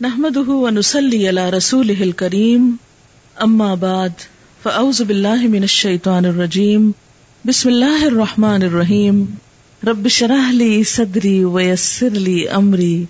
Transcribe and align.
نحمده 0.00 0.48
ونصلي 0.50 1.28
على 1.28 1.50
رسوله 1.50 2.02
الكريم. 2.02 2.78
اما 3.42 3.74
بعد 3.74 4.12
فاعوذ 4.64 5.04
بالله 5.04 5.40
من 5.48 5.62
الشيطان 5.62 6.24
الرجيم. 6.26 6.94
بسم 7.44 7.68
الله 7.68 8.08
الرحمن 8.08 8.62
الرحيم. 8.62 9.47
رب 9.86 10.02
اشرح 10.04 10.50
لي 10.50 10.82
صدري 10.82 11.44
ويسر 11.44 12.10
لي 12.10 12.48
امري 12.48 13.04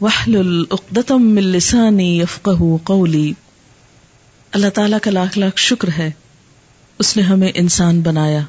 واحلل 0.00 0.64
عقدة 0.70 1.16
من 1.16 1.42
لساني 1.42 2.20
يفقهوا 2.20 2.78
قولي 2.84 3.32
اللہ 4.52 4.66
تعالیٰ 4.74 4.98
کا 5.02 5.10
لاکھ 5.10 5.38
لاکھ 5.38 5.56
شکر 5.56 5.88
ہے، 5.98 6.10
اس 6.98 7.16
نے 7.16 7.22
ہمیں 7.22 7.52
انسان 7.54 8.00
بنایا، 8.00 8.40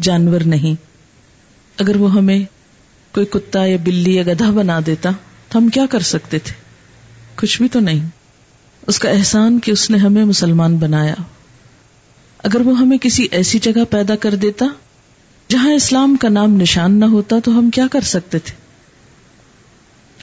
جانور 0.00 0.40
نہیں۔ 0.40 0.82
اگر 1.78 1.96
وہ 1.96 2.12
ہمیں 2.12 2.44
کوئی 3.14 3.26
کتا 3.26 3.66
یا 3.66 3.76
بلی 3.84 4.14
یا 4.14 4.22
گدھا 4.26 4.50
بنا 4.50 4.80
دیتا، 4.86 5.10
تو 5.48 5.58
ہم 5.58 5.68
کیا 5.68 5.86
کر 5.90 6.00
سکتے 6.00 6.38
تھے؟ 6.38 6.52
کچھ 7.36 7.62
بھی 7.62 7.68
تو 7.68 7.80
نہیں۔ 7.80 8.06
اس 8.86 8.98
کا 8.98 9.10
احسان 9.10 9.60
کہ 9.60 9.70
اس 9.70 9.90
نے 9.90 9.98
ہمیں 9.98 10.24
مسلمان 10.24 10.76
بنایا۔ 10.76 11.14
اگر 12.38 12.60
وہ 12.60 12.78
ہمیں 12.78 12.98
کسی 12.98 13.26
ایسی 13.30 13.58
جگہ 13.58 13.84
پیدا 13.90 14.16
کر 14.16 14.34
دیتا 14.34 14.66
جہاں 15.48 15.72
اسلام 15.72 16.16
کا 16.16 16.28
نام 16.28 16.50
نشان 16.50 17.00
نہ 17.00 17.04
ہوتا 17.04 17.36
تو 17.44 17.58
ہم 17.58 17.70
کیا 17.70 17.86
کر 17.92 18.00
سکتے 18.00 18.38
تھے؟ 18.38 18.54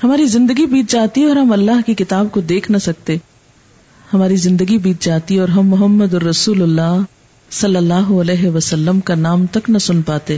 ہماری 0.04 0.26
زندگی 0.26 0.66
بیت 0.66 0.92
جاتی 0.92 1.24
اور 1.24 1.36
ہم 1.36 1.52
اللہ 1.52 1.82
کی 1.86 1.94
کتاب 1.94 2.28
کو 2.32 2.42
دیکھ 2.42 2.72
نہ 2.72 2.78
سکتے۔ 2.78 3.18
ہماری 4.14 4.36
زندگی 4.36 4.78
بیت 4.78 5.02
جاتی 5.02 5.40
اور 5.40 5.50
ہم 5.50 5.68
محمد 5.68 6.14
الرسول 6.14 6.62
اللہ 6.62 7.02
صلی 7.50 7.76
اللہ 7.76 8.22
علیہ 8.22 8.50
وسلم 8.50 9.00
کا 9.00 9.16
نام 9.16 9.46
تک 9.46 9.70
نہ 9.70 9.78
سن 9.78 10.02
پاتے۔ 10.02 10.38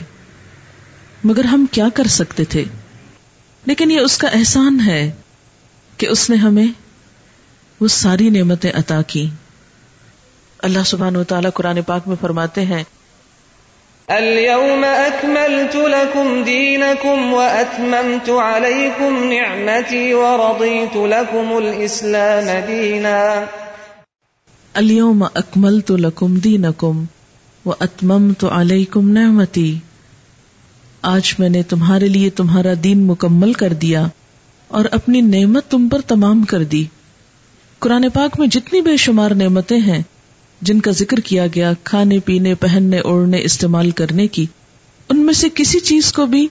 مگر 1.24 1.44
ہم 1.44 1.66
کیا 1.72 1.90
کر 1.94 2.08
سکتے 2.08 2.44
تھے؟ 2.44 2.64
لیکن 3.66 3.92
یہ 3.92 4.00
اس 4.00 4.18
کا 4.18 4.28
احسان 4.28 4.80
ہے 4.86 5.12
کہ 5.98 6.08
اس 6.08 6.30
نے 6.30 6.36
ہمیں 6.36 6.68
وہ 7.80 7.88
ساری 7.88 8.30
نعمتیں 8.30 8.72
عطا 8.74 9.02
کی 9.02 9.30
اللہ 10.58 10.80
سبحانہ 10.86 11.18
و 11.18 11.24
تعالیٰ 11.24 11.50
قرآن 11.54 11.82
پاک 11.82 12.08
میں 12.08 12.16
فرماتے 12.22 12.66
ہیں 12.66 12.84
اليوم 14.10 14.86
أكملت 14.86 15.76
لكم 15.76 16.44
دينكم 16.44 17.34
وأتممت 17.34 18.30
عليكم 18.30 19.34
نعمتي 19.34 20.14
ورضيت 20.14 20.98
لكم 20.98 21.58
الإسلام 21.58 22.46
دينا. 22.68 23.46
اليوم 24.74 25.24
اکملت 25.34 25.92
لکم 25.92 26.36
دینکم 26.36 27.06
واتممت 27.66 28.44
علیکم 28.44 29.10
نعمتی 29.10 29.78
آج 31.02 31.36
میں 31.40 31.50
نے 31.50 31.64
تمہارے 31.64 32.08
لیے 32.08 32.30
تمہارا 32.30 32.74
دین 32.84 33.04
مکمل 33.04 33.54
کر 33.54 33.74
دیا 33.74 34.06
اور 34.68 34.86
اپنی 34.92 35.22
نعمت 35.22 35.72
تم 35.72 35.90
پر 35.90 36.02
تمام 36.02 36.44
کر 36.44 36.64
دی۔ 36.64 36.86
قرآن 37.80 38.10
پاک 38.10 38.40
میں 38.40 38.48
جتنی 38.48 38.82
بے 38.82 38.98
شمار 38.98 39.32
نعمتیں 39.32 39.80
ہیں 39.80 40.04
جن 40.66 40.80
کا 40.80 40.92
ذکر 40.92 41.18
کیا 41.18 41.48
گیا، 41.48 41.72
کھانے، 41.84 42.20
پینے، 42.20 42.56
پہننے، 42.56 43.00
اوڑھنے، 43.00 43.42
استعمال 43.42 43.92
کرنے 43.92 44.28
کی، 44.28 44.46
ان 45.10 45.20
میں 45.20 45.34
سے 45.34 45.48
کسی 45.56 45.80
چیز 45.80 46.14
کو 46.14 46.26
بھی 46.26 46.48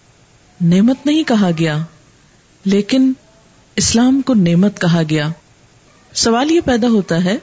نعمت 0.61 1.07
نہیں 1.07 1.23
کہا 1.23 1.51
گیا، 1.59 1.79
لیکن 2.65 3.13
اسلام 3.77 4.21
کو 4.21 4.35
نعمت 4.35 4.81
کہا 4.81 5.03
گیا۔ 5.11 5.29
سوال 6.15 6.51
یہ 6.51 6.61
پیدا 6.61 6.89
ہوتا 6.89 7.25
ہے، 7.25 7.37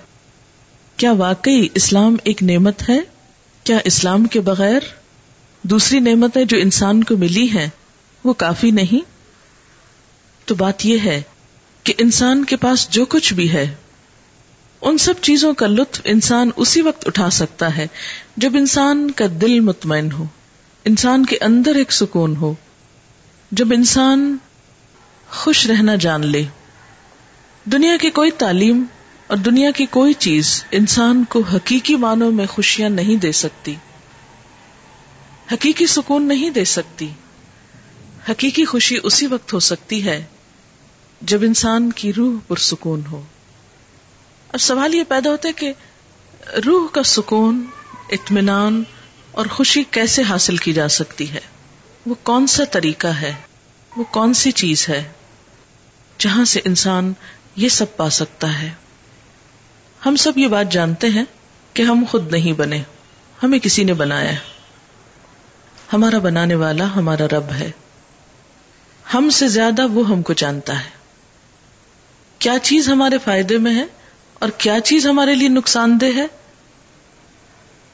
کیا 0.97 1.11
واقعی 1.11 1.67
اسلام 1.73 2.15
ایک 2.23 2.43
نعمت 2.43 2.89
ہے؟ 2.89 2.99
کیا 3.63 3.77
اسلام 3.85 4.25
کے 4.25 4.39
بغیر 4.39 4.79
دوسری 5.61 5.99
نعمتیں 5.99 6.43
جو 6.43 6.57
انسان 6.57 7.03
کو 7.03 7.17
ملی 7.17 7.49
ہیں، 7.49 7.67
وہ 8.23 8.33
کافی 8.33 8.71
نہیں؟ 8.71 9.09
تو 10.45 10.55
بات 10.55 10.85
یہ 10.85 10.97
ہے 11.03 11.21
کہ 11.83 11.93
انسان 11.97 12.45
کے 12.45 12.55
پاس 12.55 12.89
جو 12.89 13.05
کچھ 13.05 13.33
بھی 13.33 13.53
ہے 13.53 13.75
ان 14.81 14.97
سب 14.97 15.13
چیزوں 15.21 15.53
کا 15.53 15.67
لطف 15.67 16.01
انسان 16.03 16.49
اسی 16.55 16.81
وقت 16.81 17.07
اٹھا 17.07 17.29
سکتا 17.29 17.77
ہے 17.77 17.87
جب 18.37 18.51
انسان 18.55 19.11
کا 19.11 19.25
دل 19.41 19.59
مطمئن 19.59 20.11
ہو، 20.11 20.25
انسان 20.85 21.25
کے 21.25 21.37
اندر 21.41 21.75
ایک 21.75 21.91
سکون 21.91 22.35
ہو، 22.35 22.53
جب 23.51 23.67
انسان 23.71 24.37
خوش 25.29 25.67
رہنا 25.67 25.95
جان 25.95 26.25
لے۔ 26.25 26.43
دنیا 27.65 27.97
کی 28.01 28.09
کوئی 28.09 28.31
تعلیم 28.31 28.83
اور 29.27 29.37
دنیا 29.37 29.71
کی 29.71 29.85
کوئی 29.85 30.13
چیز 30.13 30.63
انسان 30.71 31.23
کو 31.29 31.39
حقیقی 31.39 31.95
معنوں 31.95 32.31
میں 32.31 32.45
خوشیاں 32.45 32.89
نہیں 32.89 33.15
دے 33.15 33.31
سکتی۔ 33.31 33.75
حقیقی 35.51 35.85
سکون 35.87 36.27
نہیں 36.27 36.49
دے 36.49 36.65
سکتی۔ 36.65 37.07
حقیقی 38.29 38.65
خوشی 38.65 38.97
اسی 39.03 39.27
وقت 39.27 39.53
ہو 39.53 39.59
سکتی 39.59 40.05
ہے 40.05 40.23
جب 41.21 41.41
انسان 41.41 41.91
کی 41.91 42.13
روح 42.13 42.33
پرسکون 42.47 43.01
ہو۔ 43.11 43.21
اب 44.53 44.59
سوال 44.59 44.95
یہ 44.95 45.03
پیدا 45.07 45.29
ہوتا 45.29 45.47
ہے 45.47 45.53
کہ 45.53 45.73
روح 46.65 46.87
کا 46.87 47.03
سکون، 47.03 47.65
اطمینان 48.09 48.83
اور 49.31 49.45
خوشی 49.45 49.83
کیسے 49.83 50.21
حاصل 50.21 50.57
کی 50.57 50.73
جا 50.73 50.87
سکتی 50.87 51.33
ہے؟ 51.33 51.39
وہ 52.05 52.15
کون 52.23 52.47
سا 52.47 52.63
طریقہ 52.63 53.07
ہے؟ 53.07 53.33
وہ 53.97 54.03
کون 54.03 54.33
سی 54.33 54.51
چیز 54.51 54.89
ہے 54.89 55.11
جہاں 56.19 56.45
سے 56.45 56.61
انسان 56.65 57.13
یہ 57.55 57.69
سب 57.69 57.97
پا 57.97 58.09
سکتا 58.09 58.61
ہے؟ 58.61 58.69
ہم 60.05 60.15
سب 60.15 60.37
یہ 60.37 60.47
بات 60.47 60.71
جانتے 60.71 61.07
ہیں 61.07 61.23
کہ 61.73 61.83
ہم 61.83 62.05
خود 62.09 62.31
نہیں 62.31 62.53
بنے، 62.53 62.83
ہمیں 63.43 63.59
کسی 63.59 63.83
نے 63.83 63.93
بنایا 63.93 64.29
ہے۔ 64.29 64.37
ہمارا 65.93 66.17
بنانے 66.19 66.55
والا 66.55 66.95
ہمارا 66.95 67.25
رب 67.25 67.51
ہے۔ 67.51 67.71
ہم 69.13 69.29
سے 69.29 69.47
زیادہ 69.47 69.87
وہ 69.87 70.09
ہم 70.09 70.21
کو 70.21 70.33
جانتا 70.33 70.85
ہے۔ 70.85 70.89
کیا 72.39 72.59
چیز 72.59 72.89
ہمارے 72.89 73.17
فائدے 73.17 73.57
میں 73.57 73.75
ہے؟ 73.75 73.85
اور 74.41 74.49
کیا 74.49 74.79
چیز 74.79 75.07
ہمارے 75.07 75.35
لیے 75.35 75.47
نقصان 75.47 76.01
دہ 76.01 76.05
ہے؟ 76.15 76.25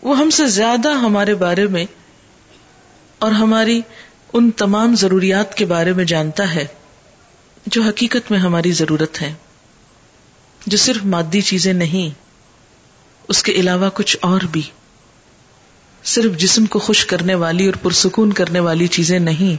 وہ 0.01 0.17
ہم 0.17 0.29
سے 0.29 0.45
زیادہ 0.45 0.89
ہمارے 0.89 1.35
بارے 1.35 1.67
میں 1.67 1.85
اور 3.19 3.31
ہماری 3.31 3.81
ان 4.33 4.51
تمام 4.51 4.95
ضروریات 4.95 5.55
کے 5.55 5.65
بارے 5.65 5.93
میں 5.93 6.05
جانتا 6.05 6.55
ہے 6.55 6.67
جو 7.65 7.81
حقیقت 7.81 8.31
میں 8.31 8.39
ہماری 8.39 8.71
ضرورت 8.71 9.21
ہے 9.21 9.33
جو 10.67 10.77
صرف 10.77 11.05
مادی 11.05 11.41
چیزیں 11.41 11.73
نہیں، 11.73 12.19
اس 13.27 13.43
کے 13.43 13.51
علاوہ 13.51 13.89
کچھ 13.93 14.17
اور 14.21 14.41
بھی۔ 14.41 14.61
صرف 16.03 16.37
جسم 16.37 16.65
کو 16.65 16.79
خوش 16.79 17.05
کرنے 17.05 17.35
والی 17.35 17.65
اور 17.65 17.73
پرسکون 17.73 18.33
کرنے 18.33 18.59
والی 18.59 18.87
چیزیں 18.87 19.19
نہیں، 19.19 19.55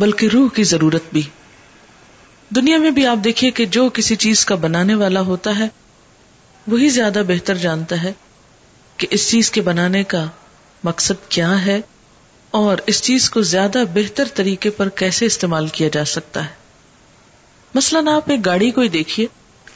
بلکہ 0.00 0.28
روح 0.32 0.48
کی 0.54 0.64
ضرورت 0.64 1.02
بھی۔ 1.12 1.22
دنیا 2.50 2.78
میں 2.78 2.90
بھی 2.90 3.06
آپ 3.06 3.16
دیکھیے 3.24 3.50
کہ 3.50 3.64
جو 3.64 3.88
کسی 3.90 4.16
چیز 4.16 4.44
کا 4.44 4.54
بنانے 4.54 4.94
والا 4.94 5.20
ہوتا 5.20 5.58
ہے، 5.58 5.68
وہی 6.66 6.88
زیادہ 6.88 7.22
بہتر 7.28 7.54
جانتا 7.54 8.02
ہے 8.02 8.12
کہ 8.96 9.06
اس 9.10 9.30
چیز 9.30 9.50
کے 9.50 9.60
بنانے 9.60 10.04
کا 10.04 10.26
مقصد 10.84 11.28
کیا 11.28 11.66
ہے 11.66 11.80
اور 12.50 12.76
اس 12.86 13.02
چیز 13.02 13.30
کو 13.30 13.42
زیادہ 13.42 13.82
بہتر 13.94 14.24
طریقے 14.34 14.70
پر 14.70 14.88
کیسے 14.88 15.26
استعمال 15.26 15.68
کیا 15.68 15.88
جا 15.92 16.04
سکتا 16.04 16.44
ہے۔ 16.44 16.50
مثلاً 17.74 18.08
آپ 18.08 18.30
ایک 18.30 18.46
گاڑی 18.46 18.70
کو 18.70 18.80
ہی 18.80 18.88
دیکھیے۔ 18.88 19.26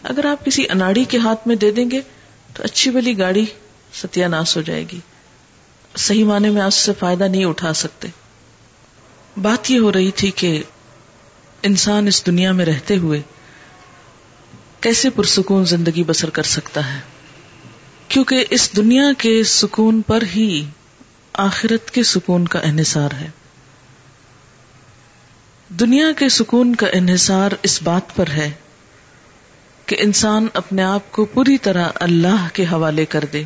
اگر 0.02 0.24
آپ 0.24 0.44
کسی 0.44 0.64
اناڑی 0.70 1.04
کے 1.04 1.18
ہاتھ 1.18 1.48
میں 1.48 1.56
دے 1.56 1.70
دیں 1.70 1.90
گے 1.90 2.00
تو 2.54 2.62
اچھی 2.62 2.90
والی 2.90 3.18
گاڑی 3.18 3.44
ستیہ 3.94 4.26
ناس 4.26 4.56
ہو 4.56 4.62
جائے 4.62 4.84
گی۔ 4.92 5.00
صحیح 5.96 6.24
معنی 6.24 6.50
میں 6.50 6.62
آپ 6.62 6.72
سے 6.72 6.92
فائدہ 6.98 7.24
نہیں 7.24 7.44
اٹھا 7.44 7.72
سکتے۔ 7.72 8.08
بات 9.42 9.70
یہ 9.70 9.78
ہو 9.78 9.92
رہی 9.92 10.10
تھی 10.10 10.30
کہ 10.30 10.62
انسان 11.62 12.06
اس 12.06 12.26
دنیا 12.26 12.52
میں 12.52 12.64
رہتے 12.64 12.96
ہوئے 12.96 13.22
کیسے 14.80 15.10
پرسکون 15.10 15.64
زندگی 15.64 16.04
بسر 16.06 16.30
کر 16.30 16.42
سکتا 16.42 16.94
ہے؟ 16.94 17.00
کیونکہ 18.08 18.44
اس 18.50 18.76
دنیا 18.76 19.04
کے 19.18 19.44
سکون 19.44 20.02
پر 20.02 20.22
ہی 20.36 20.64
آخرت 21.32 21.90
کے 21.90 22.02
سکون 22.02 22.48
کا 22.48 22.58
انحصار 22.58 23.10
ہے۔ 23.20 23.28
دنیا 25.68 26.12
کے 26.18 26.28
سکون 26.28 26.74
کا 26.74 26.86
انحصار 26.92 27.50
اس 27.62 27.82
بات 27.82 28.16
پر 28.16 28.30
ہے 28.30 28.50
کہ 29.86 29.96
انسان 29.98 30.46
اپنے 30.54 30.82
آپ 30.82 31.12
کو 31.12 31.24
پوری 31.24 31.58
طرح 31.58 31.88
اللہ 31.94 32.48
کے 32.52 32.64
حوالے 32.64 33.04
کر 33.04 33.24
دے۔ 33.32 33.42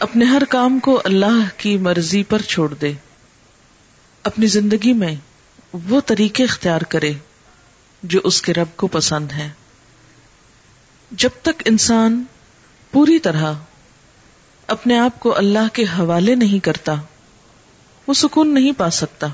اپنے 0.00 0.24
ہر 0.24 0.42
کام 0.48 0.78
کو 0.78 1.02
اللہ 1.04 1.44
کی 1.56 1.78
مرضی 1.78 2.22
پر 2.22 2.42
چھوڑ 2.42 2.74
دے۔ 2.74 2.92
اپنی 4.22 4.46
زندگی 4.46 4.92
میں 4.92 5.14
وہ 5.88 6.00
طریقے 6.00 6.44
اختیار 6.44 6.80
کرے 6.80 7.12
جو 8.02 8.20
اس 8.24 8.42
کے 8.42 8.52
رب 8.52 8.76
کو 8.76 8.86
پسند 8.86 9.32
ہے 9.32 9.50
جب 11.10 11.30
تک 11.42 11.62
انسان 11.64 12.24
پوری 12.90 13.18
طرح 13.18 13.52
اپنے 14.66 14.98
آپ 14.98 15.20
کو 15.20 15.36
اللہ 15.36 15.68
کے 15.72 15.82
حوالے 15.82 16.34
نہیں 16.34 16.64
کرتا، 16.64 16.94
وہ 18.06 18.14
سکون 18.14 18.54
نہیں 18.54 18.72
پا 18.72 18.90
سکتا۔ 18.90 19.26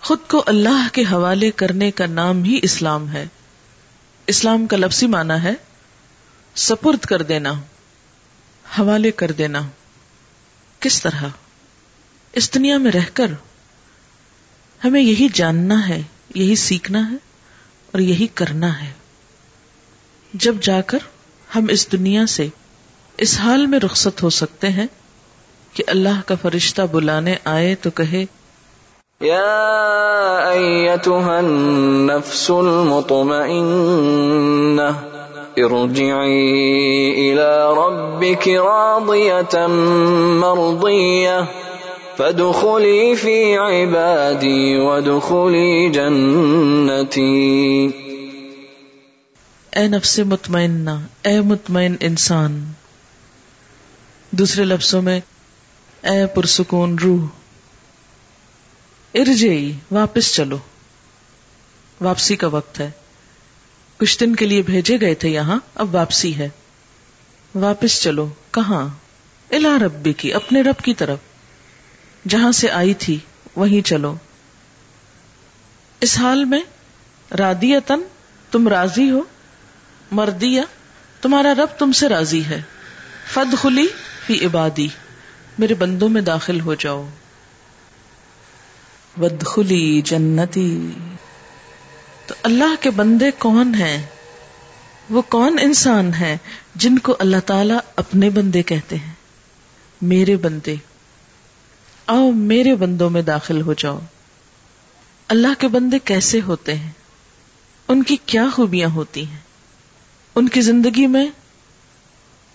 خود 0.00 0.18
کو 0.28 0.44
اللہ 0.46 0.88
کے 0.92 1.02
حوالے 1.02 1.50
کرنے 1.50 1.90
کا 1.90 2.06
نام 2.06 2.44
ہی 2.44 2.58
اسلام 2.62 3.12
ہے۔ 3.12 3.26
اسلام 4.26 4.66
کا 4.66 4.76
لفظی 4.76 5.06
معنی 5.06 5.42
ہے 5.42 5.52
سپرد 6.54 7.04
کر 7.04 7.22
دینا، 7.22 7.52
حوالے 8.78 9.10
کر 9.10 9.32
دینا۔ 9.32 9.60
کس 10.80 11.02
طرح؟ 11.02 11.22
اس 12.32 12.54
دنیا 12.54 12.78
میں 12.78 12.92
رہ 12.92 13.06
کر 13.14 13.26
ہمیں 14.84 15.00
یہی 15.00 15.28
جاننا 15.34 15.88
ہے، 15.88 16.02
یہی 16.34 16.54
سیکھنا 16.56 17.10
ہے 17.10 17.16
اور 17.92 17.98
یہی 17.98 18.26
کرنا 18.34 18.82
ہے۔ 18.82 18.92
جب 20.34 20.54
جا 20.62 20.80
کر 20.80 20.98
ہم 21.56 21.66
اس 21.70 21.92
دنیا 21.92 22.26
سے 22.26 22.48
اس 23.16 23.40
حال 23.40 23.66
میں 23.66 23.78
رخصت 23.78 24.22
ہو 24.22 24.30
سکتے 24.30 24.68
ہیں 24.68 24.86
کہ 25.74 25.84
اللہ 25.86 26.20
کا 26.26 26.34
فرشتہ 26.42 26.82
بلانے 26.92 27.34
آئے 27.44 27.74
تو 27.74 27.90
کہے 27.90 28.24
يا 29.20 30.52
أيتها 30.52 31.38
النفس 31.38 32.50
المطمئنة 32.50 33.58
ارجعي 35.58 37.10
إلى 37.12 37.74
ربك 37.78 38.48
راضية 38.48 39.66
مرضية 40.40 41.67
فادخلي 42.18 43.14
في 43.14 43.56
عبادي 43.56 44.74
وادخلي 44.74 45.90
جنتي 45.92 47.20
اے 49.76 49.88
نفس 49.88 50.18
مطمئنہ، 50.18 50.90
اے 51.24 51.40
مطمئن 51.40 51.96
انسان، 52.00 52.72
دوسرے 54.30 54.64
لفظوں 54.64 55.02
میں، 55.02 55.20
اے 56.02 56.26
پرسکون 56.26 56.98
روح 56.98 57.26
ارجئی 59.14 59.72
واپس 59.90 60.34
چلو۔ 60.34 60.58
واپسی 62.00 62.36
کا 62.36 62.46
وقت 62.46 62.80
ہے۔ 62.80 62.90
کچھ 63.98 64.20
دن 64.20 64.36
کے 64.36 64.46
لیے 64.46 64.62
بھیجے 64.62 65.00
گئے 65.00 65.14
تھے 65.14 65.28
یہاں، 65.28 65.60
اب 65.74 65.94
واپسی 65.94 66.38
ہے۔ 66.38 66.48
واپس 67.54 68.02
چلو، 68.02 68.28
کہاں؟ 68.50 68.88
الا 69.50 69.76
ربی 69.86 70.12
کی، 70.12 70.32
اپنے 70.32 70.62
رب 70.62 70.84
کی 70.84 70.94
طرف۔ 70.94 71.18
جہاں 72.28 72.52
سے 72.52 72.70
آئی 72.70 72.94
تھی، 72.94 73.18
وہیں 73.56 73.86
چلو۔ 73.86 74.14
اس 76.00 76.18
حال 76.18 76.44
میں 76.44 76.60
رادیتن 77.38 78.00
تم 78.50 78.68
راضی 78.68 79.10
ہو، 79.10 79.20
مردیا، 80.10 80.62
تمہارا 81.20 81.54
رب 81.54 81.78
تم 81.78 81.92
سے 81.92 82.08
راضی 82.08 82.44
ہے۔ 82.44 82.62
فد 83.32 83.54
خلی 83.58 83.86
فی 84.26 84.46
عبادی، 84.46 84.88
میرے 85.58 85.74
بندوں 85.74 86.08
میں 86.08 86.22
داخل 86.22 86.60
ہو 86.60 86.74
جاؤ۔ 86.74 87.08
ودخلی 89.20 90.00
جنتی۔ 90.04 90.90
تو 92.26 92.34
اللہ 92.42 92.74
کے 92.80 92.90
بندے 92.90 93.30
کون 93.38 93.74
ہیں؟ 93.74 94.06
وہ 95.10 95.22
کون 95.22 95.56
انسان 95.62 96.14
ہیں 96.14 96.36
جن 96.74 96.98
کو 96.98 97.16
اللہ 97.18 97.36
تعالی 97.46 97.74
اپنے 97.96 98.30
بندے 98.30 98.62
کہتے 98.62 98.96
ہیں؟ 98.96 99.12
میرے 100.02 100.36
بندے۔ 100.36 100.74
آؤ 102.08 102.30
میرے 102.30 102.74
بندوں 102.74 103.10
میں 103.10 103.22
داخل 103.22 103.60
ہو 103.60 103.72
جاؤ۔ 103.72 103.98
اللہ 105.28 105.48
کے 105.58 105.68
بندے 105.68 105.98
کیسے 105.98 106.40
ہوتے 106.40 106.74
ہیں؟ 106.74 106.90
ان 107.88 108.02
کی 108.02 108.16
کیا 108.26 108.44
خوبیاں 108.52 108.88
ہوتی 108.88 109.26
ہیں؟ 109.26 109.38
ان 110.34 110.48
کی 110.48 110.60
زندگی 110.60 111.06
میں 111.06 111.26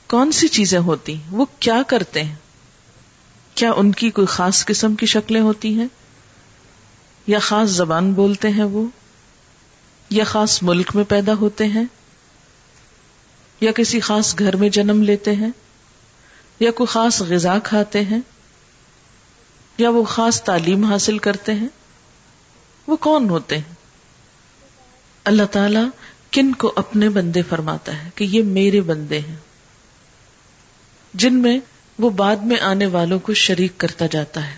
کون 0.07 0.31
سی 0.31 0.47
چیزیں 0.47 0.79
ہوتی 0.79 1.15
وہ 1.31 1.45
کیا 1.59 1.81
کرتے 1.87 2.23
ہیں؟ 2.23 2.35
کیا 3.55 3.71
ان 3.71 3.91
کی 3.91 4.09
کوئی 4.09 4.27
خاص 4.27 4.65
قسم 4.65 4.95
کی 4.95 5.05
شکلیں 5.05 5.41
ہوتی 5.41 5.79
ہیں؟ 5.79 5.87
یا 7.27 7.39
خاص 7.39 7.69
زبان 7.69 8.13
بولتے 8.13 8.49
ہیں 8.49 8.63
وہ؟ 8.63 8.87
یا 10.09 10.23
خاص 10.23 10.63
ملک 10.63 10.95
میں 10.95 11.03
پیدا 11.03 11.33
ہوتے 11.33 11.67
ہیں؟ 11.67 11.85
یا 13.61 13.71
کسی 13.71 13.99
خاص 13.99 14.39
گھر 14.39 14.55
میں 14.55 14.69
جنم 14.69 15.03
لیتے 15.03 15.35
ہیں؟ 15.35 15.51
یا 16.59 16.71
کوئی 16.71 16.87
خاص 16.87 17.21
غذا 17.21 17.59
کھاتے 17.59 18.03
ہیں؟ 18.03 18.19
یا 19.77 19.89
وہ 19.89 20.03
خاص 20.03 20.43
تعلیم 20.43 20.83
حاصل 20.83 21.17
کرتے 21.17 21.53
ہیں؟ 21.53 21.67
وہ 22.87 22.95
کون 22.95 23.29
ہوتے 23.29 23.57
ہیں؟ 23.57 23.75
اللہ 25.23 25.43
تعالی 25.43 25.79
کن 26.31 26.53
کو 26.53 26.73
اپنے 26.75 27.09
بندے 27.09 27.41
فرماتا 27.49 28.03
ہے 28.03 28.09
کہ 28.15 28.23
یہ 28.23 28.43
میرے 28.43 28.81
بندے 28.81 29.19
ہیں؟ 29.19 29.35
جن 31.13 31.33
میں 31.33 31.59
وہ 31.99 32.09
بعد 32.09 32.35
میں 32.35 32.57
آنے 32.59 32.85
والوں 32.85 33.19
کو 33.19 33.33
شریک 33.33 33.77
کرتا 33.77 34.05
جاتا 34.05 34.51
ہے۔ 34.51 34.55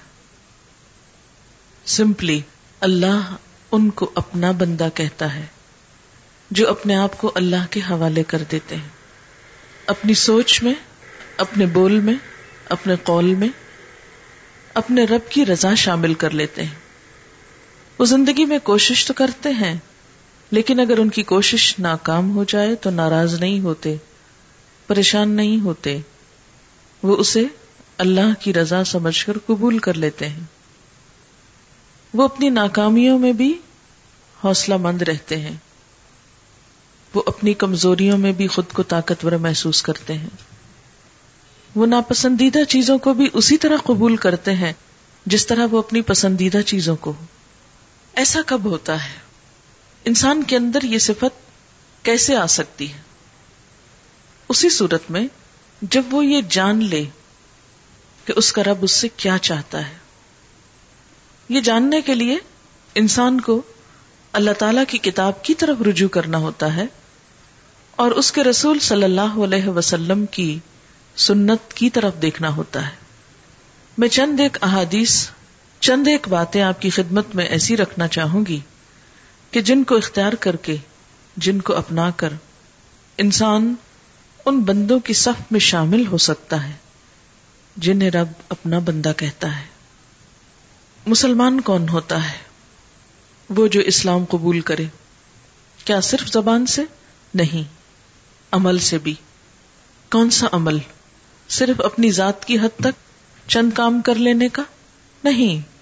سمپلی 1.86 2.42
اللہ 2.80 3.36
ان 3.72 3.90
کو 3.90 4.12
اپنا 4.16 4.52
بندہ 4.52 4.88
کہتا 4.94 5.34
ہے 5.34 5.46
جو 6.52 6.70
اپنے 6.70 6.96
آپ 6.96 7.18
کو 7.18 7.32
اللہ 7.36 7.66
کے 7.70 7.80
حوالے 7.80 8.24
کر 8.24 8.44
دیتے 8.52 8.76
ہیں۔ 8.76 8.90
اپنی 9.88 10.14
سوچ 10.14 10.64
میں، 10.64 10.74
اپنے 11.38 11.66
بول 11.66 12.00
میں، 12.00 12.16
اپنے 12.70 12.96
قول 13.04 13.26
میں 13.26 13.65
اپنے 14.76 15.04
رب 15.04 15.32
کی 15.32 15.46
رضا 15.46 15.76
شامل 15.76 16.14
کر 16.14 16.30
لیتے 16.30 16.64
ہیں۔ 16.64 16.76
وہ 18.00 18.06
زندگی 18.06 18.46
میں 18.46 18.60
کوشش 18.60 19.06
تو 19.06 19.14
کرتے 19.14 19.50
ہیں، 19.50 19.76
لیکن 20.52 20.80
اگر 20.80 20.98
ان 20.98 21.10
کی 21.10 21.24
کوشش 21.24 21.80
ناکام 21.80 22.36
ہو 22.36 22.44
جائے 22.44 22.76
تو 22.76 22.90
ناراض 22.90 23.40
نہیں 23.40 23.60
ہوتے، 23.60 23.96
پریشان 24.88 25.30
نہیں 25.30 25.60
ہوتے۔ 25.60 26.00
وہ 27.04 27.18
اسے 27.18 27.44
اللہ 27.98 28.34
کی 28.40 28.54
رضا 28.54 28.84
سمجھ 28.84 29.26
کر 29.26 29.34
قبول 29.46 29.80
کر 29.80 29.94
لیتے 29.94 30.30
ہیں۔ 30.30 30.44
وہ 32.14 32.24
اپنی 32.24 32.50
ناکامیوں 32.50 33.20
میں 33.20 33.34
بھی 33.34 33.58
حوصلہ 34.44 34.78
مند 34.78 35.02
رہتے 35.02 35.38
ہیں۔ 35.38 35.56
وہ 37.14 37.24
اپنی 37.26 37.54
کمزوریوں 37.54 38.18
میں 38.18 38.32
بھی 38.32 38.48
خود 38.48 38.66
کو 38.74 38.84
طاقتور 38.84 39.32
محسوس 39.32 39.82
کرتے 39.82 40.14
ہیں۔ 40.14 40.55
وہ 41.76 41.86
ناپسندیدہ 41.86 42.64
چیزوں 42.64 42.98
کو 42.98 43.14
بھی 43.14 43.30
اسی 43.34 43.58
طرح 43.58 43.78
قبول 43.84 44.16
کرتے 44.16 44.54
ہیں 44.54 44.74
جس 45.26 45.48
طرح 45.48 45.68
وہ 45.72 45.80
اپنی 45.80 46.02
پسندیدہ 46.02 46.62
چیزوں 46.62 46.96
کو 46.96 47.14
ایسا 48.14 48.40
کب 48.46 48.66
ہوتا 48.66 49.04
ہے؟ 49.04 49.20
انسان 50.06 50.44
کے 50.44 50.58
اندر 50.58 50.84
یہ 50.84 50.98
صفت 50.98 51.52
کیسے 52.04 52.36
آ 52.36 52.46
سکتی 52.46 52.94
ہے؟ 52.94 52.98
اسی 54.50 54.70
صورت 54.70 55.12
میں 55.12 55.28
جب 55.82 56.04
وہ 56.12 56.26
یہ 56.26 56.42
جان 56.50 56.84
لے 56.84 57.06
کہ 58.26 58.34
اس 58.36 58.52
کا 58.52 58.64
رب 58.64 58.78
اس 58.82 58.92
سے 58.92 59.08
کیا 59.08 59.38
چاہتا 59.38 59.90
ہے۔ 59.90 59.94
یہ 61.50 61.62
جاننے 61.62 62.02
کے 62.02 62.16
لیے 62.16 62.38
انسان 62.96 63.42
کو 63.42 63.62
اللہ 64.34 64.52
تعالی 64.52 64.82
کی 64.88 64.98
کتاب 64.98 65.44
کی 65.44 65.56
طرف 65.56 65.82
رجوع 65.82 66.10
کرنا 66.10 66.38
ہوتا 66.38 66.76
ہے 66.76 66.86
اور 67.92 68.12
اس 68.12 68.32
کے 68.32 68.44
رسول 68.44 68.80
صلی 68.80 69.04
اللہ 69.04 69.44
علیہ 69.44 69.68
وسلم 69.68 70.26
کی 70.26 70.60
سنت 71.18 71.74
کی 71.74 71.90
طرف 71.90 72.14
دیکھنا 72.22 72.56
ہوتا 72.56 72.86
ہے۔ 72.86 72.96
میں 73.98 74.08
چند 74.08 74.40
ایک 74.40 74.58
احادیث، 74.62 75.28
چند 75.80 76.08
ایک 76.08 76.28
باتیں 76.28 76.62
آپ 76.62 76.82
کی 76.82 76.90
خدمت 76.90 77.36
میں 77.36 77.46
ایسی 77.46 77.78
رکھنا 77.78 78.08
چاہوں 78.08 78.46
گی 78.46 78.60
کہ 79.52 79.62
جن 79.62 79.84
کو 79.84 79.98
اختیار 79.98 80.34
کر 80.34 80.56
کے، 80.56 80.76
جن 81.38 81.62
کو 81.62 81.74
اپنا 81.74 82.10
کر 82.10 82.34
انسان 83.18 83.76
ان 84.46 84.60
بندوں 84.60 85.00
کی 85.00 85.14
صف 85.14 85.52
میں 85.52 85.60
شامل 85.60 86.08
ہو 86.08 86.18
سکتا 86.18 86.68
ہے 86.68 86.72
جنہیں 87.78 88.10
رب 88.10 88.28
اپنا 88.50 88.80
بندہ 88.80 89.12
کہتا 89.18 89.60
ہے۔ 89.60 89.66
مسلمان 91.06 91.62
کون 91.62 91.90
ہوتا 91.90 92.32
ہے؟ 92.32 92.38
وہ 93.50 93.68
جو 93.68 93.82
اسلام 93.82 94.26
قبول 94.26 94.60
کرے۔ 94.62 94.86
کیا 95.86 96.02
صرف 96.02 96.34
زبان 96.34 96.66
سے؟ 96.66 96.82
نہیں، 97.34 97.70
عمل 98.52 98.80
سے 98.80 98.98
بھی۔ 98.98 99.16
کون 100.12 100.30
سا 100.30 100.48
عمل؟ 100.52 100.78
صرف 101.50 101.82
اپنی 101.82 102.12
ذات 102.12 102.46
کی 102.46 102.60
حد 102.60 102.80
تک 102.80 103.06
چند 103.48 103.72
کام 103.72 104.02
کر 104.02 104.16
لینے 104.16 104.50
کا؟ 104.50 104.64
نہیں۔ 105.24 105.76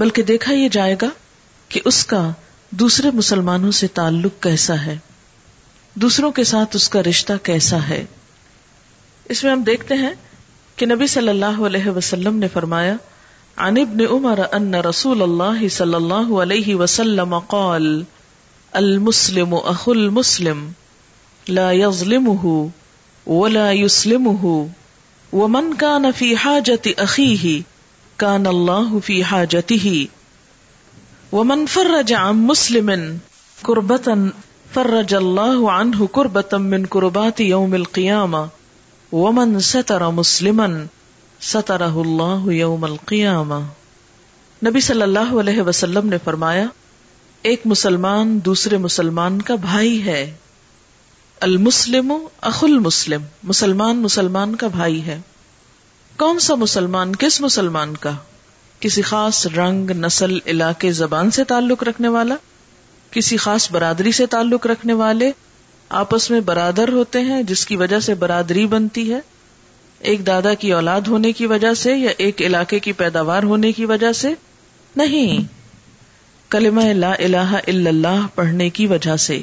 بلکہ 0.00 0.22
دیکھا 0.22 0.52
یہ 0.52 0.68
جائے 0.68 0.96
گا 1.02 1.08
کہ 1.68 1.80
اس 1.84 2.06
کا 2.06 2.30
دوسرے 2.70 3.10
مسلمانوں 3.10 3.70
سے 3.70 3.86
تعلق 3.86 4.42
کیسا 4.42 4.74
ہے، 4.86 4.98
دوسروں 5.94 6.30
کے 6.30 6.44
ساتھ 6.44 6.76
اس 6.76 6.88
کا 6.88 7.02
رشتہ 7.02 7.32
کیسا 7.42 7.88
ہے۔ 7.88 8.04
اس 9.24 9.44
میں 9.44 9.52
ہم 9.52 9.62
دیکھتے 9.62 9.94
ہیں 9.94 10.14
کہ 10.76 10.86
نبی 10.86 11.06
صلی 11.06 11.28
اللہ 11.28 11.66
علیہ 11.66 11.90
وسلم 11.90 12.36
نے 12.36 12.48
فرمایا، 12.48 12.94
عن 13.56 13.76
ابن 13.76 13.98
عمر 14.10 14.38
ان 14.52 14.74
رسول 14.74 15.22
الله 15.22 15.68
صلى 15.68 15.94
الله 15.94 16.42
عليه 16.42 16.78
وسلم 16.78 17.38
قال، 17.38 18.02
المسلم 18.72 19.54
اخو 19.64 19.90
المسلم، 19.90 20.70
لا 21.48 21.72
يظلمه 21.72 22.66
ولا 23.26 23.72
يسلمه 23.72 24.68
ومن 25.32 25.74
كان 25.76 26.12
في 26.12 26.36
حاجة 26.36 26.94
اخيه 26.98 27.62
كان 28.18 28.46
الله 28.46 28.98
في 29.04 29.24
حاجته 29.24 30.08
ومن 31.32 31.66
فرج 31.66 32.12
عن 32.12 32.34
مسلم 32.34 33.18
كربة 33.62 34.30
فرج 34.74 35.14
الله 35.14 35.72
عنه 35.72 36.06
كربة 36.12 36.58
من 36.58 36.86
كربات 36.86 37.40
يوم 37.40 37.74
القيامة 37.74 38.46
ومن 39.12 39.60
ستر 39.60 40.08
مسلما 40.08 40.66
سترہ 41.40 41.92
اللہ 41.96 42.52
یوم 42.52 42.84
القیامہ 42.84 43.60
نبی 44.66 44.80
صلی 44.80 45.02
اللہ 45.02 45.40
علیہ 45.40 45.62
وسلم 45.62 46.08
نے 46.08 46.16
فرمایا، 46.24 46.66
ایک 47.42 47.62
مسلمان 47.64 48.38
دوسرے 48.44 48.78
مسلمان 48.78 49.42
کا 49.42 49.54
بھائی 49.54 50.04
ہے۔ 50.04 50.34
المسلم 51.42 52.12
اخ 52.40 52.64
المسلم، 52.64 53.22
مسلمان 53.42 53.96
مسلمان 53.96 54.56
کا 54.56 54.68
بھائی 54.68 55.06
ہے۔ 55.06 55.20
کون 56.16 56.38
سا 56.38 56.54
مسلمان، 56.54 57.16
کس 57.16 57.40
مسلمان 57.40 57.96
کا؟ 57.96 58.10
کسی 58.80 59.02
خاص 59.02 59.46
رنگ، 59.46 59.90
نسل، 59.90 60.38
علاقے، 60.46 60.92
زبان 60.92 61.30
سے 61.30 61.44
تعلق 61.44 61.82
رکھنے 61.82 62.08
والا؟ 62.08 62.34
کسی 63.10 63.36
خاص 63.36 63.70
برادری 63.70 64.12
سے 64.12 64.26
تعلق 64.26 64.66
رکھنے 64.66 64.92
والے؟ 64.92 65.30
آپس 65.88 66.30
میں 66.30 66.40
برادر 66.40 66.88
ہوتے 66.92 67.20
ہیں، 67.20 67.42
جس 67.42 67.66
کی 67.66 67.76
وجہ 67.76 68.00
سے 68.00 68.14
برادری 68.14 68.66
بنتی 68.66 69.12
ہے۔ 69.14 69.20
ایک 69.98 70.26
دادا 70.26 70.54
کی 70.54 70.72
اولاد 70.72 71.00
ہونے 71.00 71.32
کی 71.32 71.46
وجہ 71.46 71.74
سے 71.74 71.96
یا 71.96 72.10
ایک 72.18 72.42
علاقے 72.42 72.78
کی 72.78 72.92
پیداوار 72.92 73.42
ہونے 73.42 73.72
کی 73.72 73.84
وجہ 73.84 74.12
سے؟ 74.12 74.34
نہیں۔ 74.96 75.38
کلمہ 76.50 76.82
لا 76.82 77.12
الہ 77.12 77.58
الا 77.66 77.90
اللہ 77.90 78.26
پڑھنے 78.34 78.70
کی 78.70 78.86
وجہ 78.86 79.16
سے۔ 79.16 79.42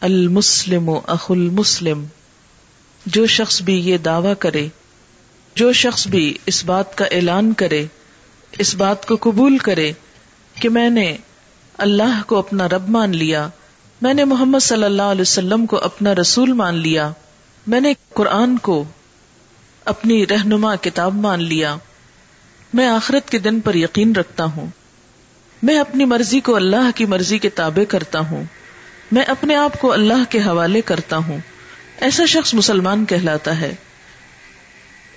المسلم 0.00 0.90
اخ 1.06 1.30
المسلم۔ 1.30 2.04
جو 3.06 3.26
شخص 3.26 3.62
بھی 3.62 3.80
یہ 3.80 3.98
دعوی 3.98 4.34
کرے، 4.38 4.68
جو 5.54 5.72
شخص 5.72 6.06
بھی 6.06 6.38
اس 6.46 6.64
بات 6.64 6.98
کا 6.98 7.04
اعلان 7.04 7.52
کرے، 7.52 7.86
اس 8.58 8.74
بات 8.74 9.06
کو 9.06 9.16
قبول 9.20 9.58
کرے 9.58 9.92
کہ 10.54 10.68
میں 10.68 10.90
نے 10.90 11.16
اللہ 11.78 12.22
کو 12.26 12.38
اپنا 12.38 12.68
رب 12.68 12.88
مان 12.88 13.16
لیا، 13.16 13.48
میں 14.02 14.14
نے 14.14 14.24
محمد 14.24 14.58
صلی 14.62 14.84
اللہ 14.84 15.02
علیہ 15.02 15.20
وسلم 15.20 15.66
کو 15.66 15.76
اپنا 15.76 16.14
رسول 16.14 16.52
مان 16.52 16.74
لیا، 16.74 17.12
میں 17.66 17.80
نے 17.80 17.92
قرآن 18.14 18.58
کو 18.58 18.84
اپنی 19.84 20.26
رہنما 20.26 20.76
کتاب 20.76 21.14
مان 21.14 21.42
لیا۔ 21.42 21.76
میں 22.74 22.88
آخرت 22.88 23.30
کے 23.30 23.38
دن 23.38 23.60
پر 23.60 23.74
یقین 23.74 24.12
رکھتا 24.16 24.44
ہوں۔ 24.44 24.66
میں 25.62 25.78
اپنی 25.78 26.04
مرضی 26.04 26.40
کو 26.40 26.56
اللہ 26.56 26.90
کی 26.94 27.04
مرضی 27.04 27.38
کے 27.38 27.48
تابع 27.48 27.84
کرتا 27.84 28.18
ہوں۔ 28.18 28.44
میں 29.12 29.22
اپنے 29.22 29.56
آپ 29.56 29.80
کو 29.80 29.92
اللہ 29.92 30.30
کے 30.30 30.38
حوالے 30.38 30.80
کرتا 30.80 31.16
ہوں۔ 31.16 31.38
ایسا 32.00 32.26
شخص 32.26 32.54
مسلمان 32.54 33.04
کہلاتا 33.04 33.60
ہے۔ 33.60 33.74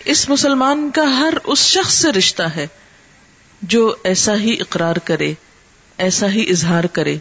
اس 0.05 0.29
مسلمان 0.29 0.91
کا 0.95 1.17
ہر 1.17 1.33
اس 1.43 1.59
شخص 1.59 1.93
سے 1.93 2.11
رشتہ 2.11 2.43
ہے 2.43 2.67
جو 3.61 3.95
ایسا 4.03 4.35
ہی 4.35 4.57
اقرار 4.59 4.95
کرے، 4.95 5.33
ایسا 5.97 6.29
ہی 6.29 6.49
اظہار 6.49 6.83
کرے۔ 6.83 7.17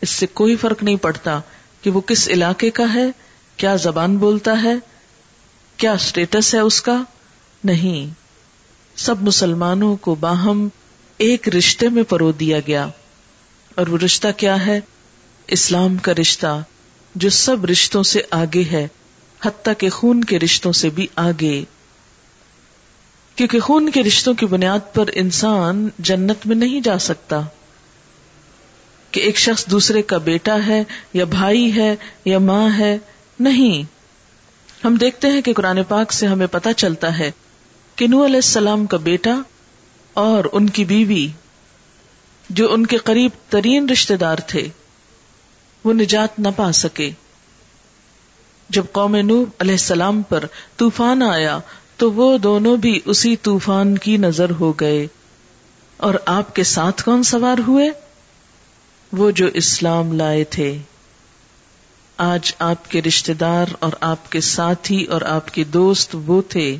اس 0.00 0.10
سے 0.10 0.26
کوئی 0.26 0.56
فرق 0.56 0.82
نہیں 0.82 0.96
پڑتا 0.96 1.40
کہ 1.82 1.90
وہ 1.90 2.00
کس 2.00 2.28
علاقے 2.28 2.70
کا 2.70 2.94
ہے، 2.94 3.06
کیا 3.56 3.76
زبان 3.76 4.16
بولتا 4.16 4.62
ہے، 4.62 4.74
کیا 5.76 5.92
اسٹیٹس 5.92 6.54
ہے 6.54 6.60
اس 6.60 6.82
کا۔ 6.82 7.02
نہیں، 7.64 8.14
سب 8.98 9.22
مسلمانوں 9.22 9.96
کو 9.96 10.14
باہم 10.14 10.68
ایک 11.18 11.48
رشتے 11.48 11.88
میں 11.88 12.02
پرو 12.02 12.32
دیا 12.32 12.58
گیا۔ 12.66 12.86
اور 13.74 13.86
وہ 13.86 13.98
رشتہ 14.04 14.28
کیا 14.36 14.66
ہے؟ 14.66 14.80
اسلام 15.48 15.96
کا 15.96 16.12
رشتہ 16.20 16.62
جو 17.14 17.30
سب 17.30 17.64
رشتوں 17.64 18.02
سے 18.02 18.22
آگے 18.30 18.64
ہے، 18.72 18.88
حتیٰ 19.42 19.72
کہ 19.78 19.90
خون 19.90 20.24
کے 20.24 20.38
رشتوں 20.38 20.72
سے 20.72 20.90
بھی 20.90 21.06
آگے۔ 21.16 21.64
کیونکہ 23.36 23.60
خون 23.60 23.90
کے 23.90 24.02
رشتوں 24.02 24.34
کی 24.34 24.46
بنیاد 24.46 24.78
پر 24.94 25.04
انسان 25.14 25.88
جنت 25.98 26.46
میں 26.46 26.56
نہیں 26.56 26.80
جا 26.80 26.98
سکتا۔ 26.98 27.40
کہ 29.10 29.20
ایک 29.20 29.38
شخص 29.38 29.66
دوسرے 29.66 30.02
کا 30.02 30.18
بیٹا 30.18 30.56
ہے، 30.66 30.84
یا 31.12 31.24
بھائی 31.24 31.76
ہے، 31.76 31.96
یا 32.24 32.38
ماں 32.38 32.78
ہے، 32.78 32.98
نہیں۔ 33.40 33.82
ہم 34.86 34.94
دیکھتے 34.94 35.28
ہیں 35.28 35.42
کہ 35.42 35.52
قرآن 35.52 35.82
پاک 35.88 36.12
سے 36.12 36.26
ہمیں 36.26 36.46
پتا 36.46 36.72
چلتا 36.72 37.18
ہے 37.18 37.30
کہ 37.96 38.06
نو 38.06 38.24
علیہ 38.24 38.36
السلام 38.36 38.86
کا 38.86 38.96
بیٹا 38.96 39.34
اور 40.12 40.44
ان 40.52 40.68
کی 40.68 40.84
بیوی، 40.84 41.28
جو 42.50 42.72
ان 42.72 42.86
کے 42.86 42.96
قریب 42.96 43.30
ترین 43.48 43.88
رشتے 43.88 44.16
دار 44.16 44.36
تھے۔ 44.36 44.68
وہ 45.86 45.92
نجات 45.92 46.38
نہ 46.38 46.48
پا 46.56 46.72
سکے۔ 46.72 47.10
جب 48.68 48.84
قوم 48.92 49.16
نو 49.16 49.44
علیہ 49.58 49.72
السلام 49.72 50.22
پر 50.22 50.44
طوفان 50.76 51.22
آیا، 51.22 51.58
تو 51.96 52.12
وہ 52.12 52.38
دونوں 52.38 52.76
بھی 52.76 53.00
اسی 53.04 53.36
طوفان 53.36 53.98
کی 53.98 54.16
نظر 54.16 54.50
ہو 54.50 54.72
گئے۔ 54.72 55.06
اور 55.96 56.14
آپ 56.26 56.54
کے 56.54 56.64
ساتھ 56.64 57.04
کون 57.04 57.22
سوار 57.22 57.58
ہوئے؟ 57.66 57.90
وہ 59.12 59.30
جو 59.30 59.46
اسلام 59.54 60.12
لائے 60.12 60.44
تھے۔ 60.44 60.78
آج 62.16 62.52
آپ 62.58 62.90
کے 62.90 63.02
رشتے 63.02 63.34
دار 63.34 63.66
اور 63.78 63.92
آپ 64.00 64.32
کے 64.32 64.40
ساتھی 64.40 65.04
اور 65.04 65.22
آپ 65.22 65.54
کے 65.54 65.64
دوست 65.64 66.16
وہ 66.26 66.42
تھے۔ 66.48 66.76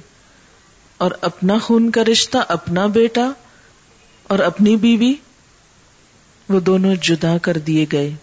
اور 0.97 1.11
اپنا 1.21 1.59
خون 1.59 1.91
کا 1.91 2.05
رشتہ، 2.05 2.39
اپنا 2.49 2.87
بیٹا 2.87 3.31
اور 4.23 4.39
اپنی 4.39 4.77
بیوی، 4.77 5.15
وہ 6.49 6.61
دونوں 6.61 6.95
جدا 6.95 7.39
کر 7.39 7.59
دیے 7.59 7.87
گئے۔ 7.93 8.15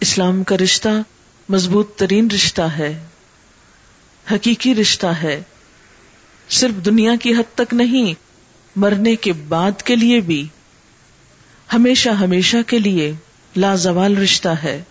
اسلام 0.00 0.44
کا 0.44 0.56
رشتہ 0.56 0.88
مضبوط 1.48 1.96
ترین 1.96 2.30
رشتہ 2.30 2.62
ہے، 2.62 3.04
حقیقی 4.32 4.74
رشتہ 4.74 5.06
ہے۔ 5.06 5.42
صرف 6.48 6.84
دنیا 6.84 7.12
کی 7.22 7.32
حد 7.32 7.54
تک 7.54 7.74
نہیں، 7.74 8.14
مرنے 8.76 9.16
کے 9.16 9.32
بعد 9.32 9.82
کے 9.82 9.96
لیے 9.96 10.20
بھی۔ 10.20 10.48
ہمیشہ 11.72 12.08
ہمیشہ 12.08 12.56
کے 12.66 12.78
لیے 12.78 13.12
لازوال 13.56 14.18
رشتہ 14.18 14.48
ہے۔ 14.48 14.82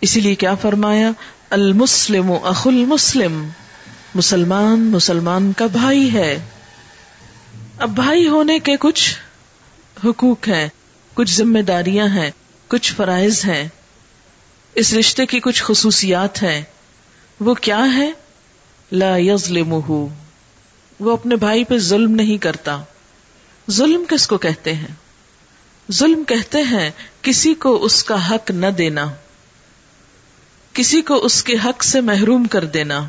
اسی 0.00 0.20
لیے 0.20 0.34
کیا 0.34 0.54
فرمایا؟ 0.54 1.10
المسلم 1.50 2.32
اخ 2.42 2.66
المسلم، 2.66 3.48
مسلمان 4.14 4.80
مسلمان 4.80 5.52
کا 5.56 5.66
بھائی 5.66 6.12
ہے۔ 6.12 6.38
اب 7.78 7.90
بھائی 7.90 8.28
ہونے 8.28 8.58
کے 8.58 8.76
کچھ 8.80 9.16
حقوق 10.04 10.48
ہیں، 10.48 10.68
کچھ 11.14 11.36
ذمہ 11.36 11.58
داریاں 11.58 12.08
ہیں، 12.08 12.30
کچھ 12.68 12.94
فرائض 12.94 13.44
ہیں۔ 13.44 13.68
اس 14.74 14.94
رشتے 14.94 15.26
کی 15.26 15.40
کچھ 15.40 15.62
خصوصیات 15.62 16.42
ہیں۔ 16.42 16.62
وہ 17.40 17.54
کیا 17.54 17.94
ہے 17.96 18.12
لا 18.92 19.16
یظلمہ 19.16 20.06
وہ 21.00 21.12
اپنے 21.12 21.36
بھائی 21.36 21.64
پہ 21.64 21.78
ظلم 21.78 22.10
نہیں 22.10 22.38
کرتا۔ 22.38 22.82
ظلم 23.70 24.04
کس 24.08 24.26
کو 24.26 24.38
کہتے 24.38 24.72
ہیں؟ 24.72 24.94
ظلم 25.92 26.24
کہتے 26.24 26.58
ہیں 26.62 26.90
کسی 27.22 27.54
کو 27.54 27.84
اس 27.84 28.04
کا 28.04 28.30
حق 28.30 28.50
نہ 28.50 28.66
دینا۔ 28.66 29.06
کسی 30.72 31.02
کو 31.02 31.14
اس 31.14 31.44
کے 31.44 31.54
حق 31.64 31.84
سے 31.84 32.00
محروم 32.00 32.44
کر 32.44 32.64
دینا۔ 32.64 33.08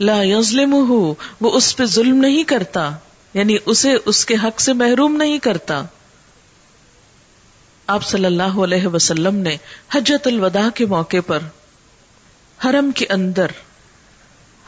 لا 0.00 0.22
یظلم 0.22 0.74
وہ 1.40 1.50
اس 1.50 1.76
پہ 1.76 1.84
ظلم 1.84 2.16
نہیں 2.16 2.44
کرتا۔ 2.44 2.90
یعنی 3.34 3.56
اسے 3.66 3.96
اس 4.04 4.26
کے 4.26 4.34
حق 4.44 4.60
سے 4.60 4.72
محروم 4.72 5.16
نہیں 5.16 5.38
کرتا۔ 5.38 5.82
آپ 7.86 8.04
صلی 8.04 8.24
اللہ 8.24 8.42
علیہ 8.42 8.86
وسلم 8.86 9.34
نے 9.34 9.56
حجت 9.94 10.26
الوداع 10.26 10.68
کے 10.74 10.86
موقع 10.86 11.16
پر 11.26 11.38
حرم 12.64 12.90
کے 12.94 13.06
اندر، 13.08 13.46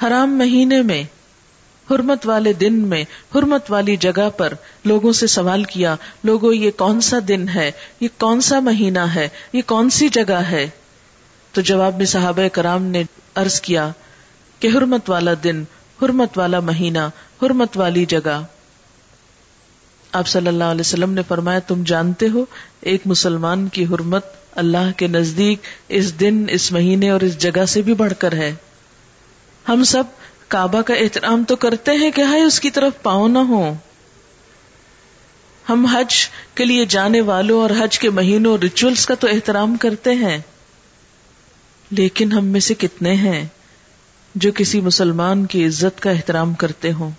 حرام 0.02 0.38
مہینے 0.38 0.82
میں، 0.82 1.02
حرمت 1.90 2.26
والے 2.26 2.52
دن 2.52 2.74
میں، 2.74 3.04
حرمت 3.34 3.70
والی 3.70 3.96
جگہ 3.96 4.30
پر 4.36 4.52
لوگوں 4.84 5.12
سے 5.12 5.26
سوال 5.26 5.64
کیا، 5.64 5.96
لوگوں، 6.24 6.54
یہ 6.54 6.70
کون 6.76 7.00
سا 7.00 7.16
دن 7.28 7.48
ہے؟ 7.48 7.70
یہ 8.00 8.08
کون 8.18 8.40
سا 8.40 8.60
مہینہ 8.60 8.98
ہے؟ 8.98 9.28
یہ 9.52 9.62
کون 9.66 9.90
سی 9.90 10.08
جگہ 10.08 10.42
ہے؟ 10.50 10.70
تو 11.52 11.60
جواب 11.60 11.96
میں 11.96 12.06
صحابہ 12.06 12.48
کرام 12.48 12.82
نے 12.82 13.02
عرض 13.34 13.60
کیا 13.60 13.90
کہ 14.60 14.68
حرمت 14.74 15.10
والا 15.10 15.32
دن، 15.44 15.64
حرمت 16.02 16.38
والا 16.38 16.60
مہینہ، 16.60 17.08
حرمت 17.42 17.76
والی 17.76 18.04
جگہ۔ 18.04 18.42
آپ 20.16 20.28
صلی 20.28 20.48
اللہ 20.48 20.64
علیہ 20.64 20.80
وسلم 20.80 21.12
نے 21.12 21.22
فرمایا، 21.28 21.58
تم 21.58 21.82
جانتے 21.86 22.28
ہو، 22.28 22.44
ایک 22.80 23.00
مسلمان 23.04 23.68
کی 23.68 23.84
حرمت 23.84 24.24
اللہ 24.52 24.90
کے 24.96 25.06
نزدیک 25.06 25.58
اس 25.88 26.20
دن، 26.20 26.46
اس 26.48 26.72
مہینے 26.72 27.10
اور 27.10 27.20
اس 27.20 27.38
جگہ 27.38 27.64
سے 27.64 27.82
بھی 27.82 27.94
بڑھ 27.94 28.12
کر 28.18 28.32
ہے۔ 28.32 28.54
ہم 29.68 29.84
سب 29.84 30.02
کعبہ 30.48 30.82
کا 30.82 30.94
احترام 30.94 31.44
تو 31.44 31.56
کرتے 31.56 31.92
ہیں 31.92 32.10
کہ 32.10 32.22
ہائے 32.22 32.42
اس 32.42 32.60
کی 32.60 32.70
طرف 32.70 33.02
پاؤں 33.02 33.28
نہ 33.28 33.38
ہو 33.38 33.74
ہم 35.68 35.86
حج 35.86 36.14
کے 36.54 36.64
لیے 36.64 36.84
جانے 36.84 37.20
والوں 37.20 37.60
اور 37.60 37.70
حج 37.70 37.98
کے 37.98 38.10
مہینوں 38.10 38.58
ریچولس 38.58 39.06
کا 39.06 39.14
تو 39.14 39.26
احترام 39.26 39.76
کرتے 39.76 40.14
ہیں۔ 40.14 40.38
لیکن 41.90 42.32
ہم 42.32 42.44
میں 42.44 42.60
سے 42.60 42.74
کتنے 42.74 43.14
ہیں 43.14 43.46
جو 44.34 44.50
کسی 44.54 44.80
مسلمان 44.80 45.46
کی 45.46 45.66
عزت 45.66 46.00
کا 46.00 46.10
احترام 46.10 46.54
کرتے 46.54 46.92
ہوں۔ 46.92 47.10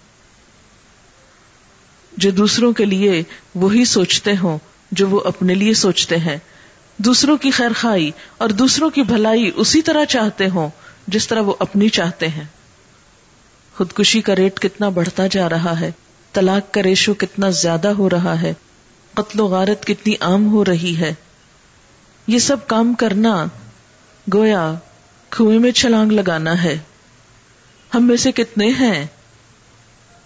جو 2.18 2.32
دوسروں 2.32 2.74
کے 2.74 2.86
لیے 2.86 3.24
وہی 3.56 3.86
سوچتے 3.86 4.34
ہوں، 4.44 4.58
جو 4.92 5.10
وہ 5.10 5.22
اپنے 5.26 5.54
لیے 5.54 5.74
سوچتے 5.74 6.18
ہیں۔ 6.18 6.38
دوسروں 6.98 7.38
کی 7.38 7.52
خیر 7.52 7.72
خائی 7.76 8.12
اور 8.38 8.50
دوسروں 8.50 8.90
کی 8.90 9.04
بھلائی 9.04 9.52
اسی 9.56 9.82
طرح 9.82 10.06
چاہتے 10.06 10.50
ہوں، 10.50 10.70
جس 11.08 11.28
طرح 11.28 11.42
وہ 11.42 11.54
اپنی 11.60 11.90
چاہتے 11.90 12.28
ہیں۔ 12.28 12.44
خودکشی 13.78 14.22
کا 14.22 14.36
ریٹ 14.36 14.60
کتنا 14.60 14.90
بڑھتا 14.90 15.28
جا 15.28 15.50
رہا 15.50 15.80
ہے، 15.80 15.92
طلاق 16.34 16.74
کا 16.74 16.84
ریشو 16.84 17.14
کتنا 17.14 17.50
زیادہ 17.50 17.88
ہو 17.88 18.10
رہا 18.10 18.42
ہے، 18.42 18.54
قتل 19.14 19.40
و 19.40 19.46
غارت 19.46 19.86
کتنی 19.86 20.14
عام 20.20 20.48
ہو 20.48 20.66
رہی 20.66 20.96
ہے۔ 21.00 21.14
یہ 22.28 22.40
سب 22.40 22.68
کام 22.68 22.94
کرنا 22.94 23.46
گویا 24.34 24.74
کنویں 25.30 25.60
میں 25.60 25.72
چھلانگ 25.72 26.12
لگانا 26.12 26.64
ہے۔ 26.64 26.78
ہم 27.96 28.04
میں 28.04 28.18
سے 28.18 28.32
کتنے 28.32 28.70
ہیں 28.70 29.06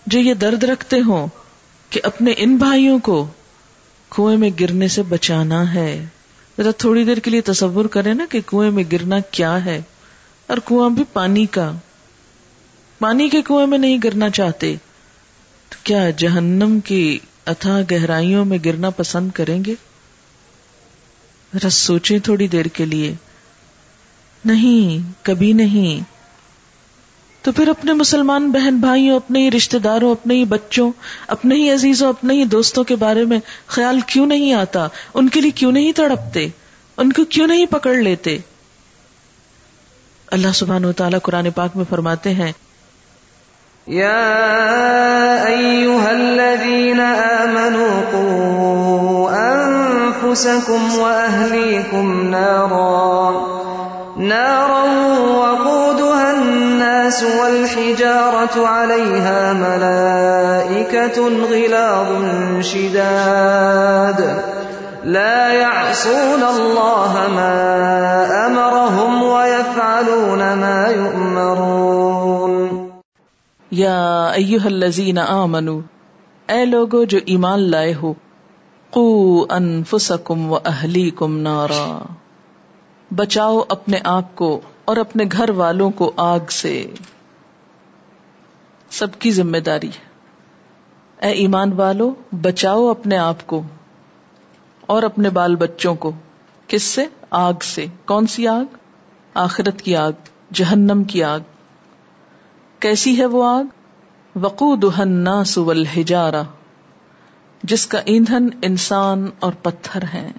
جو 0.05 0.19
یہ 0.19 0.33
درد 0.33 0.63
رکھتے 0.63 0.99
ہوں 0.99 1.27
کہ 1.91 2.01
اپنے 2.03 2.33
ان 2.37 2.55
بھائیوں 2.55 2.99
کو 2.99 3.27
کنویں 4.09 4.37
میں 4.37 4.49
گرنے 4.59 4.87
سے 4.87 5.03
بچانا 5.03 5.73
ہے۔ 5.73 6.05
ذرا 6.57 6.71
تھوڑی 6.71 7.03
دیر 7.03 7.17
کے 7.17 7.31
لیے 7.31 7.41
تصور 7.41 7.85
کریں 7.85 8.13
نا 8.13 8.25
کہ 8.29 8.39
کنویں 8.47 8.71
میں 8.71 8.83
گرنا 8.91 9.19
کیا 9.19 9.65
ہے۔ 9.65 9.81
اور 10.47 10.57
کنواں 10.65 10.89
بھی 10.89 11.03
پانی 11.13 11.45
کا۔ 11.45 11.71
پانی 12.99 13.29
کے 13.29 13.41
کنویں 13.41 13.67
میں 13.67 13.77
نہیں 13.77 13.97
گرنا 14.03 14.29
چاہتے۔ 14.29 14.75
تو 15.69 15.75
کیا 15.83 16.09
جہنم 16.09 16.79
کی 16.79 17.19
اتھا 17.45 17.79
گہرائیوں 17.91 18.45
میں 18.45 18.57
گرنا 18.65 18.89
پسند 18.89 19.31
کریں 19.31 19.65
گے؟ 19.65 19.73
ذرا 21.53 21.69
سوچیں 21.69 22.19
تھوڑی 22.19 22.47
دیر 22.47 22.65
کے 22.65 22.85
لیے۔ 22.85 23.13
نہیں، 24.45 25.11
کبھی 25.21 25.53
نہیں۔ 25.53 26.10
تو 27.41 27.51
پھر 27.51 27.67
اپنے 27.67 27.93
مسلمان 27.93 28.51
بہن 28.51 28.75
بھائیوں، 28.77 29.15
اپنے 29.15 29.39
ہی 29.39 29.51
رشتے 29.51 29.79
داروں، 29.79 30.11
اپنے 30.11 30.35
ہی 30.35 30.45
بچوں، 30.45 30.91
اپنے 31.27 31.55
ہی 31.55 31.71
عزیزوں، 31.71 32.09
اپنے 32.09 32.33
ہی 32.33 32.43
دوستوں 32.45 32.83
کے 32.83 32.95
بارے 32.95 33.25
میں 33.25 33.39
خیال 33.67 33.99
کیوں 34.07 34.25
نہیں 34.25 34.53
آتا؟ 34.53 34.87
ان 35.13 35.29
کے 35.29 35.41
لیے 35.41 35.51
کیوں 35.51 35.71
نہیں 35.71 35.91
تڑپتے؟ 35.91 36.47
ان 36.97 37.13
کو 37.13 37.25
کیوں 37.25 37.47
نہیں 37.47 37.65
پکڑ 37.65 37.95
لیتے؟ 37.95 38.37
اللہ 40.31 40.51
سبحان 40.53 40.85
و 40.85 40.91
تعالیٰ 40.91 41.19
قرآن 41.23 41.47
پاک 41.51 41.71
میں 41.75 41.85
فرماتے 41.89 42.33
ہیں، 42.33 42.51
یا 43.87 44.19
الذین 46.09 47.01
آمنوا 47.01 48.01
انفسکم 49.31 50.99
و 50.99 51.05
اہلیکم 51.05 52.29
نارا 52.29 52.91
نارا 54.17 54.83
وقودها 55.31 56.10
الناس 57.11 57.23
والحجارة 57.23 58.65
عليها 58.65 59.53
ملائكة 59.53 61.21
غلاظ 61.51 62.23
شداد. 62.61 64.21
لا 65.03 65.53
يعصون 65.53 66.43
الله 66.43 67.13
ما 67.29 67.55
أمرهم 68.47 69.23
ويفعلون 69.23 70.39
ما 70.39 70.87
يؤمرون. 70.95 72.87
يا 73.71 74.31
أيها 74.33 74.65
الذين 74.65 75.17
آمنوا، 75.17 75.81
اے 76.47 76.65
لوگو 76.65 77.03
جو 77.03 77.19
ایمان 77.25 77.59
لائے 77.59 77.93
ہو، 77.93 78.13
قو 78.89 79.45
انفسکم 79.49 80.51
و 80.51 80.55
اہلیکم 80.65 81.37
نارا۔ 81.37 81.99
بچاؤ 83.15 83.61
اپنے 83.69 83.97
آپ 84.03 84.35
کو 84.35 84.61
اور 84.91 84.99
اپنے 84.99 85.23
گھر 85.31 85.49
والوں 85.49 85.91
کو 85.91 86.11
آگ 86.17 86.39
سے۔ 86.49 86.91
سب 88.89 89.19
کی 89.19 89.31
ذمہ 89.31 89.57
داری 89.57 89.87
ہے۔ 89.87 90.09
اے 91.27 91.31
ایمان 91.33 91.73
والو، 91.73 92.13
بچاؤ 92.41 92.87
اپنے 92.87 93.17
آپ 93.17 93.47
کو 93.47 93.61
اور 94.81 95.03
اپنے 95.03 95.29
بال 95.29 95.55
بچوں 95.55 95.95
کو۔ 95.95 96.11
کس 96.67 96.83
سے؟ 96.83 97.05
آگ 97.29 97.53
سے۔ 97.61 97.85
کون 98.05 98.27
سی 98.27 98.47
آگ؟ 98.47 98.65
آخرت 99.33 99.81
کی 99.81 99.95
آگ، 99.95 100.11
جہنم 100.53 101.03
کی 101.03 101.23
آگ۔ 101.23 101.39
کیسی 102.79 103.19
ہے 103.19 103.25
وہ 103.25 103.43
آگ؟ 103.43 103.63
وقو 104.35 104.75
دہنا 104.75 105.43
سول 105.43 105.85
ہجارا 105.97 106.41
جس 107.63 107.87
کا 107.87 107.99
ایندھن 108.05 108.47
انسان 108.61 109.29
اور 109.39 109.53
پتھر 109.61 110.03
ہے 110.13 110.31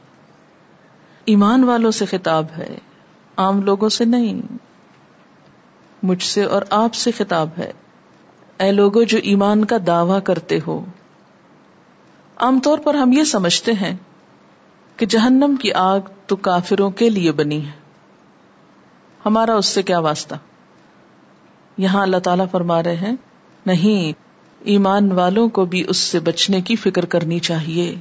ایمان 1.24 1.64
والوں 1.64 1.90
سے 1.90 2.04
خطاب 2.04 2.46
ہے۔ 2.58 2.78
عام 3.36 3.62
لوگوں 3.62 3.88
سے 3.88 4.04
نہیں۔ 4.04 4.42
مجھ 6.02 6.22
سے 6.22 6.42
اور 6.42 6.62
آپ 6.70 6.94
سے 6.94 7.10
خطاب 7.10 7.48
ہے۔ 7.58 7.72
اے 8.60 8.72
لوگوں 8.72 9.04
جو 9.04 9.18
ایمان 9.22 9.64
کا 9.64 9.76
دعوی 9.86 10.20
کرتے 10.20 10.58
ہو۔ 10.66 10.84
عام 12.36 12.60
طور 12.60 12.78
پر 12.78 12.94
ہم 12.94 13.12
یہ 13.12 13.24
سمجھتے 13.24 13.72
ہیں 13.72 13.96
کہ 14.96 15.06
جہنم 15.06 15.56
کی 15.56 15.72
آگ 15.72 16.00
تو 16.26 16.36
کافروں 16.36 16.90
کے 16.90 17.10
لیے 17.10 17.32
بنی 17.32 17.66
ہے۔ 17.66 17.70
ہمارا 19.26 19.54
اس 19.54 19.66
سے 19.66 19.82
کیا 19.82 19.98
واسطہ؟ 19.98 20.34
یہاں 21.78 22.02
اللہ 22.02 22.16
تعالی 22.16 22.44
فرما 22.50 22.82
رہے 22.82 22.96
ہیں، 22.96 23.16
نہیں، 23.66 24.18
ایمان 24.60 25.12
والوں 25.12 25.48
کو 25.48 25.64
بھی 25.64 25.84
اس 25.88 25.96
سے 25.96 26.20
بچنے 26.20 26.60
کی 26.60 26.76
فکر 26.76 27.04
کرنی 27.04 27.38
چاہیے۔ 27.38 27.94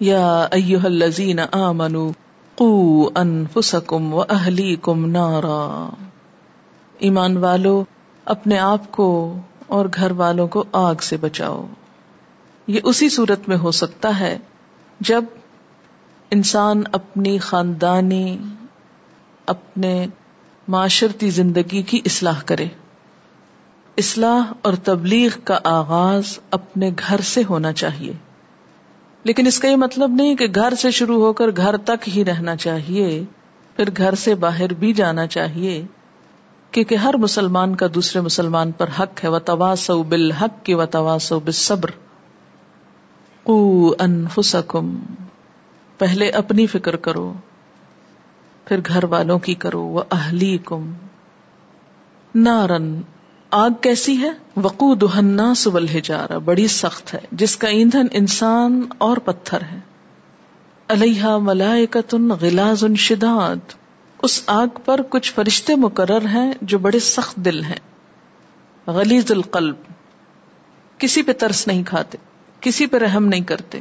یا 0.00 0.48
ایوہ 0.50 0.84
الذین 0.84 1.40
آمنوا 1.52 2.25
قو 2.56 3.08
انفسکم 3.14 4.14
و 4.14 4.22
اہلیکم 4.28 5.06
نارا۔ 5.06 5.90
ایمان 6.98 7.36
والو، 7.36 7.84
اپنے 8.24 8.58
آپ 8.58 8.92
کو 8.92 9.36
اور 9.66 9.86
گھر 9.94 10.10
والوں 10.10 10.48
کو 10.48 10.64
آگ 10.72 10.94
سے 10.94 11.16
بچاؤ۔ 11.16 11.66
یہ 12.66 12.80
اسی 12.84 13.08
صورت 13.08 13.48
میں 13.48 13.56
ہو 13.56 13.70
سکتا 13.70 14.20
ہے 14.20 14.38
جب 15.00 15.24
انسان 16.30 16.82
اپنی 16.92 17.38
خاندانی، 17.38 18.38
اپنے 19.46 20.06
معاشرتی 20.68 21.30
زندگی 21.30 21.82
کی 21.82 22.00
اصلاح 22.04 22.40
کرے۔ 22.46 22.66
اصلاح 23.96 24.52
اور 24.62 24.74
تبلیغ 24.84 25.30
کا 25.44 25.58
آغاز 25.64 26.38
اپنے 26.50 26.90
گھر 27.08 27.20
سے 27.20 27.42
ہونا 27.48 27.72
چاہیے۔ 27.72 28.12
لیکن 29.26 29.46
اس 29.46 29.58
کا 29.58 29.68
یہ 29.68 29.76
مطلب 29.76 30.10
نہیں 30.10 30.36
کہ 30.36 30.46
گھر 30.54 30.74
سے 30.74 30.90
شروع 30.90 31.16
ہو 31.24 31.32
کر 31.32 31.50
گھر 31.56 31.76
تک 31.76 32.08
ہی 32.08 32.24
رہنا 32.24 32.56
چاہیے، 32.56 33.22
پھر 33.76 33.88
گھر 33.96 34.14
سے 34.14 34.34
باہر 34.34 34.74
بھی 34.74 34.92
جانا 34.92 35.26
چاہیے، 35.26 35.82
کیونکہ 36.70 36.94
ہر 36.94 37.16
مسلمان 37.16 37.74
کا 37.74 37.86
دوسرے 37.94 38.20
مسلمان 38.20 38.72
پر 38.72 38.88
حق 39.00 39.24
ہے 39.24 39.28
و 39.28 39.38
تواس 39.38 39.90
بالحق 40.08 40.64
کی 40.64 40.74
و 40.74 40.86
تواس 40.86 41.32
بالصبر۔ 41.32 41.90
قو 43.42 43.90
انفسکم 43.98 44.96
پہلے 45.98 46.30
اپنی 46.30 46.66
فکر 46.66 46.96
کرو، 46.96 47.32
پھر 48.64 48.80
گھر 48.86 49.04
والوں 49.04 49.38
کی 49.38 49.54
کرو 49.54 49.82
وہ 49.82 50.02
اہلی 50.10 50.58
کم 50.64 50.92
نارن 52.34 53.00
آگ 53.50 53.70
کیسی 53.80 54.18
ہے؟ 54.18 54.30
وقو 54.56 54.94
دہنا 54.94 55.54
سبل 55.54 55.88
ہجارا 55.88 56.38
بڑی 56.38 56.68
سخت 56.68 57.14
ہے، 57.14 57.18
جس 57.32 57.56
کا 57.56 57.68
ایندھن 57.68 58.06
انسان 58.12 58.82
اور 58.98 59.16
پتھر 59.16 59.58
ہے۔ 59.62 59.78
علیہ 60.88 61.24
ملائکتن 61.24 62.28
غلاز 62.40 62.84
شداد، 62.98 63.56
اس 64.22 64.42
آگ 64.46 64.66
پر 64.84 65.00
کچھ 65.08 65.32
فرشتے 65.32 65.74
مقرر 65.74 66.26
ہیں 66.26 66.52
جو 66.62 66.78
بڑے 66.78 66.98
سخت 66.98 67.36
دل 67.36 67.62
ہیں۔ 67.64 67.80
غلیظ 68.86 69.30
القلب، 69.30 69.74
کسی 70.98 71.22
پہ 71.22 71.32
ترس 71.32 71.66
نہیں 71.66 71.82
کھاتے، 71.82 72.18
کسی 72.60 72.86
پہ 72.86 72.96
رحم 72.96 73.26
نہیں 73.26 73.40
کرتے، 73.40 73.80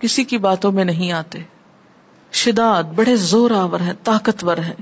کسی 0.00 0.24
کی 0.24 0.38
باتوں 0.38 0.72
میں 0.72 0.84
نہیں 0.84 1.12
آتے۔ 1.12 1.38
شداد، 2.32 2.82
بڑے 2.82 3.16
زور 3.16 3.50
آور 3.50 3.80
ہیں، 3.80 3.94
طاقتور 4.04 4.58
ہیں۔ 4.58 4.74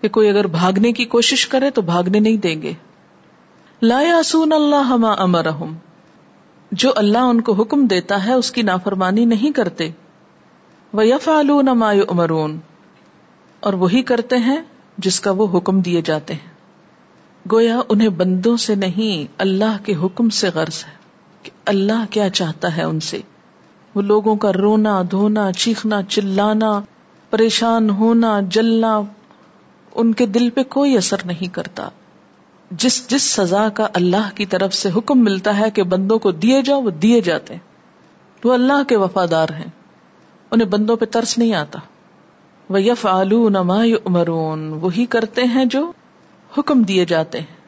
کہ 0.00 0.08
کوئی 0.08 0.28
اگر 0.28 0.46
بھاگنے 0.46 0.92
کی 0.92 1.04
کوشش 1.04 1.46
کرے 1.48 1.70
تو 1.70 1.82
بھاگنے 1.82 2.20
نہیں 2.20 2.36
دیں 2.36 2.62
گے۔ 2.62 2.72
لا 3.82 4.00
یاسون 4.02 4.52
اللہ 4.52 4.76
ہما 4.76 5.12
امرحم 5.12 5.74
جو 6.72 6.92
اللہ 6.96 7.18
ان 7.18 7.40
کو 7.40 7.52
حکم 7.52 7.86
دیتا 7.86 8.26
ہے، 8.26 8.32
اس 8.32 8.50
کی 8.50 8.62
نافرمانی 8.62 9.24
نہیں 9.24 9.52
کرتے۔ 9.52 9.90
وہ 10.92 11.06
یف 11.06 11.28
ما 11.74 11.90
امرون 12.08 12.58
اور 13.60 13.72
وہی 13.72 14.02
کرتے 14.02 14.36
ہیں 14.36 14.56
جس 14.98 15.20
کا 15.20 15.30
وہ 15.30 15.58
حکم 15.58 15.80
دیے 15.80 16.02
جاتے 16.02 16.34
ہیں۔ 16.34 16.50
گویا 17.52 17.80
انہیں 17.88 18.08
بندوں 18.08 18.56
سے 18.56 18.74
نہیں، 18.74 19.32
اللہ 19.38 19.84
کے 19.84 19.94
حکم 19.94 20.28
سے 20.28 20.48
غرض 20.54 20.84
ہے 20.84 20.92
کہ 21.42 21.50
اللہ 21.66 22.04
کیا 22.10 22.30
چاہتا 22.30 22.76
ہے 22.76 22.82
ان 22.82 23.00
سے۔ 23.00 23.20
وہ 23.94 24.02
لوگوں 24.02 24.36
کا 24.36 24.52
رونا، 24.52 25.02
دھونا، 25.10 25.52
چیخنا، 25.52 26.02
چلانا، 26.02 26.80
پریشان 27.30 27.90
ہونا، 27.90 28.40
جلنا، 28.48 29.00
ان 29.94 30.14
کے 30.14 30.26
دل 30.26 30.50
پہ 30.50 30.62
کوئی 30.62 30.96
اثر 30.96 31.16
نہیں 31.24 31.54
کرتا۔ 31.54 31.88
جس 32.70 33.08
جس 33.08 33.22
سزا 33.22 33.68
کا 33.68 33.88
اللہ 33.94 34.30
کی 34.34 34.46
طرف 34.46 34.74
سے 34.74 34.88
حکم 34.96 35.24
ملتا 35.24 35.58
ہے 35.58 35.70
کہ 35.70 35.82
بندوں 35.82 36.18
کو 36.18 36.30
دیے 36.30 36.62
جاؤ، 36.62 36.82
وہ 36.82 36.90
دیے 36.90 37.20
جاتے 37.20 37.54
ہیں۔ 37.54 37.60
وہ 38.44 38.54
اللہ 38.54 38.82
کے 38.88 38.96
وفادار 38.96 39.48
ہیں۔ 39.48 39.70
انہیں 40.50 40.68
بندوں 40.68 40.96
پہ 40.96 41.04
ترس 41.04 41.38
نہیں 41.38 41.54
آتا۔ 41.54 41.78
وہ 42.70 42.82
یف 42.82 43.06
آلو 43.06 43.48
نما 43.48 43.82
امرون 43.82 44.72
وہی 44.72 45.06
کرتے 45.06 45.44
ہیں 45.44 45.64
جو 45.64 45.92
حکم 46.58 46.82
دیے 46.82 47.04
جاتے 47.04 47.40
ہیں۔ 47.40 47.58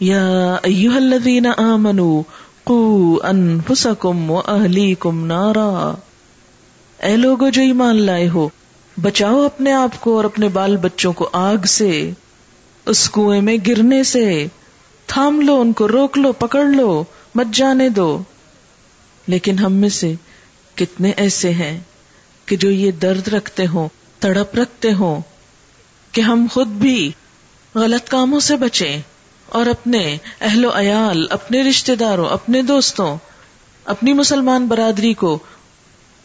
یا 0.00 0.56
الذین 0.64 1.46
آمنو 1.56 2.22
قو 2.64 3.14
انفسکم 3.22 4.30
و 4.30 4.38
اہلیکم 4.38 5.26
نارا۔ 5.26 5.94
اے 7.02 7.16
لوگو 7.16 7.48
جو 7.48 7.62
ایمان 7.62 8.02
لائے 8.02 8.28
ہو، 8.28 8.48
بچاؤ 9.02 9.42
اپنے 9.42 9.72
آپ 9.72 10.00
کو 10.00 10.16
اور 10.16 10.24
اپنے 10.24 10.48
بال 10.48 10.76
بچوں 10.76 11.12
کو 11.12 11.28
آگ 11.32 11.66
سے۔ 11.66 12.10
اس 12.86 13.10
کنویں 13.10 13.40
میں 13.40 13.56
گرنے 13.66 14.02
سے۔ 14.02 14.46
تھام 15.06 15.40
لو 15.40 15.60
ان 15.60 15.72
کو، 15.72 15.88
روک 15.88 16.18
لو، 16.18 16.32
پکڑ 16.32 16.64
لو، 16.64 17.04
مت 17.34 17.46
جانے 17.52 17.88
دو۔ 17.88 18.22
لیکن 19.26 19.58
ہم 19.58 19.72
میں 19.72 19.88
سے 19.88 20.14
کتنے 20.74 21.12
ایسے 21.16 21.50
ہیں 21.50 21.80
کہ 22.46 22.56
جو 22.56 22.70
یہ 22.70 22.90
درد 22.90 23.28
رکھتے 23.28 23.66
ہوں، 23.66 23.88
تڑپ 24.18 24.54
رکھتے 24.54 24.92
ہوں 24.92 25.20
کہ 26.12 26.20
ہم 26.20 26.46
خود 26.52 26.66
بھی 26.66 27.12
غلط 27.74 28.08
کاموں 28.08 28.40
سے 28.40 28.56
بچیں 28.56 29.02
اور 29.46 29.66
اپنے 29.66 30.16
اہل 30.40 30.64
و 30.64 30.70
عیال، 30.74 31.26
اپنے 31.30 31.62
رشتے 31.62 31.96
داروں، 31.96 32.26
اپنے 32.26 32.62
دوستوں، 32.62 33.16
اپنی 33.84 34.12
مسلمان 34.12 34.66
برادری 34.66 35.14
کو 35.14 35.38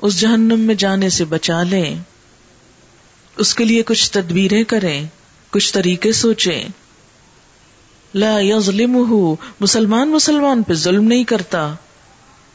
اس 0.02 0.20
جہنم 0.20 0.60
میں 0.60 0.76
جانے 0.76 1.10
سے 1.10 1.26
بچا 1.26 1.64
لیں۔ 1.64 1.96
اس 3.38 3.56
کے 3.56 3.66
لیے 3.66 3.84
کچھ 3.84 4.12
تدبیریں 4.12 4.64
کریں۔ 4.64 5.06
کچھ 5.52 5.74
طریقے 5.74 6.12
سوچیں۔ 6.12 6.64
لا 8.16 8.38
یظلم 8.40 8.98
مسلمان 9.60 10.10
مسلمان 10.10 10.64
پہ 10.64 10.74
ظلم 10.74 11.04
نہیں 11.04 11.24
کرتا۔ 11.24 11.74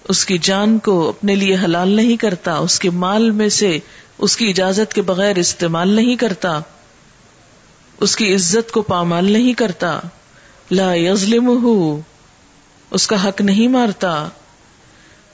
اس 0.08 0.26
کی 0.26 0.38
جان 0.38 0.78
کو 0.78 1.08
اپنے 1.08 1.34
لیے 1.34 1.56
حلال 1.64 1.88
نہیں 1.88 2.16
کرتا، 2.16 2.56
اس 2.56 2.78
کے 2.78 2.90
مال 2.90 3.30
میں 3.30 3.48
سے 3.48 3.78
اس 4.18 4.36
کی 4.36 4.48
اجازت 4.48 4.94
کے 4.94 5.02
بغیر 5.02 5.36
استعمال 5.36 5.88
نہیں 5.88 6.16
کرتا۔ 6.16 6.60
اس 8.00 8.16
کی 8.16 8.34
عزت 8.34 8.72
کو 8.72 8.82
پامال 8.82 9.32
نہیں 9.32 9.52
کرتا۔ 9.52 10.00
لا 10.70 10.94
یظلم 10.94 11.50
اس 12.90 13.06
کا 13.06 13.28
حق 13.28 13.40
نہیں 13.40 13.68
مارتا۔ 13.68 14.28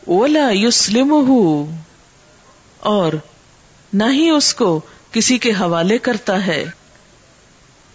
ولا 0.07 0.51
یسلم 0.53 1.15
اور 2.81 3.13
نہ 3.93 4.05
ہی 4.13 4.31
اس 4.31 4.55
کو 4.55 4.81
کسی 5.13 5.39
کے 5.39 5.51
حوالے 5.51 5.99
کرتا 5.99 6.47
ہے۔ 6.47 6.65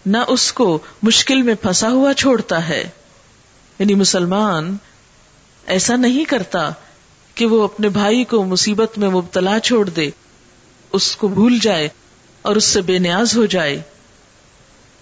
نہ 0.06 0.16
اس 0.28 0.52
کو 0.52 0.78
مشکل 1.02 1.42
میں 1.42 1.54
پھنسا 1.54 1.90
ہوا 1.90 2.14
چھوڑتا 2.14 2.68
ہے۔ 2.68 2.88
یعنی 3.78 3.94
مسلمان 3.94 4.76
ایسا 5.66 5.96
نہیں 5.96 6.24
کرتا 6.24 6.70
کہ 7.34 7.46
وہ 7.46 7.64
اپنے 7.64 7.88
بھائی 7.88 8.24
کو 8.24 8.44
مصیبت 8.44 8.98
میں 8.98 9.08
مبتلا 9.08 9.58
چھوڑ 9.60 9.88
دے، 9.88 10.10
اس 10.92 11.16
کو 11.16 11.28
بھول 11.28 11.58
جائے 11.58 11.88
اور 12.42 12.56
اس 12.56 12.64
سے 12.64 12.80
بے 12.80 12.98
نیاز 12.98 13.36
ہو 13.36 13.46
جائے۔ 13.46 13.82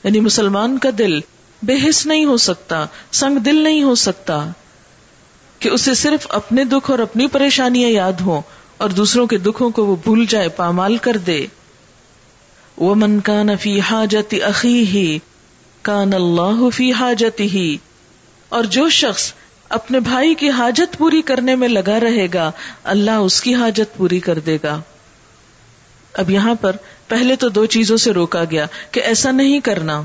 یعنی 0.05 0.21
مسلمان 0.21 0.79
کا 0.79 0.89
دل 0.99 1.21
بے 1.63 1.89
حس 1.89 2.07
نہیں 2.07 2.25
ہو 2.25 2.37
سکتا، 2.37 2.87
سنگ 3.13 3.39
دل 3.39 3.65
نہیں 3.65 3.83
ہو 3.83 3.95
سکتا 3.95 4.49
کہ 5.59 5.69
اسے 5.69 5.95
صرف 5.95 6.27
اپنے 6.29 6.65
دکھ 6.65 6.91
اور 6.91 6.99
اپنی 6.99 7.27
پریشانیاں 7.27 7.91
یاد 7.91 8.21
ہوں 8.21 8.41
اور 8.77 8.91
دوسروں 8.91 9.27
کے 9.27 9.39
دکھوں 9.39 9.71
کو 9.71 9.87
وہ 9.87 9.97
بھول 9.97 10.27
جائے، 10.27 10.49
پامال 10.49 10.97
کر 10.97 11.17
دے۔ 11.17 11.47
وہ 12.77 12.95
من 12.95 13.21
کا 13.21 13.43
نفی 13.43 13.81
حاجت 13.81 14.35
عقی 14.43 14.85
ہی 14.87 15.19
کان 15.85 16.15
اللہ 16.15 16.69
فی 16.75 16.93
حاجت 16.93 17.41
ہی 17.41 17.77
اور 18.49 18.65
جو 18.65 18.89
شخص 18.89 19.33
اپنے 19.69 20.01
بھائی 20.01 20.35
کی 20.35 20.51
حاجت 20.51 20.99
پوری 20.99 21.23
کرنے 21.23 21.55
میں 21.55 21.69
لگا 21.69 21.99
رہے 22.01 22.27
گا، 22.35 22.51
اللہ 22.85 23.11
اس 23.11 23.41
کی 23.41 23.55
حاجت 23.55 23.97
پوری 23.97 24.19
کر 24.21 24.39
دے 24.39 24.59
گا۔ 24.63 24.81
اب 26.15 26.31
یہاں 26.31 26.55
پر 26.55 26.77
پہلے 27.09 27.37
تو 27.37 27.49
دو 27.49 27.67
چیزوں 27.67 27.97
سے 27.97 28.13
روکا 28.13 28.45
گیا 28.51 28.67
کہ 28.91 29.01
ایسا 29.01 29.31
نہیں 29.31 29.61
کرنا، 29.61 30.03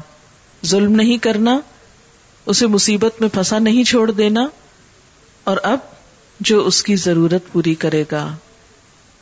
ظلم 0.65 0.95
نہیں 0.95 1.17
کرنا، 1.17 1.59
اسے 2.45 2.67
مصیبت 2.67 3.21
میں 3.21 3.29
پھنسا 3.29 3.59
نہیں 3.59 3.83
چھوڑ 3.83 4.11
دینا، 4.11 4.47
اور 5.43 5.57
اب 5.63 5.79
جو 6.39 6.65
اس 6.65 6.83
کی 6.83 6.95
ضرورت 6.95 7.51
پوری 7.51 7.75
کرے 7.75 8.03
گا۔ 8.11 8.27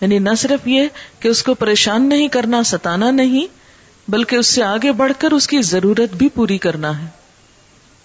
یعنی 0.02 0.20
نہ 0.20 0.30
صرف 0.38 0.68
یہ 0.68 0.88
کہ 1.20 1.28
اس 1.28 1.44
کو 1.44 1.54
پریشان 1.54 2.10
نہیں 2.10 2.28
کرنا، 2.28 2.64
ستانا 2.64 3.12
نہیں، 3.12 3.48
بلکہ 4.08 4.36
اس 4.36 4.48
سے 4.48 4.64
آگے 4.64 4.92
بڑھ 4.92 5.12
کر 5.18 5.32
اس 5.32 5.48
کی 5.48 5.62
ضرورت 5.62 6.16
بھی 6.16 6.30
پوری 6.30 6.58
کرنا 6.58 7.04
ہے۔ 7.04 7.08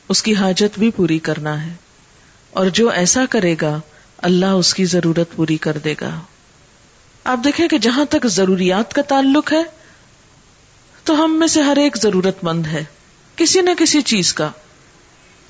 اس 0.09 0.23
کی 0.23 0.35
حاجت 0.35 0.79
بھی 0.79 0.91
پوری 0.91 1.19
کرنا 1.19 1.67
ہے۔ 1.67 1.73
اور 2.51 2.67
جو 2.67 2.91
ایسا 2.91 3.25
کرے 3.31 3.57
گا، 3.63 3.81
اللہ 4.19 4.47
اس 4.47 4.75
کی 4.75 4.85
ضرورت 4.85 5.37
پوری 5.37 5.57
کر 5.57 5.79
دے 5.79 5.95
گا۔ 6.01 6.21
آپ 7.25 7.39
دیکھیں 7.45 7.69
کہ 7.69 7.79
جہاں 7.79 8.05
تک 8.05 8.27
ضروریات 8.27 8.95
کا 8.95 9.03
تعلق 9.03 9.53
ہے، 9.53 9.63
تو 11.05 11.25
ہم 11.25 11.39
میں 11.39 11.47
سے 11.47 11.63
ہر 11.63 11.77
ایک 11.77 11.97
ضرورت 11.97 12.45
مند 12.45 12.67
ہے، 12.67 12.85
کسی 13.37 13.61
نہ 13.61 13.71
کسی 13.79 14.01
چیز 14.01 14.35
کا۔ 14.35 14.49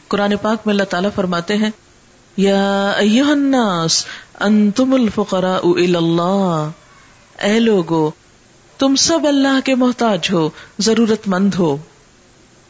قرآن 0.09 0.35
پاک 0.42 0.66
میں 0.66 0.74
اللہ 0.74 0.85
تعالیٰ 0.85 1.11
فرماتے 1.14 1.57
ہیں، 1.57 1.70
یا 2.37 2.90
الناس 2.98 4.07
انتم 4.40 4.94
الفقراء 4.94 5.60
اللہ۔ 5.64 6.70
اے 7.38 7.60
لوگو، 7.60 8.10
تم 8.78 8.96
سب 8.96 9.18
اللہ 9.26 9.60
کے 9.64 9.74
محتاج 9.74 10.28
ہو 10.32 10.50
ضرورت 10.78 11.28
مند 11.28 11.54
ہو۔ 11.54 11.76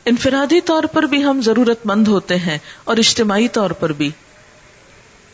انفرادی 0.05 0.61
طور 0.61 0.83
پر 0.83 1.03
بھی 1.03 1.25
ہم 1.25 1.41
ضرورت 1.45 1.87
مند 1.87 2.09
ہوتے 2.09 2.37
ہیں 2.37 2.59
اور 2.85 2.97
اجتماعی 2.97 3.49
طور 3.49 3.71
پر 3.71 3.93
بھی۔ 3.93 4.11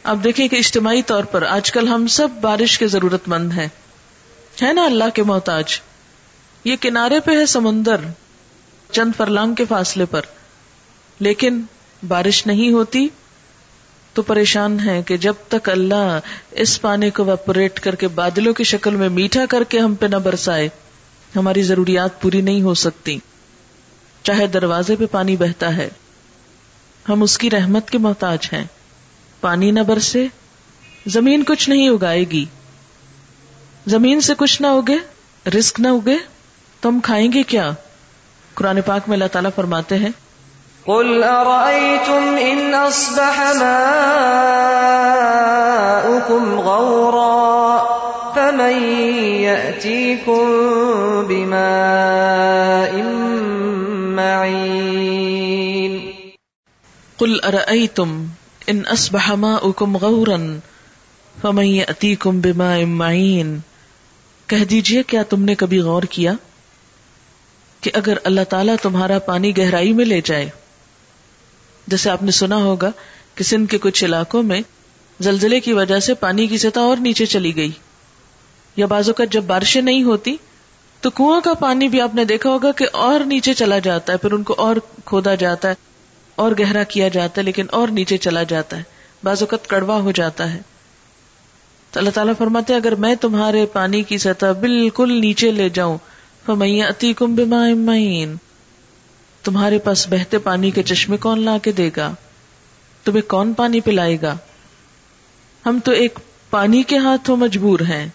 آپ 0.02 0.16
دیکھیں 0.24 0.48
کہ 0.48 0.56
اجتماعی 0.56 1.02
طور 1.02 1.24
پر 1.24 1.42
آج 1.42 1.72
کل 1.72 1.88
ہم 1.88 2.06
سب 2.06 2.28
بارش 2.40 2.78
کے 2.78 2.88
ضرورت 2.88 3.28
مند 3.28 3.52
ہیں۔ 3.52 3.68
ہے 4.62 4.72
نا 4.72 4.84
اللہ 4.84 5.04
کے 5.14 5.22
محتاج؟ 5.22 5.80
یہ 6.64 6.76
کنارے 6.80 7.20
پہ 7.20 7.38
ہے 7.38 7.46
سمندر، 7.46 7.96
چند 8.92 9.12
فرلانگ 9.16 9.54
کے 9.54 9.64
فاصلے 9.64 10.04
پر۔ 10.04 10.20
لیکن 11.18 11.62
بارش 12.08 12.46
نہیں 12.46 12.72
ہوتی۔ 12.72 13.08
تو 14.18 14.22
پریشان 14.22 14.80
ہے 14.80 15.02
کہ 15.02 15.16
جب 15.16 15.34
تک 15.48 15.68
اللہ 15.68 16.18
اس 16.50 16.80
پانی 16.80 17.10
کو 17.10 17.24
ویپوریٹ 17.24 17.80
کر 17.80 17.94
کے 17.94 18.08
بادلوں 18.08 18.54
کی 18.54 18.64
شکل 18.64 18.96
میں 18.96 19.08
میٹھا 19.08 19.46
کر 19.46 19.64
کے 19.64 19.78
ہم 19.78 19.94
پہ 19.94 20.06
نہ 20.06 20.16
برسائے، 20.16 20.68
ہماری 21.36 21.62
ضروریات 21.62 22.20
پوری 22.20 22.40
نہیں 22.40 22.62
ہو 22.62 22.74
سکتی۔ 22.74 23.18
چاہے 24.22 24.46
دروازے 24.46 24.96
پہ 24.96 25.06
پانی 25.10 25.36
بہتا 25.36 25.76
ہے، 25.76 25.88
ہم 27.08 27.22
اس 27.22 27.38
کی 27.38 27.50
رحمت 27.50 27.90
کے 27.90 27.98
محتاج 27.98 28.48
ہیں۔ 28.52 28.64
پانی 29.40 29.70
نہ 29.70 29.80
برسے، 29.80 30.26
زمین 31.06 31.44
کچھ 31.44 31.70
نہیں 31.70 31.88
اگائے 31.88 32.24
گی۔ 32.24 32.44
زمین 33.86 34.20
سے 34.20 34.32
کچھ 34.38 34.62
نہ 34.62 34.66
اگے 34.66 34.96
رسک 35.50 35.80
نہ 35.80 35.88
اگے، 35.88 36.16
تو 36.80 36.88
ہم 36.88 37.00
کھائیں 37.00 37.32
گے 37.32 37.42
کیا؟ 37.42 37.70
قرآن 38.54 38.80
پاک 38.86 39.08
میں 39.08 39.16
اللہ 39.16 39.28
تعالیٰ 39.32 39.50
فرماتے 39.56 39.98
ہیں 39.98 40.10
قل 40.88 41.20
أرأيتم 41.20 42.36
إن 42.40 42.74
أصبح 42.74 43.40
ماؤكم 46.00 46.44
غورا 46.58 47.88
فمن 48.36 48.74
يأتيكم 49.40 50.44
بماء 51.28 53.02
معين 54.16 55.92
قل 57.18 57.40
أرأيتم 57.42 58.28
ان 58.68 58.86
اصبح 58.86 59.32
ماؤكم 59.32 59.96
غورا 59.96 60.60
فمن 61.34 61.64
يأتيكم 61.64 62.40
بماء 62.40 62.84
معين 62.84 63.60
کہہ 64.48 64.64
دیجیے 64.64 65.02
کیا 65.02 65.22
تم 65.22 65.44
نے 65.44 65.54
کبھی 65.54 65.80
غور 65.80 66.02
کیا 66.10 66.32
کہ 67.82 67.90
اگر 67.94 68.16
اللہ 68.24 68.44
تعالیٰ 68.48 68.76
تمہارا 68.82 69.18
پانی 69.26 69.50
گہرائی 69.56 69.92
میں 69.92 70.04
لے 70.04 70.20
جائے 70.24 70.48
جیسے 71.90 72.10
آپ 72.10 72.22
نے 72.22 72.30
سنا 72.30 72.56
ہوگا 72.56 72.90
کہ 73.34 73.44
سندھ 73.44 73.70
کے 73.70 73.78
کچھ 73.78 74.04
علاقوں 74.04 74.42
میں 74.42 74.60
زلزلے 75.20 75.60
کی 75.60 75.72
وجہ 75.72 75.98
سے 75.98 76.14
پانی 76.14 76.46
کی 76.46 76.58
سطح 76.58 76.80
اور 76.80 76.96
نیچے 76.96 77.26
چلی 77.26 77.56
گئی۔ 77.56 77.70
یا 78.76 78.86
بازو 78.86 79.12
کا 79.12 79.24
جب 79.24 79.42
بارشیں 79.42 79.82
نہیں 79.82 80.02
ہوتی، 80.02 80.36
تو 81.00 81.10
کنواں 81.10 81.40
کا 81.40 81.54
پانی 81.54 81.88
بھی 81.88 82.00
آپ 82.00 82.14
نے 82.14 82.24
دیکھا 82.24 82.50
ہوگا 82.50 82.72
کہ 82.72 82.86
اور 82.92 83.20
نیچے 83.20 83.54
چلا 83.54 83.78
جاتا 83.78 84.12
ہے، 84.12 84.18
پھر 84.18 84.32
ان 84.32 84.42
کو 84.42 84.54
اور 84.58 84.76
کھودا 85.04 85.34
جاتا 85.34 85.68
ہے، 85.68 85.74
اور 86.34 86.52
گہرا 86.58 86.82
کیا 86.82 87.08
جاتا 87.08 87.40
ہے، 87.40 87.44
لیکن 87.44 87.66
اور 87.70 87.88
نیچے 87.88 88.16
چلا 88.16 88.42
جاتا 88.42 88.76
ہے۔ 88.76 88.82
بعض 89.24 89.42
اوقات 89.42 89.66
کڑوا 89.66 90.00
ہو 90.00 90.12
جاتا 90.12 90.54
ہے۔ 90.54 90.60
تو 91.90 92.00
اللہ 92.00 92.10
تعالیٰ 92.10 92.34
فرماتے 92.38 92.74
اگر 92.74 92.94
میں 92.94 93.14
تمہارے 93.14 93.66
پانی 93.66 94.02
کی 94.02 94.18
سطح 94.18 94.46
بالکل 94.60 95.20
نیچے 95.20 95.50
لے 95.50 95.68
جاؤں 95.68 95.98
اتی 96.88 97.12
کم 97.12 97.34
بمائن 97.34 98.34
تمہارے 99.48 99.78
پاس 99.78 100.08
بہتے 100.08 100.38
پانی 100.38 100.70
کے 100.70 100.82
چشمے 100.82 101.16
کون 101.16 101.44
لا 101.44 101.58
کے 101.58 101.72
دے 101.72 101.90
گا؟ 101.96 102.14
تمہیں 103.04 103.28
کون 103.28 103.52
پانی 103.52 103.80
پلائے 103.80 104.20
گا؟ 104.22 104.36
ہم 105.66 105.78
تو 105.84 105.92
ایک 105.92 106.18
پانی 106.50 106.82
کے 106.82 106.98
ہاتھوں 106.98 107.36
مجبور 107.36 107.80
ہیں۔ 107.80 108.08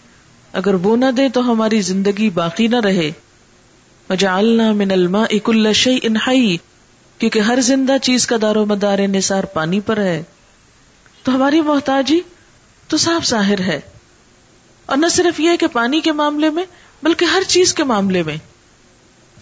اگر 0.54 0.74
وہ 0.74 0.98
نہ 0.98 1.12
دے 1.18 1.30
تو 1.30 1.52
ہماری 1.52 1.82
زندگی 1.82 2.30
باقی 2.30 2.68
نہ 2.68 2.76
رہے۔ 2.76 3.12
مجالنا 4.10 4.72
من 4.72 4.92
الما 4.92 5.24
اک 5.30 5.50
الشی 5.50 6.00
انہائی 6.04 6.58
کیونکہ 7.18 7.40
ہر 7.40 7.60
زندہ 7.62 7.98
چیز 8.02 8.28
کا 8.28 8.36
دار 8.42 8.56
و 8.56 8.66
مدار 8.66 9.00
نثار 9.00 9.44
پانی 9.44 9.80
پر 9.80 9.98
ہے۔ 9.98 10.24
تو 11.24 11.36
ہماری 11.36 11.62
محتاجی 11.62 12.20
تو 12.88 12.98
صاف 12.98 13.28
ظاہر 13.28 13.60
ہے۔ 13.60 13.80
اور 14.86 14.98
نہ 14.98 15.08
صرف 15.08 15.40
یہ 15.40 15.58
کہ 15.60 15.68
پانی 15.68 16.02
کے 16.02 16.12
معاملے 16.12 16.50
میں، 16.50 16.64
بلکہ 17.04 17.26
ہر 17.26 17.42
چیز 17.48 17.74
کے 17.74 17.84
معاملے 17.84 18.24
میں۔ 18.24 18.38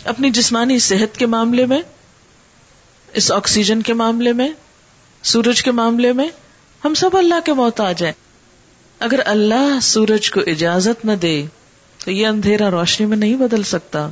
اپنی 0.06 0.30
جسمانی 0.30 0.80
صحت 0.80 1.18
کے 1.18 1.26
معاملے 1.26 1.66
میں، 1.66 1.82
اس 3.14 3.32
آکسیجن 3.32 3.82
کے 3.82 3.94
معاملے 3.94 4.34
میں، 4.34 4.50
سورج 5.24 5.64
کے 5.64 5.72
معاملے 5.72 6.14
میں 6.14 6.28
ہم 6.86 6.94
سب 6.94 7.18
اللہ 7.18 7.36
کے 7.46 7.54
محتاج 7.54 8.04
ہیں 8.04 8.12
اگر 9.00 9.20
اللہ 9.26 9.80
سورج 9.82 10.32
کو 10.32 10.42
اجازت 10.48 11.06
نہ 11.06 11.12
دے، 11.12 11.46
تو 12.06 12.12
یہ 12.12 12.28
اندھیرا 12.28 12.72
روشنی 12.72 13.06
میں 13.06 13.18
نہیں 13.18 13.36
بدل 13.36 13.64
سکتا۔ 13.64 14.10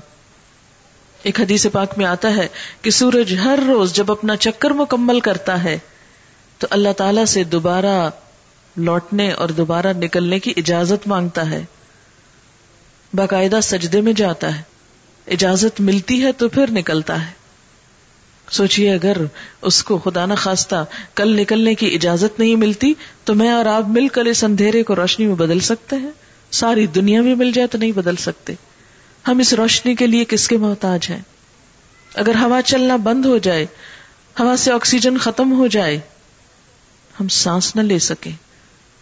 ایک 1.24 1.42
حدیث 1.42 1.66
پاک 1.72 1.98
میں 1.98 2.06
آتا 2.06 2.36
ہے 2.36 2.48
کہ 2.82 2.92
سورج 2.92 3.36
ہر 3.44 3.60
روز 3.68 3.94
جب 3.94 4.12
اپنا 4.12 4.36
چکر 4.36 4.72
مکمل 4.72 5.20
کرتا 5.20 5.64
ہے، 5.64 5.80
تو 6.58 6.68
اللہ 6.70 6.94
تعالی 6.98 7.26
سے 7.26 7.44
دوبارہ 7.44 8.10
لوٹنے 8.78 9.32
اور 9.32 9.50
دوبارہ 9.50 9.94
نکلنے 9.94 10.40
کی 10.40 10.54
اجازت 10.58 11.08
مانگتا 11.08 11.50
ہے۔ 11.50 11.66
باقاعدہ 13.14 13.60
سجدے 13.64 14.02
میں 14.02 14.14
جاتا 14.14 14.58
ہے۔ 14.58 14.62
اجازت 15.30 15.82
ملتی 15.82 16.24
ہے 16.24 16.32
تو 16.32 16.50
پھر 16.50 16.72
نکلتا 16.72 17.28
ہے۔ 17.28 17.32
سوچیے 18.52 18.94
اگر 18.94 19.18
اس 19.62 19.84
کو 19.84 19.98
خدا 19.98 20.26
نہ 20.26 20.34
خواستہ 20.34 20.86
کل 21.16 21.40
نکلنے 21.40 21.76
کی 21.76 21.96
اجازت 21.96 22.40
نہیں 22.40 22.56
ملتی، 22.56 22.94
تو 23.24 23.36
میں 23.36 23.50
اور 23.50 23.66
آپ 23.66 23.88
مل 23.88 24.08
کر 24.08 24.26
اس 24.26 24.44
اندھیرے 24.44 24.84
کو 24.84 24.96
روشنی 24.96 25.28
میں 25.28 25.36
بدل 25.36 25.60
سکتے 25.60 25.96
ہیں۔ 25.96 26.10
ساری 26.52 26.88
دنیا 26.88 27.22
بھی 27.22 27.36
مل 27.36 27.52
جائے 27.52 27.68
تو 27.68 27.78
نہیں 27.78 27.92
بدل 27.92 28.16
سکتے۔ 28.16 28.54
ہم 29.28 29.40
اس 29.40 29.54
روشنی 29.54 29.96
کے 29.96 30.08
لیے 30.08 30.26
کس 30.26 30.48
کے 30.48 30.58
محتاج 30.58 31.08
ہیں؟ 31.10 31.22
اگر 32.16 32.36
ہوا 32.36 32.62
چلنا 32.62 32.96
بند 32.96 33.26
ہو 33.26 33.38
جائے، 33.38 33.66
ہوا 34.40 34.58
سے 34.58 34.72
آکسیجن 34.72 35.18
ختم 35.18 35.54
ہو 35.54 35.68
جائے، 35.68 36.00
ہم 37.20 37.28
سانس 37.28 37.76
نہ 37.76 37.82
لے 37.82 38.00
سکیں۔ 38.00 38.32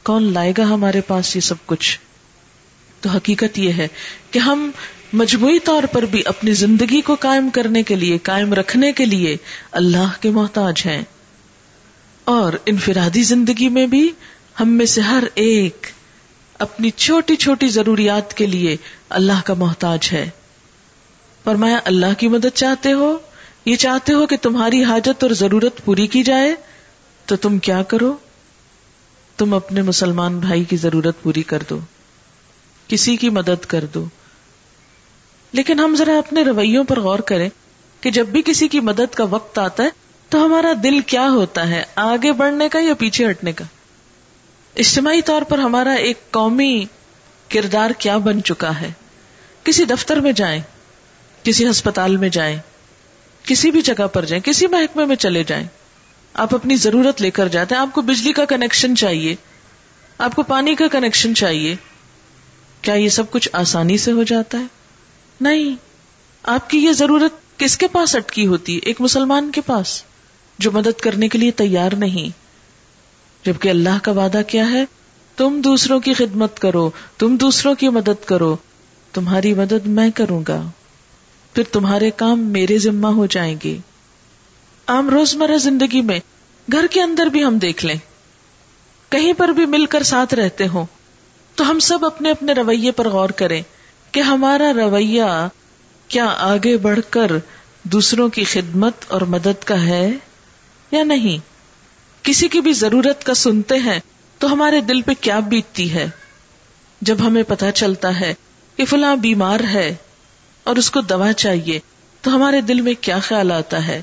کون 0.04 0.34
لائے 0.34 0.54
گا 0.58 0.64
ہمارے 0.64 1.02
پاس 1.02 1.36
یہ 1.36 1.42
سب 1.42 1.56
کچھ؟ 1.66 2.00
تو 3.02 3.10
حقیقت 3.10 3.60
یہ 3.60 3.74
ہے 3.74 3.88
کہ 4.32 4.40
ہم 4.40 4.72
مجموعی 5.14 5.60
طور 5.60 5.84
پر 5.84 6.02
بھی 6.02 6.22
اپنی 6.26 6.54
زندگی 6.54 7.02
کو 7.02 7.16
قائم 7.16 7.50
کرنے 7.50 7.84
کے 7.84 7.96
لیے، 7.96 8.18
قائم 8.18 8.54
رکھنے 8.54 8.92
کے 8.92 9.06
لیے 9.06 9.38
اللہ 9.72 10.22
کے 10.22 10.30
محتاج 10.30 10.84
ہیں۔ 10.86 11.02
اور 12.24 12.54
انفرادی 12.66 13.24
زندگی 13.24 13.70
میں 13.70 13.88
بھی 13.88 14.12
ہم 14.60 14.70
میں 14.70 14.86
سے 14.86 15.02
ہر 15.02 15.24
ایک 15.36 15.88
اپنی 16.60 16.90
چھوٹی 16.90 17.36
چھوٹی 17.36 17.68
ضروریات 17.68 18.34
کے 18.34 18.46
لیے 18.46 18.78
اللہ 19.10 19.42
کا 19.46 19.54
محتاج 19.54 20.10
ہے۔ 20.14 20.30
فرمایا، 21.44 21.80
اللہ 21.86 22.14
کی 22.18 22.28
مدد 22.28 22.56
چاہتے 22.56 22.94
ہو؟ 22.94 23.18
یہ 23.66 23.76
چاہتے 23.76 24.14
ہو 24.14 24.28
کہ 24.28 24.38
تمہاری 24.38 24.84
حاجت 24.84 25.24
اور 25.24 25.32
ضرورت 25.32 25.86
پوری 25.86 26.08
کی 26.08 26.24
جائے؟ 26.24 26.56
تو 27.26 27.36
تم 27.36 27.60
کیا 27.60 27.84
کرو؟ 27.84 28.16
تم 29.38 29.54
اپنے 29.54 29.82
مسلمان 29.82 30.40
بھائی 30.40 30.64
کی 30.64 30.78
ضرورت 30.78 31.24
پوری 31.24 31.44
کر 31.44 31.64
دو۔ 31.70 31.80
کسی 32.88 33.16
کی 33.16 33.30
مدد 33.30 33.66
کر 33.66 33.86
دو۔ 33.94 34.06
لیکن 35.52 35.80
ہم 35.80 35.96
ذرا 35.96 36.18
اپنے 36.18 36.44
رویوں 36.44 36.84
پر 36.84 37.00
غور 37.00 37.20
کریں 37.20 37.50
کہ 38.02 38.12
جب 38.12 38.28
بھی 38.28 38.42
کسی 38.46 38.68
کی 38.68 38.80
مدد 38.80 39.16
کا 39.16 39.24
وقت 39.24 39.58
آتا 39.58 39.84
ہے 39.84 39.90
تو 40.30 40.46
ہمارا 40.46 40.74
دل 40.84 41.00
کیا 41.00 41.30
ہوتا 41.30 41.70
ہے؟ 41.70 41.84
آگے 41.96 42.32
بڑھنے 42.32 42.70
کا 42.70 42.80
یا 42.80 42.94
پیچھے 42.94 43.30
ہٹنے 43.30 43.52
کا؟ 43.52 43.66
اجتماعی 44.76 45.22
طور 45.22 45.42
پر 45.42 45.58
ہمارا 45.58 45.94
ایک 45.94 46.32
قومی 46.32 46.86
کردار 47.50 47.90
کیا 47.98 48.18
بن 48.18 48.44
چکا 48.44 48.82
ہے؟ 48.82 48.90
کسی 49.64 49.86
دفتر 49.86 50.20
میں 50.20 50.32
جائیں، 50.32 50.62
کسی 51.44 51.70
ہسپتال 51.70 52.18
میں 52.18 52.30
جائیں، 52.30 52.58
کسی 53.44 53.72
بھی 53.72 53.82
جگہ 53.82 54.08
پر 54.08 54.26
جائیں، 54.26 54.44
کسی 54.44 54.68
محکمے 54.68 55.06
میں 55.06 55.16
چلے 55.16 55.44
جائیں۔ 55.44 55.68
آپ 56.34 56.56
اپنی 56.56 56.76
ضرورت 56.76 57.22
لے 57.22 57.32
کر 57.32 57.48
جاتے 57.48 57.76
ہیں، 57.76 57.82
آپ 57.82 57.94
کو 57.94 58.02
بجلی 58.02 58.34
کا 58.34 58.46
کنیکشن 58.46 58.96
چاہیے، 58.96 59.36
آپ 60.18 60.36
کو 60.36 60.44
پانی 60.44 60.76
کا 60.76 60.88
کنیکشن 60.88 61.36
چاہیے۔ 61.36 61.76
کیا 62.82 62.94
یہ 62.94 63.10
سب 63.10 63.32
کچھ 63.32 63.50
آسانی 63.54 63.98
سے 63.98 64.12
ہو 64.12 64.24
جاتا 64.24 64.58
ہے؟ 64.58 64.77
نہیں، 65.42 65.76
آپ 66.44 66.70
کی 66.70 66.78
یہ 66.78 66.92
ضرورت 66.92 67.60
کس 67.60 67.78
کے 67.78 67.88
پاس 67.88 68.16
اٹکی 68.16 68.48
ہوتی؟ 68.48 68.74
ہے 68.74 68.80
ایک 68.84 69.02
مسلمان 69.02 69.52
کے 69.52 69.62
پاس، 69.62 70.04
جو 70.60 70.72
مدد 70.72 71.00
کرنے 71.00 71.28
کے 71.28 71.38
لیے 71.38 71.52
تیار 71.52 71.92
نہیں۔ 71.92 72.48
جبکہ 73.46 73.70
اللہ 73.70 74.04
کا 74.04 74.12
وعدہ 74.12 74.42
کیا 74.48 74.72
ہے؟ 74.72 74.86
تم 75.38 75.62
دوسروں 75.64 76.00
کی 76.00 76.14
خدمت 76.14 76.60
کرو، 76.60 76.90
تم 77.18 77.36
دوسروں 77.36 77.76
کی 77.76 77.90
مدد 77.90 78.26
کرو، 78.26 78.58
تمہاری 79.14 79.54
مدد 79.54 79.86
میں 79.86 80.10
کروں 80.16 80.44
گا، 80.48 80.70
پھر 81.54 81.64
تمہارے 81.64 82.12
کام 82.12 82.40
میرے 82.40 82.78
ذمہ 82.78 83.08
ہو 83.08 83.26
جائیں 83.26 83.56
گے۔ 83.64 83.78
عام 84.88 85.10
روزمرہ 85.10 85.58
زندگی 85.58 86.02
میں 86.02 86.20
گھر 86.72 86.86
کے 86.92 87.02
اندر 87.02 87.26
بھی 87.26 87.44
ہم 87.44 87.58
دیکھ 87.58 87.86
لیں۔ 87.86 87.96
کہیں 89.10 89.34
پر 89.34 89.48
بھی 89.48 89.66
مل 89.66 89.86
کر 89.86 90.04
ساتھ 90.04 90.34
رہتے 90.34 90.68
ہوں، 90.68 90.86
تو 91.56 91.72
ہم 91.72 91.80
سب 91.80 92.06
اپنے 92.06 92.32
اپنے 92.32 92.54
رویے 92.54 92.92
پر 92.92 93.10
غور 93.10 93.30
کریں۔ 93.30 93.62
کہ 94.18 94.22
ہمارا 94.22 94.74
رویہ 94.74 95.48
کیا 96.08 96.26
آگے 96.38 96.78
بڑھ 96.78 97.00
کر 97.10 97.32
دوسروں 97.84 98.30
کی 98.30 98.44
خدمت 98.44 98.94
اور 99.08 99.22
مدد 99.22 99.64
کا 99.64 99.82
ہے 99.82 100.12
یا 100.92 101.04
نہیں؟ 101.04 101.38
کسی 102.24 102.48
کی 102.48 102.62
بھی 102.62 102.74
ضرورت 102.74 103.24
کا 103.24 103.34
سنتے 103.34 103.78
ہیں 103.78 104.00
تو 104.38 104.54
ہمارے 104.54 104.82
دل 104.82 105.02
پہ 105.02 105.12
کیا 105.22 105.40
بیتتی 105.40 105.94
ہے؟ 105.94 106.10
جب 107.02 107.28
ہمیں 107.28 107.44
پتا 107.44 107.72
چلتا 107.72 108.20
ہے 108.20 108.34
کہ 108.76 108.86
فلاں 108.86 109.16
بیمار 109.16 109.60
ہے 109.60 109.96
اور 110.64 110.76
اس 110.76 110.92
کو 110.92 111.02
دوا 111.02 111.34
چاہیے 111.34 111.80
تو 112.22 112.36
ہمارے 112.36 112.62
دل 112.62 112.82
میں 112.82 112.94
کیا 113.02 113.20
خیال 113.20 113.52
آتا 113.52 113.88
ہے؟ 113.88 114.02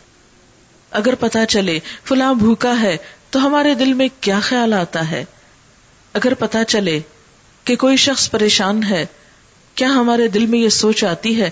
اگر 0.91 1.15
پتا 1.15 1.47
چلے 1.47 1.79
فلاں 2.05 2.35
بھوکا 2.35 2.81
ہے 2.81 2.97
تو 3.31 3.47
ہمارے 3.47 3.75
دل 3.75 3.93
میں 3.93 4.09
کیا 4.21 4.41
خیال 4.41 4.73
آتا 4.73 5.11
ہے؟ 5.11 5.25
اگر 6.13 6.35
پتا 6.35 6.65
چلے 6.65 7.01
کہ 7.65 7.77
کوئی 7.77 7.97
شخص 7.97 8.31
پریشان 8.31 8.83
ہے 8.83 9.07
کیا 9.75 9.89
ہمارے 9.89 10.29
دل 10.29 10.47
میں 10.47 10.59
یہ 10.59 10.69
سوچ 10.69 11.05
آتی 11.05 11.43
ہے 11.43 11.51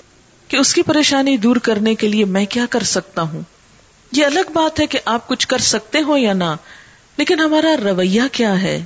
کہ 0.49 0.57
اس 0.57 0.75
کی 0.75 0.83
پریشانی 0.83 1.37
دور 1.37 1.57
کرنے 1.57 1.95
کے 1.95 2.09
لیے 2.09 2.25
میں 2.25 2.47
کیا 2.47 2.67
کر 2.71 2.83
سکتا 2.83 3.23
ہوں؟ 3.23 3.43
یہ 4.13 4.27
الگ 4.27 4.51
بات 4.53 4.81
ہے 4.81 4.87
کہ 4.87 4.99
آپ 5.05 5.29
کچھ 5.29 5.49
کر 5.49 5.59
سکتے 5.59 6.03
ہو 6.03 6.17
یا 6.17 6.33
نہ، 6.33 6.57
لیکن 7.17 7.41
ہمارا 7.41 7.77
رویہ 7.85 8.23
کیا 8.33 8.63
ہے؟ 8.63 8.85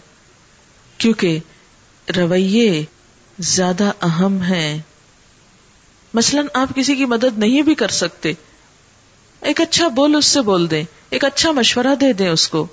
کیونکہ 0.99 1.39
رویے 2.17 2.85
زیادہ 3.39 3.93
اہم 4.03 4.43
ہے 4.43 4.81
مثلاً 6.15 6.47
آپ 6.55 6.75
کسی 6.75 6.95
کی 6.95 7.05
مدد 7.05 7.39
نہیں 7.39 7.63
بھی 7.63 7.75
کر 7.75 7.89
سکتے۔ 7.89 8.33
ایک 9.41 9.61
اچھا 9.61 9.89
بول 9.89 10.15
اس 10.15 10.27
سے 10.27 10.41
بول 10.41 10.71
دیں، 10.71 10.85
ایک 11.11 11.25
اچھا 11.25 11.51
مشورہ 11.51 11.95
دے 12.01 12.13
دیں 12.13 12.29
اس 12.29 12.49
کو۔ 12.49 12.67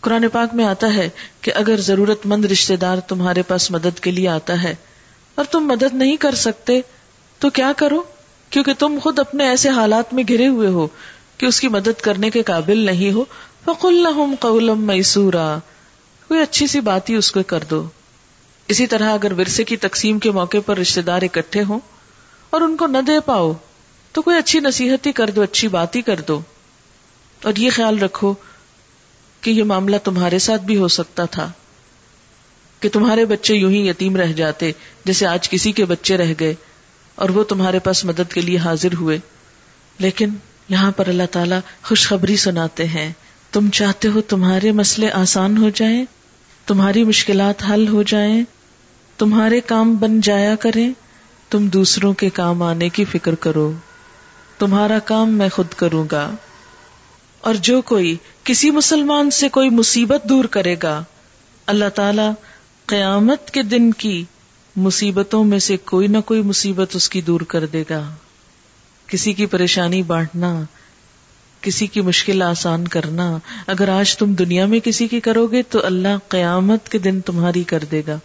قرآن 0.00 0.28
پاک 0.28 0.54
میں 0.54 0.64
آتا 0.64 0.94
ہے 0.94 1.08
کہ 1.40 1.52
اگر 1.54 1.80
ضرورت 1.80 2.26
مند 2.26 2.44
رشتے 2.44 2.76
دار 2.76 2.98
تمہارے 2.98 3.42
پاس 3.42 3.70
مدد 3.70 4.00
کے 4.00 4.10
لیے 4.10 4.28
آتا 4.28 4.62
ہے 4.62 4.74
اور 5.40 5.46
تم 5.50 5.60
مدد 5.60 5.94
نہیں 5.94 6.16
کر 6.16 6.34
سکتے، 6.34 6.80
تو 7.38 7.50
کیا 7.50 7.72
کرو؟ 7.76 8.02
کیونکہ 8.50 8.72
تم 8.78 8.98
خود 9.02 9.18
اپنے 9.18 9.48
ایسے 9.48 9.68
حالات 9.68 10.14
میں 10.14 10.24
گھرے 10.28 10.46
ہوئے 10.46 10.68
ہو 10.68 10.88
کہ 11.38 11.46
اس 11.46 11.60
کی 11.60 11.68
مدد 11.68 12.00
کرنے 12.00 12.30
کے 12.30 12.42
قابل 12.42 12.78
نہیں 12.78 13.12
ہو۔ 13.12 13.24
فقل 13.64 13.94
لهم 13.94 14.34
قولا 14.40 14.74
میسورا 14.74 15.58
کوئی 16.28 16.40
اچھی 16.40 16.66
سی 16.66 16.80
بات 16.80 17.10
ہی 17.10 17.14
اس 17.14 17.32
کو 17.32 17.40
کر 17.46 17.64
دو۔ 17.70 17.88
اسی 18.68 18.86
طرح 18.86 19.14
اگر 19.14 19.32
ورثے 19.32 19.64
کی 19.64 19.76
تقسیم 19.76 20.18
کے 20.18 20.30
موقع 20.30 20.56
پر 20.66 20.78
رشتے 20.78 21.02
دار 21.02 21.22
اکٹھے 21.22 21.62
ہوں 21.62 21.80
اور 22.50 22.60
ان 22.60 22.76
کو 22.76 22.86
نہ 22.86 22.98
دے 22.98 23.20
پاؤ، 23.20 23.52
تو 24.12 24.22
کوئی 24.22 24.38
اچھی 24.38 24.60
نصیحت 24.60 25.06
ہی 25.06 25.12
کر 25.12 25.30
دو، 25.30 25.42
اچھی 25.42 25.68
بات 25.68 25.96
ہی 25.96 26.02
کر 26.02 26.20
دو۔ 26.20 26.40
اور 27.44 27.52
یہ 27.56 27.70
خیال 27.70 27.98
رکھو 27.98 28.34
کہ 29.40 29.50
یہ 29.50 29.64
معاملہ 29.64 29.96
تمہارے 30.04 30.38
ساتھ 30.38 30.62
بھی 30.62 30.76
ہو 30.76 30.88
سکتا 30.88 31.24
تھا۔ 31.24 31.50
کہ 32.80 32.88
تمہارے 32.88 33.24
بچے 33.24 33.54
یوں 33.54 33.70
ہی 33.70 33.88
یتیم 33.88 34.16
رہ 34.16 34.32
جاتے 34.32 34.72
جیسے 35.04 35.26
آج 35.26 35.50
کسی 35.50 35.72
کے 35.72 35.84
بچے 35.84 36.16
رہ 36.16 36.34
گئے 36.40 36.54
اور 37.14 37.28
وہ 37.28 37.44
تمہارے 37.44 37.78
پاس 37.78 38.04
مدد 38.04 38.32
کے 38.32 38.40
لیے 38.40 38.58
حاضر 38.58 38.94
ہوئے۔ 38.94 39.18
لیکن 39.98 40.28
یہاں 40.68 40.92
پر 40.92 41.08
اللہ 41.08 41.22
تعالیٰ 41.30 41.60
خوشخبری 41.82 42.36
سناتے 42.36 42.84
ہیں۔ 42.84 43.12
تم 43.52 43.70
چاہتے 43.70 44.08
ہو 44.08 44.20
تمہارے 44.20 44.72
مسئلے 44.72 45.10
آسان 45.10 45.58
ہو 45.58 45.70
جائیں، 45.74 46.04
تمہاری 46.66 47.04
مشکلات 47.04 47.62
حل 47.70 47.88
ہو 47.88 48.02
جائیں، 48.02 48.44
تمہارے 49.18 49.60
کام 49.60 49.96
بن 49.96 50.20
جایا 50.20 50.54
کریں، 50.54 50.92
تم 51.50 51.68
دوسروں 51.68 52.12
کے 52.12 52.30
کام 52.30 52.62
آنے 52.62 52.88
کی 52.88 53.04
فکر 53.04 53.34
کرو۔ 53.34 53.72
تمہارا 54.58 54.98
کام 54.98 55.30
میں 55.30 55.48
خود 55.48 55.66
کروں 55.76 56.04
گا۔ 56.12 56.30
اور 57.40 57.54
جو 57.54 57.82
کوئی 57.82 58.16
کسی 58.44 58.70
مسلمان 58.70 59.30
سے 59.30 59.48
کوئی 59.48 59.70
مصیبت 59.70 60.24
دور 60.24 60.44
کرے 60.44 60.76
گا، 60.82 61.04
اللہ 61.66 61.88
تعالی 61.94 62.22
قیامت 62.90 63.50
کے 63.50 63.62
دن 63.62 63.92
کی 63.92 64.24
مصیبتوں 64.76 65.44
میں 65.44 65.58
سے 65.58 65.76
کوئی 65.76 66.06
نہ 66.06 66.18
کوئی 66.18 66.42
مصیبت 66.42 66.96
اس 66.96 67.08
کی 67.08 67.20
دور 67.20 67.40
کر 67.40 67.66
دے 67.66 67.84
گا۔ 67.90 68.14
کسی 69.06 69.32
کی 69.32 69.46
پریشانی 69.46 70.02
بانٹنا، 70.02 70.62
کسی 71.60 71.86
کی 71.86 72.00
مشکل 72.00 72.42
آسان 72.42 72.88
کرنا۔ 72.88 73.38
اگر 73.66 73.88
آج 73.88 74.16
تم 74.16 74.34
دنیا 74.34 74.66
میں 74.66 74.80
کسی 74.80 75.08
کی 75.08 75.20
کرو 75.20 75.46
گے 75.46 75.62
تو 75.62 75.86
اللہ 75.86 76.08
قیامت 76.28 76.88
کے 76.88 76.98
دن 76.98 77.20
تمہاری 77.20 77.62
کر 77.62 77.84
دے 77.90 78.02
گا۔ 78.06 78.18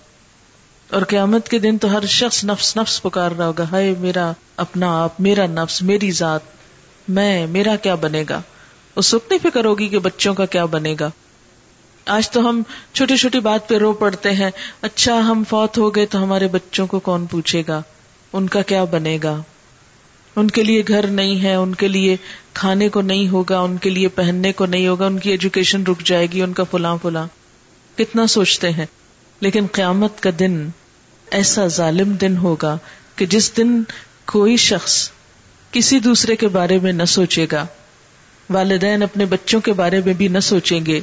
اور 0.89 1.01
قیامت 1.01 1.49
کے 1.49 1.60
دن 1.60 1.78
تو 1.78 1.97
ہر 1.97 2.06
شخص 2.06 2.43
نفس 2.43 2.78
نفس 2.78 3.01
پکار 3.04 3.32
رہا 3.32 3.47
ہوگا۔ 3.47 3.63
ہائے 3.71 3.95
میرا 3.99 4.32
اپنا 4.58 5.04
آپ، 5.04 5.21
میرا 5.21 5.45
نفس، 5.45 5.82
میری 5.82 6.12
ذات، 6.12 6.41
میں، 7.08 7.47
میرا 7.47 7.75
کیا 7.75 7.95
بنے 7.95 8.23
گا؟ 8.30 8.41
اس 8.95 9.13
وقت 9.13 9.32
نہیں 9.32 9.49
فکر 9.49 9.65
ہوگی 9.65 9.88
کہ 9.88 9.99
بچوں 9.99 10.34
کا 10.34 10.45
کیا 10.45 10.65
بنے 10.65 10.95
گا۔ 10.99 11.10
آج 12.06 12.30
تو 12.30 12.50
ہم 12.50 12.62
چھوٹی 12.94 13.18
چھوٹی 13.18 13.39
بات 13.39 13.70
پہ 13.70 13.78
رو 13.78 13.94
پڑتے 13.94 14.32
ہیں۔ 14.32 14.52
اچھا 14.82 15.20
ہم 15.20 15.44
فوت 15.50 15.78
ہو 15.78 15.96
گئے 15.96 16.06
تو 16.06 16.24
ہمارے 16.24 16.48
بچوں 16.48 16.88
کو 16.88 17.00
کون 17.00 17.26
پوچھے 17.26 17.63
گا؟ 17.68 17.82
ان 18.34 18.48
کا 18.48 18.62
کیا 18.62 18.84
بنے 18.84 19.20
گا؟ 19.24 19.41
ان 20.36 20.52
کے 20.52 20.63
لیے 20.63 20.84
گھر 20.88 21.08
نہیں 21.08 21.44
ہے، 21.44 21.56
ان 21.56 21.76
کے 21.76 21.88
لیے 21.88 22.15
کھانے 22.54 22.89
کو 22.89 23.02
نہیں 23.02 23.30
ہوگا، 23.30 23.60
ان 23.60 23.78
کے 23.78 23.89
لیے 23.89 24.08
پہننے 24.08 24.52
کو 24.54 24.65
نہیں 24.65 24.88
ہوگا، 24.88 25.06
ان 25.06 25.20
کی 25.20 25.32
ایجوکیشن 25.32 25.84
رک 25.84 26.02
جائے 26.02 26.28
گی، 26.32 26.41
ان 26.41 26.54
کا 26.54 26.63
فلاں 26.63 26.98
فلاں۔ 27.02 27.28
کتنا 27.98 28.28
سوچتے 28.28 28.70
ہیں۔ 28.70 28.86
لیکن 29.39 29.65
قیامت 29.72 30.20
کا 30.20 30.30
دن 30.39 30.70
ایسا 31.32 31.68
ظالم 31.68 32.12
دن 32.12 32.38
ہوگا 32.38 32.78
کہ 33.15 33.26
جس 33.26 33.58
دن 33.58 33.84
کوئی 34.26 34.58
شخص 34.58 35.10
کسی 35.72 36.00
دوسرے 36.00 36.36
کے 36.36 36.48
بارے 36.48 36.80
میں 36.80 36.91
نہ 36.91 37.04
سوچے 37.04 37.48
گا۔ 37.52 37.65
والدین 38.50 39.04
اپنے 39.04 39.26
بچوں 39.26 39.62
کے 39.62 39.74
بارے 39.74 40.02
میں 40.06 40.13
بھی 40.13 40.28
نہ 40.28 40.39
سوچیں 40.39 40.86
گے۔ 40.86 41.02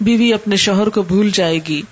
بیوی 0.00 0.32
اپنے 0.32 0.56
شوہر 0.56 0.88
کو 0.88 1.02
بھول 1.02 1.30
جائے 1.30 1.58
گی۔ 1.68 1.82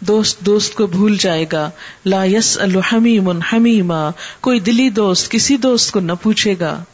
دوست 0.00 0.40
دوست 0.40 0.74
کو 0.74 0.86
بھول 0.86 1.16
جائے 1.16 1.44
گا۔ 1.52 1.70
لا 2.06 2.24
یس 2.24 2.58
الحمیم 2.58 3.28
حمیما۔ 3.28 4.10
کوئی 4.40 4.60
دلی 4.60 4.90
دوست 4.90 5.30
کسی 5.30 5.56
دوست 5.56 5.92
کو 5.92 6.00
نہ 6.00 6.12
پوچھے 6.22 6.54
گا۔ 6.60 6.84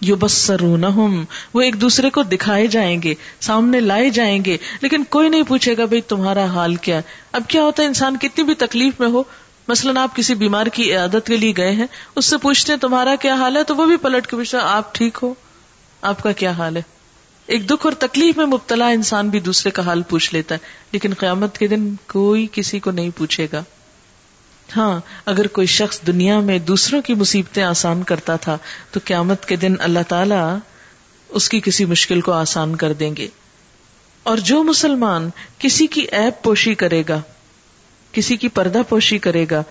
یو 0.00 0.16
بسر 0.16 0.62
وہ 1.54 1.60
ایک 1.60 1.80
دوسرے 1.80 2.10
کو 2.10 2.22
دکھائے 2.22 2.66
جائیں 2.66 3.02
گے، 3.02 3.14
سامنے 3.40 3.80
لائے 3.80 4.10
جائیں 4.10 4.44
گے، 4.44 4.56
لیکن 4.80 5.04
کوئی 5.04 5.28
نہیں 5.28 5.42
پوچھے 5.42 5.76
گا 5.76 5.84
بھائی 5.84 6.00
تمہارا 6.00 6.44
حال 6.44 6.74
کیا 6.74 7.00
اب 7.32 7.42
کیا 7.48 7.62
ہوتا 7.62 7.82
ہے، 7.82 7.88
انسان 7.88 8.16
کتنی 8.16 8.44
بھی 8.44 8.54
تکلیف 8.54 9.00
میں 9.00 9.08
ہو، 9.08 9.22
مثلاً 9.68 9.96
آپ 9.96 10.16
کسی 10.16 10.34
بیمار 10.34 10.66
کی 10.66 10.94
عادت 10.94 11.26
کے 11.26 11.36
لیے 11.36 11.52
گئے 11.56 11.72
ہیں، 11.72 11.86
اس 12.16 12.26
سے 12.26 12.36
پوچھتے 12.36 12.72
ہیں، 12.72 12.80
تمہارا 12.80 13.14
کیا 13.20 13.34
حال 13.34 13.56
ہے؟ 13.56 13.64
تو 13.64 13.76
وہ 13.76 13.86
بھی 13.86 13.96
پلٹ 13.96 14.26
کے 14.26 14.36
پوچھتا 14.36 14.58
آپ 14.62 14.94
ٹھیک 14.94 15.18
ہو؟ 15.22 15.34
آپ 16.02 16.22
کا 16.22 16.32
کیا 16.32 16.50
حال 16.50 16.76
ہے؟ 16.76 16.82
ایک 17.52 17.66
دکھ 17.66 17.86
اور 17.86 17.92
تکلیف 17.92 18.36
میں 18.36 18.46
مبتلا 18.46 18.88
انسان 18.88 19.28
بھی 19.28 19.40
دوسرے 19.40 19.70
کا 19.70 19.82
حال 19.86 20.02
پوچھ 20.02 20.34
لیتا 20.34 20.54
ہے، 20.54 20.60
لیکن 20.92 21.14
قیامت 21.14 21.58
کے 21.58 21.66
دن 21.66 21.94
کوئی 22.08 22.46
کسی 22.52 22.80
کو 22.80 22.90
نہیں 22.90 23.10
پوچھے 23.16 23.46
گا۔ 23.52 23.64
ہاں 24.76 25.00
اگر 25.26 25.46
کوئی 25.46 25.66
شخص 25.66 26.00
دنیا 26.06 26.40
میں 26.40 26.58
دوسروں 26.58 27.02
کی 27.02 27.14
مصیبتیں 27.14 27.62
آسان 27.62 28.02
کرتا 28.02 28.36
تھا، 28.36 28.58
تو 28.90 29.00
قیامت 29.04 29.44
کے 29.44 29.56
دن 29.56 29.74
اللہ 29.78 29.98
تعالی 30.08 30.34
اس 31.28 31.48
کی 31.48 31.60
کسی 31.60 31.84
مشکل 31.84 32.20
کو 32.20 32.32
آسان 32.32 32.76
کر 32.76 32.92
دیں 32.92 33.16
گے۔ 33.16 33.28
اور 34.22 34.38
جو 34.38 34.62
مسلمان 34.62 35.30
کسی 35.58 35.86
کی 35.86 36.00
ایپ 36.00 36.44
پوشی 36.44 36.74
کرے 36.74 37.02
گا، 37.08 37.20
کسی 38.12 38.36
کی 38.36 38.48
پردہ 38.48 38.82
پوشی 38.88 39.18
کرے 39.18 39.46
گا، 39.50 39.62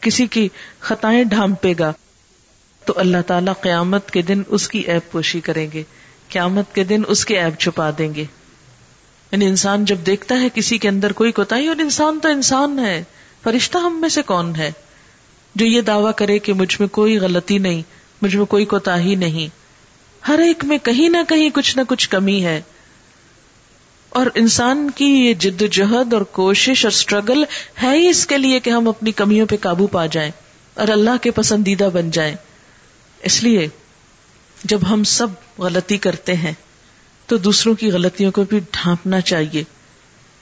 کسی 0.00 0.26
کی 0.26 0.48
خطائیں 0.80 1.24
ڈھانپے 1.24 1.74
گا، 1.78 1.92
تو 2.84 2.92
اللہ 2.96 3.22
تعالی 3.26 3.50
قیامت 3.60 4.10
کے 4.10 4.22
دن 4.22 4.42
اس 4.48 4.68
کی 4.68 4.78
ایپ 4.78 5.12
پوشی 5.12 5.40
کریں 5.40 5.68
گے۔ 5.72 5.82
قیامت 6.28 6.74
کے 6.74 6.84
دن 6.84 7.02
اس 7.08 7.24
کے 7.24 7.40
ایپ 7.40 7.58
چھپا 7.58 7.90
دیں 7.98 8.14
گے۔ 8.14 8.24
یعنی 9.32 9.46
انسان 9.46 9.84
جب 9.84 9.96
دیکھتا 10.06 10.40
ہے 10.40 10.48
کسی 10.54 10.78
کے 10.78 10.88
اندر 10.88 11.12
کوئی 11.12 11.32
کوتا 11.32 11.56
اور 11.56 11.76
انسان 11.76 12.18
تو 12.22 12.28
انسان 12.28 12.78
ہے، 12.78 13.04
فرشتہ 13.42 13.78
ہم 13.78 14.00
میں 14.00 14.08
سے 14.08 14.22
کون 14.22 14.56
ہے؟ 14.56 14.70
جو 15.54 15.66
یہ 15.66 15.80
دعویٰ 15.80 16.10
کرے 16.16 16.38
کہ 16.38 16.52
مجھ 16.52 16.76
میں 16.80 16.88
کوئی 16.88 17.18
غلطی 17.18 17.58
نہیں، 17.58 17.82
مجھ 18.22 18.36
میں 18.36 18.44
کوئی 18.44 18.64
کوتا 18.64 18.98
ہی 18.98 19.14
نہیں۔ 19.14 19.48
ہر 20.28 20.38
ایک 20.38 20.64
میں 20.64 20.78
کہیں 20.78 21.08
نہ 21.08 21.16
کہیں 21.28 21.50
کچھ 21.54 21.76
نہ 21.76 21.82
کچھ 21.88 22.08
کمی 22.08 22.44
ہے۔ 22.44 22.60
اور 24.08 24.26
انسان 24.34 24.90
کی 24.90 25.04
یہ 25.04 25.34
جد 25.34 25.62
جہد 25.70 26.14
اور 26.14 26.22
کوشش 26.22 26.84
اور 26.84 26.92
اسٹرگل 26.92 27.44
ہے 27.82 27.96
ہی 27.96 28.08
اس 28.08 28.26
کے 28.26 28.38
لیے 28.38 28.60
کہ 28.60 28.70
ہم 28.70 28.88
اپنی 28.88 29.12
کمیوں 29.12 29.46
پہ 29.46 29.56
قابو 29.56 29.86
پا 29.86 30.06
جائیں 30.06 30.30
اور 30.74 30.88
اللہ 30.88 31.22
کے 31.22 31.30
پسندیدہ 31.30 31.88
بن 31.92 32.10
جائیں۔ 32.10 32.34
اس 33.22 33.42
لیے 33.42 33.68
جب 34.64 34.78
ہم 34.90 35.04
سب 35.04 35.26
غلطی 35.58 35.98
کرتے 35.98 36.34
ہیں 36.34 36.52
تو 37.26 37.36
دوسروں 37.36 37.74
کی 37.74 37.92
غلطیوں 37.92 38.32
کو 38.32 38.44
بھی 38.44 38.60
ڈھانپنا 38.72 39.20
چاہیے، 39.20 39.64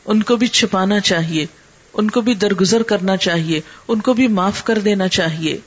ان 0.04 0.22
کو 0.22 0.36
بھی 0.36 0.46
چھپانا 0.46 1.00
چاہیے، 1.00 1.46
ان 1.92 2.10
کو 2.10 2.20
بھی 2.20 2.34
درگزر 2.34 2.82
کرنا 2.82 3.16
چاہیے، 3.16 3.60
ان 3.88 4.00
کو 4.00 4.14
بھی 4.14 4.28
معاف 4.28 4.64
کر 4.64 4.78
دینا 4.78 5.08
چاہیے، 5.08 5.58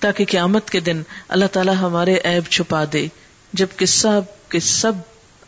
تاکہ 0.00 0.24
قیامت 0.24 0.70
کے 0.70 0.80
دن 0.80 1.02
اللہ 1.28 1.44
تعالیٰ 1.44 1.74
ہمارے 1.76 2.14
عیب 2.24 2.50
چھپا 2.50 2.84
دے، 2.92 3.06
جبکہ 3.52 3.86
سب 3.86 4.20
کے 4.48 4.60
سب 4.60 4.92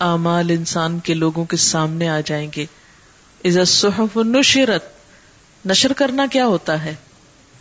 اعمال 0.01 0.51
انسان 0.51 0.99
کے 0.99 1.15
لوگوں 1.15 1.45
کے 1.45 1.57
سامنے 1.57 2.09
آ 2.09 2.21
جائیں 2.21 2.51
گے۔ 2.57 2.67
عزت 3.45 3.87
نشرت، 4.17 4.85
نشر 5.67 5.93
کرنا 5.93 6.27
کیا 6.33 6.47
ہوتا 6.47 6.85
ہے؟ 6.85 6.95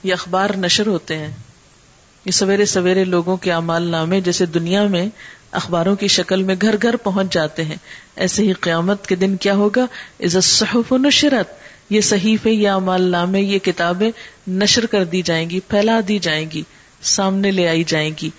یہ 0.03 0.13
اخبار 0.13 0.49
نشر 0.57 0.87
ہوتے 0.87 1.17
ہیں۔ 1.17 1.31
یہ 2.25 2.31
سویرے 2.31 2.65
سویرے 2.65 3.03
لوگوں 3.03 3.37
کے 3.37 3.51
امال 3.51 3.83
نامے 3.83 4.21
جیسے 4.21 4.45
دنیا 4.45 4.83
میں 4.83 5.05
اخباروں 5.51 5.95
کی 5.95 6.07
شکل 6.07 6.43
میں 6.43 6.55
گھر 6.61 6.75
گھر 6.81 6.95
پہنچ 6.95 7.33
جاتے 7.33 7.63
ہیں۔ 7.63 7.75
ایسے 8.15 8.43
ہی 8.43 8.53
قیامت 8.53 9.07
کے 9.07 9.15
دن 9.15 9.37
کیا 9.37 9.55
ہوگا؟ 9.55 9.85
عزت 10.19 10.43
صحف 10.43 10.93
و 10.93 10.97
نشرت۔ 10.97 11.53
یہ 11.89 12.01
صحیفے 12.01 12.51
یا 12.51 12.75
امال 12.75 13.01
نامے، 13.01 13.41
یہ 13.41 13.59
کتابیں 13.59 14.11
نشر 14.47 14.85
کر 14.85 15.03
دی 15.03 15.21
جائیں 15.21 15.49
گی، 15.49 15.59
پھیلا 15.59 15.99
دی 16.07 16.19
جائیں 16.19 16.51
گی، 16.51 16.63
سامنے 17.01 17.51
لے 17.51 17.67
آئی 17.67 17.83
جائیں 17.83 18.11
گی۔ 18.21 18.29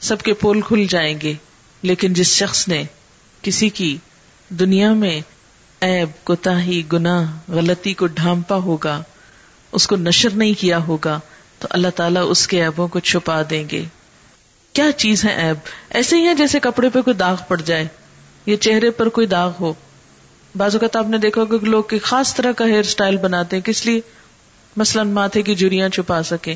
سب 0.00 0.20
کے 0.20 0.32
پول 0.32 0.60
کھل 0.60 0.86
جائیں 0.88 1.18
گے۔ 1.22 1.34
لیکن 1.82 2.12
جس 2.12 2.26
شخص 2.26 2.68
نے 2.68 2.82
کسی 3.42 3.68
کی 3.68 3.96
دنیا 4.48 4.92
میں 4.92 5.20
ایب 5.80 6.08
کوتا 6.24 6.60
گناہ، 6.92 7.38
غلطی 7.48 7.94
کو 7.94 8.06
ڈھانپا 8.06 8.56
ہوگا، 8.56 9.02
اس 9.72 9.86
کو 9.86 9.96
نشر 9.96 10.28
نہیں 10.34 10.52
کیا 10.60 10.78
ہوگا 10.78 11.20
تو 11.58 11.68
اللہ 11.70 11.88
تعالیٰ 11.88 12.26
اس 12.28 12.46
کے 12.46 12.62
ایبوں 12.62 12.88
کو 12.88 13.00
چھپا 13.00 13.42
دیں 13.50 13.64
گے۔ 13.72 13.84
کیا 14.72 14.92
چیز 14.92 15.24
ہے 15.24 15.34
ایب 15.34 15.56
ایسے 15.90 16.16
ہی 16.16 16.26
ہے 16.26 16.34
جیسے 16.34 16.60
کپڑے 16.60 16.88
پہ 16.88 17.00
کوئی 17.00 17.16
داغ 17.16 17.36
پڑ 17.48 17.60
جائے، 17.60 17.86
یا 18.46 18.56
چہرے 18.56 18.90
پر 18.90 19.08
کوئی 19.08 19.26
داغ 19.26 19.52
ہو۔ 19.60 19.72
بعض 20.56 20.74
اوقات 20.74 20.96
آپ 20.96 21.06
نے 21.06 21.18
دیکھا 21.18 21.44
کہ 21.44 21.66
لوگ 21.66 21.82
خاص 22.02 22.34
طرح 22.34 22.52
کا 22.52 22.64
ہیئر 22.64 22.80
اسٹائل 22.80 23.16
بناتے 23.16 23.56
ہیں، 23.56 23.62
کس 23.62 23.86
لیے؟ 23.86 24.00
مثلاً 24.76 25.08
ماتھے 25.08 25.42
کی 25.42 25.54
جریاں 25.54 25.88
چھپا 25.88 26.22
سکے 26.22 26.54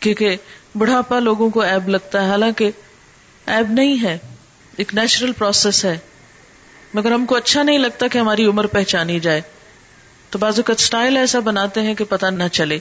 کیونکہ 0.00 0.36
بڑھاپا 0.74 1.18
لوگوں 1.18 1.50
کو 1.50 1.60
ایب 1.60 1.88
لگتا 1.88 2.24
ہے، 2.24 2.30
حالانکہ 2.30 2.70
ایب 3.46 3.70
نہیں 3.70 4.02
ہے، 4.02 4.18
ایک 4.76 4.94
نیچرل 4.94 5.32
پروسیس 5.32 5.84
ہے۔ 5.84 5.98
مگر 6.94 7.12
ہم 7.12 7.26
کو 7.26 7.36
اچھا 7.36 7.62
نہیں 7.62 7.78
لگتا 7.78 8.06
کہ 8.06 8.18
ہماری 8.18 8.44
عمر 8.44 8.66
پہچانی 8.66 9.20
جائے۔ 9.20 9.40
تو 10.30 10.38
بعض 10.38 10.58
اوقات 10.58 10.80
اسٹائل 10.80 11.16
ایسا 11.16 11.40
بناتے 11.40 11.80
ہیں 11.80 11.94
کہ 11.94 12.04
پتہ 12.04 12.26
نہ 12.26 12.42
چلے۔ 12.52 12.78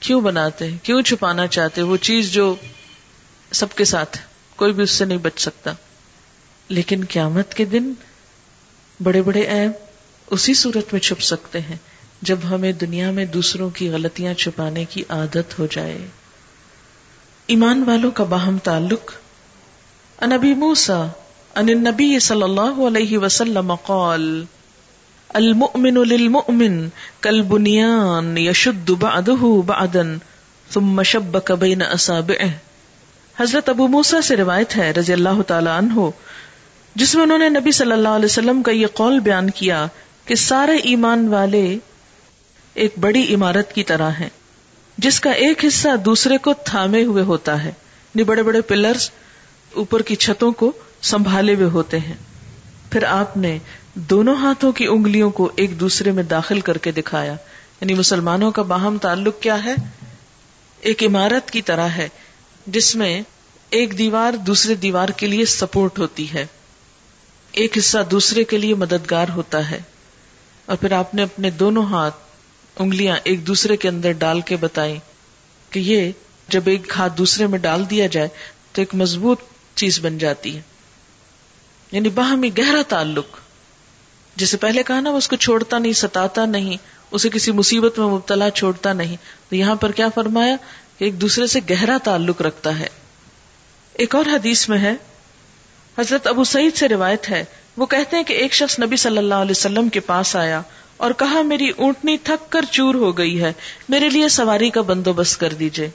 کیوں 0.00 0.20
بناتے 0.20 0.70
ہیں؟ 0.70 0.78
کیوں 0.82 1.02
چھپانا 1.02 1.46
چاہتے 1.46 1.82
وہ 1.82 1.96
چیز 1.96 2.32
جو 2.32 2.54
سب 3.52 3.74
کے 3.74 3.84
ساتھ 3.84 4.18
کوئی 4.56 4.72
بھی 4.72 4.82
اس 4.82 4.90
سے 4.90 5.04
نہیں 5.04 5.18
بچ 5.18 5.40
سکتا۔ 5.40 5.72
لیکن 6.68 7.00
قیامت 7.08 7.54
کے 7.54 7.64
دن 7.64 7.92
بڑے 9.02 9.22
بڑے 9.22 9.40
ایب 9.40 9.70
اسی 10.30 10.54
صورت 10.54 10.92
میں 10.92 11.00
چھپ 11.00 11.22
سکتے 11.22 11.60
ہیں، 11.60 11.76
جب 12.22 12.38
ہمیں 12.50 12.72
دنیا 12.72 13.10
میں 13.10 13.24
دوسروں 13.24 13.70
کی 13.70 13.90
غلطیاں 13.90 14.34
چھپانے 14.34 14.84
کی 14.84 15.02
عادت 15.08 15.58
ہو 15.58 15.66
جائے۔ 15.70 15.98
ایمان 17.46 17.84
والوں 17.86 18.10
کا 18.10 18.24
باہم 18.24 18.58
تعلق۔ 18.58 19.12
انبی 20.18 20.54
موسا 20.54 21.06
ان 21.54 21.66
نبی 21.66 22.18
صلی 22.18 22.42
اللہ 22.42 22.86
علیہ 22.88 23.18
وسلم 23.18 23.74
قال 23.74 24.44
المؤمن 25.36 25.96
للمؤمن 26.10 26.76
كالبنيان 27.22 28.36
يشد 28.38 28.90
بعضه 29.04 29.50
بعضا 29.70 30.04
ثم 30.70 31.02
شبك 31.02 31.52
بين 31.64 31.82
اصابعه 31.82 32.52
حضرت 33.36 33.68
ابو 33.68 33.88
موسا 33.88 34.20
سے 34.22 34.36
روایت 34.36 34.76
ہے 34.76 34.90
رضی 34.96 35.12
اللہ 35.12 35.42
تعالی 35.46 35.70
عنہ، 35.72 36.08
جس 36.94 37.14
میں 37.14 37.22
انہوں 37.22 37.38
نے 37.38 37.48
نبی 37.48 37.72
صلی 37.72 37.92
اللہ 37.92 38.18
علیہ 38.20 38.32
وسلم 38.32 38.62
کا 38.62 38.72
یہ 38.72 38.86
قول 38.94 39.18
بیان 39.20 39.50
کیا 39.50 39.86
کہ 40.24 40.34
سارے 40.42 40.76
ایمان 40.90 41.26
والے 41.28 41.62
ایک 42.74 42.94
بڑی 43.00 43.24
عمارت 43.34 43.74
کی 43.74 43.82
طرح 43.82 44.10
ہیں، 44.20 44.28
جس 44.98 45.20
کا 45.20 45.30
ایک 45.44 45.64
حصہ 45.64 45.96
دوسرے 46.04 46.38
کو 46.38 46.54
تھامے 46.64 47.04
ہوئے 47.04 47.22
ہوتا 47.22 47.62
ہے 47.64 47.68
یعنی 47.68 48.22
بڑے 48.24 48.42
بڑے 48.42 48.60
پلرز 48.70 49.10
اوپر 49.72 50.02
کی 50.02 50.14
چھتوں 50.24 50.50
کو 50.52 50.72
سنبھالے 51.02 51.54
ہوئے 51.54 51.68
ہوتے 51.72 51.98
ہیں۔ 51.98 52.14
پھر 52.90 53.04
آپ 53.04 53.36
نے 53.36 53.58
دونوں 53.94 54.36
ہاتھوں 54.36 54.72
کی 54.72 54.86
انگلیوں 54.86 55.30
کو 55.30 55.52
ایک 55.56 55.80
دوسرے 55.80 56.10
میں 56.10 56.22
داخل 56.22 56.60
کر 56.60 56.78
کے 56.78 56.90
دکھایا۔ 56.90 57.32
یعنی 57.80 57.94
مسلمانوں 57.94 58.50
کا 58.50 58.62
باہم 58.62 58.98
تعلق 58.98 59.40
کیا 59.40 59.64
ہے؟ 59.64 59.74
ایک 60.80 61.02
عمارت 61.02 61.50
کی 61.50 61.62
طرح 61.62 61.88
ہے، 61.88 62.08
جس 62.66 62.96
میں 62.96 63.20
ایک 63.70 63.98
دیوار 63.98 64.32
دوسرے 64.32 64.74
دیوار 64.74 65.08
کے 65.08 65.26
لیے 65.26 65.44
سپورٹ 65.44 65.98
ہوتی 65.98 66.32
ہے۔ 66.32 66.46
ایک 67.52 67.78
حصہ 67.78 67.98
دوسرے 68.10 68.44
کے 68.44 68.58
لیے 68.58 68.74
مددگار 68.74 69.26
ہوتا 69.28 69.70
ہے۔ 69.70 69.78
اور 70.66 70.76
پھر 70.76 70.92
آپ 70.92 71.14
نے 71.14 71.22
اپنے 71.22 71.50
دونوں 71.50 71.86
ہاتھ 71.86 72.16
انگلیاں 72.76 73.16
ایک 73.24 73.46
دوسرے 73.46 73.76
کے 73.76 73.88
اندر 73.88 74.12
ڈال 74.12 74.40
کے 74.40 74.56
بتائی 74.56 74.98
کہ 75.70 75.78
یہ 75.78 76.12
جب 76.48 76.60
ایک 76.64 76.92
ہاتھ 76.96 77.18
دوسرے 77.18 77.46
میں 77.46 77.58
ڈال 77.58 77.90
دیا 77.90 78.06
جائے 78.06 78.28
تو 78.72 78.82
ایک 78.82 78.94
مضبوط 78.94 79.40
چیز 79.74 80.00
بن 80.00 80.18
جاتی 80.18 80.56
ہے۔ 80.56 80.62
یعنی 81.92 82.08
باہمی 82.08 82.50
گہرا 82.58 82.82
تعلق۔ 82.88 83.26
جسے 84.36 84.56
پہلے 84.56 84.82
کہا 84.82 85.00
نا 85.00 85.10
اس 85.10 85.28
کو 85.28 85.36
چھوڑتا 85.36 85.78
نہیں، 85.78 85.92
ستاتا 85.92 86.44
نہیں، 86.44 86.76
اسے 87.10 87.28
کسی 87.28 87.52
مصیبت 87.52 87.98
میں 87.98 88.06
مبتلا 88.06 88.50
چھوڑتا 88.50 88.92
نہیں۔ 88.92 89.16
تو 89.48 89.56
یہاں 89.56 89.74
پر 89.74 89.92
کیا 89.92 90.08
فرمایا؟ 90.14 90.56
کہ 90.98 91.04
ایک 91.04 91.20
دوسرے 91.20 91.46
سے 91.46 91.60
گہرا 91.70 91.96
تعلق 92.04 92.42
رکھتا 92.42 92.78
ہے۔ 92.78 92.86
ایک 93.92 94.14
اور 94.14 94.26
حدیث 94.26 94.68
میں 94.68 94.78
ہے، 94.78 94.94
حضرت 95.98 96.26
ابو 96.26 96.44
سعید 96.44 96.76
سے 96.76 96.88
روایت 96.88 97.30
ہے، 97.30 97.44
وہ 97.76 97.86
کہتے 97.86 98.16
ہیں 98.16 98.24
کہ 98.24 98.32
ایک 98.32 98.54
شخص 98.54 98.78
نبی 98.78 98.96
صلی 98.96 99.18
اللہ 99.18 99.34
علیہ 99.34 99.50
وسلم 99.50 99.88
کے 99.88 100.00
پاس 100.00 100.36
آیا 100.36 100.62
اور 100.96 101.10
کہا، 101.10 101.42
میری 101.42 101.70
اونٹنی 101.76 102.16
تھک 102.18 102.52
کر 102.52 102.64
چور 102.70 102.94
ہو 102.94 103.18
گئی 103.18 103.42
ہے، 103.42 103.52
میرے 103.88 104.08
لیے 104.08 104.28
سواری 104.28 104.70
کا 104.70 104.80
بندوبست 104.80 105.40
کر 105.40 105.52
دیجیے 105.52 105.90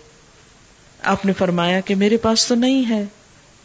آپ 1.03 1.25
نے 1.25 1.33
فرمایا 1.33 1.79
کہ 1.79 1.95
میرے 1.95 2.17
پاس 2.17 2.47
تو 2.47 2.55
نہیں 2.55 2.89
ہے۔ 2.89 3.05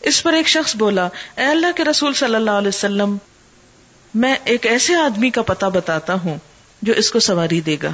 اس 0.00 0.22
پر 0.22 0.32
ایک 0.32 0.48
شخص 0.48 0.76
بولا، 0.76 1.08
اے 1.36 1.44
اللہ 1.44 1.66
کے 1.76 1.84
رسول 1.84 2.14
صلی 2.14 2.34
اللہ 2.34 2.50
علیہ 2.50 2.68
وسلم، 2.68 3.16
میں 4.14 4.34
ایک 4.44 4.66
ایسے 4.66 4.94
آدمی 4.94 5.30
کا 5.30 5.42
پتا 5.42 5.68
بتاتا 5.68 6.14
ہوں 6.24 6.38
جو 6.82 6.92
اس 6.92 7.10
کو 7.10 7.20
سواری 7.20 7.60
دے 7.60 7.76
گا. 7.82 7.90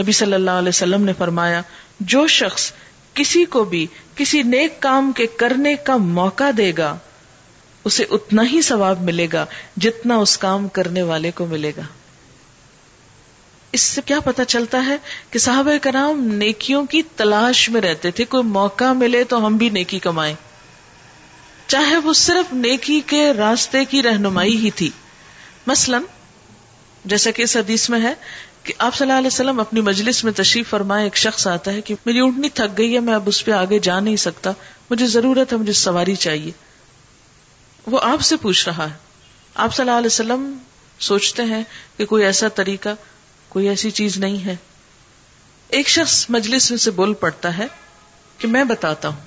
نبی 0.00 0.12
صلی 0.12 0.32
اللہ 0.32 0.50
علیہ 0.50 0.68
وسلم 0.68 1.04
نے 1.04 1.12
فرمایا، 1.18 1.60
جو 2.00 2.26
شخص 2.26 2.72
کسی 3.14 3.44
کو 3.44 3.64
بھی 3.64 3.86
کسی 4.14 4.42
نیک 4.42 4.80
کام 4.80 5.12
کے 5.12 5.26
کرنے 5.26 5.74
کا 5.74 5.96
موقع 5.96 6.50
دے 6.56 6.72
گا، 6.78 6.96
اسے 7.84 8.04
اتنا 8.10 8.42
ہی 8.52 8.62
ثواب 8.62 9.02
ملے 9.02 9.26
گا 9.32 9.46
جتنا 9.76 10.16
اس 10.16 10.38
کام 10.38 10.68
کرنے 10.68 11.02
والے 11.02 11.30
کو 11.30 11.46
ملے 11.46 11.72
گا. 11.76 11.82
اس 13.72 13.80
سے 13.80 14.00
کیا 14.04 14.20
پتا 14.20 14.44
چلتا 14.44 14.86
ہے 14.86 14.96
کہ 15.30 15.38
صحابہ 15.38 15.70
کرام 15.82 16.20
نیکیوں 16.24 16.86
کی 16.86 17.02
تلاش 17.16 17.68
میں 17.68 17.80
رہتے 17.80 18.10
تھے، 18.10 18.24
کوئی 18.24 18.42
موقع 18.42 18.92
ملے 18.92 19.24
تو 19.24 19.46
ہم 19.46 19.56
بھی 19.56 19.68
نیکی 19.70 19.98
کمائیں۔ 19.98 20.34
چاہے 21.68 21.96
وہ 21.96 22.12
صرف 22.12 22.52
نیکی 22.52 23.00
کے 23.06 23.32
راستے 23.32 23.84
کی 23.84 24.02
رہنمائی 24.02 24.56
ہی 24.56 24.70
تھی۔ 24.70 24.90
مثلا، 25.66 25.98
جیسا 27.04 27.30
کہ 27.30 27.42
اس 27.42 27.56
حدیث 27.56 27.90
میں 27.90 28.00
ہے 28.02 28.14
کہ 28.62 28.74
آپ 28.78 28.94
صلی 28.94 29.06
اللہ 29.06 29.18
علیہ 29.18 29.26
وسلم 29.26 29.60
اپنی 29.60 29.80
مجلس 29.80 30.24
میں 30.24 30.32
تشریف 30.32 30.70
فرمائے، 30.70 31.04
ایک 31.04 31.16
شخص 31.16 31.46
آتا 31.46 31.72
ہے 31.72 31.80
کہ 31.80 31.94
میری 32.06 32.18
اونٹنی 32.18 32.48
تھک 32.48 32.78
گئی 32.78 32.94
ہے، 32.94 33.00
میں 33.00 33.14
اب 33.14 33.22
اس 33.26 33.44
پہ 33.44 33.50
آگے 33.50 33.78
جا 33.78 34.00
نہیں 34.00 34.16
سکتا۔ 34.16 34.50
مجھے 34.90 35.06
ضرورت 35.06 35.52
ہے، 35.52 35.58
مجھے 35.58 35.72
سواری 35.72 36.14
چاہیے۔ 36.14 36.50
وہ 37.86 38.00
آپ 38.02 38.20
سے 38.20 38.36
پوچھ 38.36 38.68
رہا 38.68 38.90
ہے۔ 38.90 38.94
آپ 39.54 39.74
صلی 39.74 39.86
اللہ 39.86 39.98
علیہ 39.98 40.06
وسلم 40.06 40.58
سوچتے 40.98 41.42
ہیں 41.42 41.62
کہ 41.96 42.06
کوئی 42.06 42.24
ایسا 42.24 42.48
طریقہ، 42.48 42.88
کوئی 43.48 43.68
ایسی 43.68 43.90
چیز 43.90 44.16
نہیں 44.16 44.44
ہے۔ 44.44 44.56
ایک 45.68 45.88
شخص 45.88 46.26
مجلس 46.28 46.70
میں 46.70 46.78
سے 46.78 46.90
بول 46.90 47.14
پڑتا 47.14 47.58
ہے 47.58 47.66
کہ 48.38 48.48
میں 48.48 48.64
بتاتا 48.64 49.08
ہوں 49.08 49.20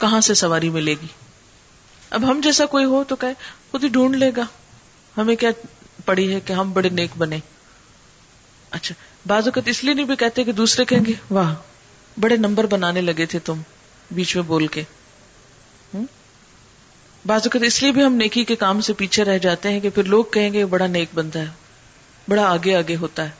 کہاں 0.00 0.20
سے 0.20 0.34
سواری 0.34 0.70
ملے 0.70 0.94
گی۔ 1.02 1.23
اب 2.14 2.30
ہم 2.30 2.40
جیسا 2.40 2.66
کوئی 2.66 2.84
ہو 2.84 3.04
تو 3.04 3.16
کہ 3.16 3.26
خود 3.70 3.84
ہی 3.84 3.88
ڈھونڈ 3.88 4.16
لے 4.16 4.30
گا۔ 4.36 4.42
ہمیں 5.16 5.36
کیا 5.36 5.50
پڑی 6.04 6.34
ہے 6.34 6.40
کہ 6.40 6.52
ہم 6.52 6.72
بڑے 6.72 6.88
نیک 6.88 7.10
بنے؟ 7.18 7.38
اچھا 8.70 8.94
بعض 9.26 9.44
اوقات 9.44 9.68
اس 9.68 9.84
لیے 9.84 9.94
نہیں 9.94 10.06
بھی 10.06 10.16
کہتے 10.16 10.44
کہ 10.44 10.52
دوسرے 10.52 10.84
کہیں 10.84 11.04
گے، 11.04 11.12
واہ، 11.30 11.54
بڑے 12.20 12.36
نمبر 12.36 12.66
بنانے 12.66 13.00
لگے 13.00 13.26
تھے 13.26 13.38
تم 13.38 13.60
بیچ 14.10 14.36
میں 14.36 14.44
بول 14.44 14.66
کے۔ 14.66 14.82
بعض 17.26 17.40
اوقات 17.44 17.62
اس 17.62 17.82
لیے 17.82 17.92
بھی 17.92 18.04
ہم 18.04 18.14
نیکی 18.14 18.44
کے 18.44 18.56
کام 18.56 18.80
سے 18.80 18.92
پیچھے 18.92 19.24
رہ 19.24 19.38
جاتے 19.38 19.72
ہیں 19.72 19.80
کہ 19.80 19.90
پھر 19.90 20.04
لوگ 20.04 20.24
کہیں 20.24 20.52
گے، 20.52 20.64
بڑا 20.64 20.86
نیک 20.86 21.08
بنتا 21.14 21.40
ہے، 21.40 21.46
بڑا 22.28 22.42
آگے 22.42 22.76
آگے 22.76 22.96
ہوتا 22.96 23.24
ہے۔ 23.24 23.30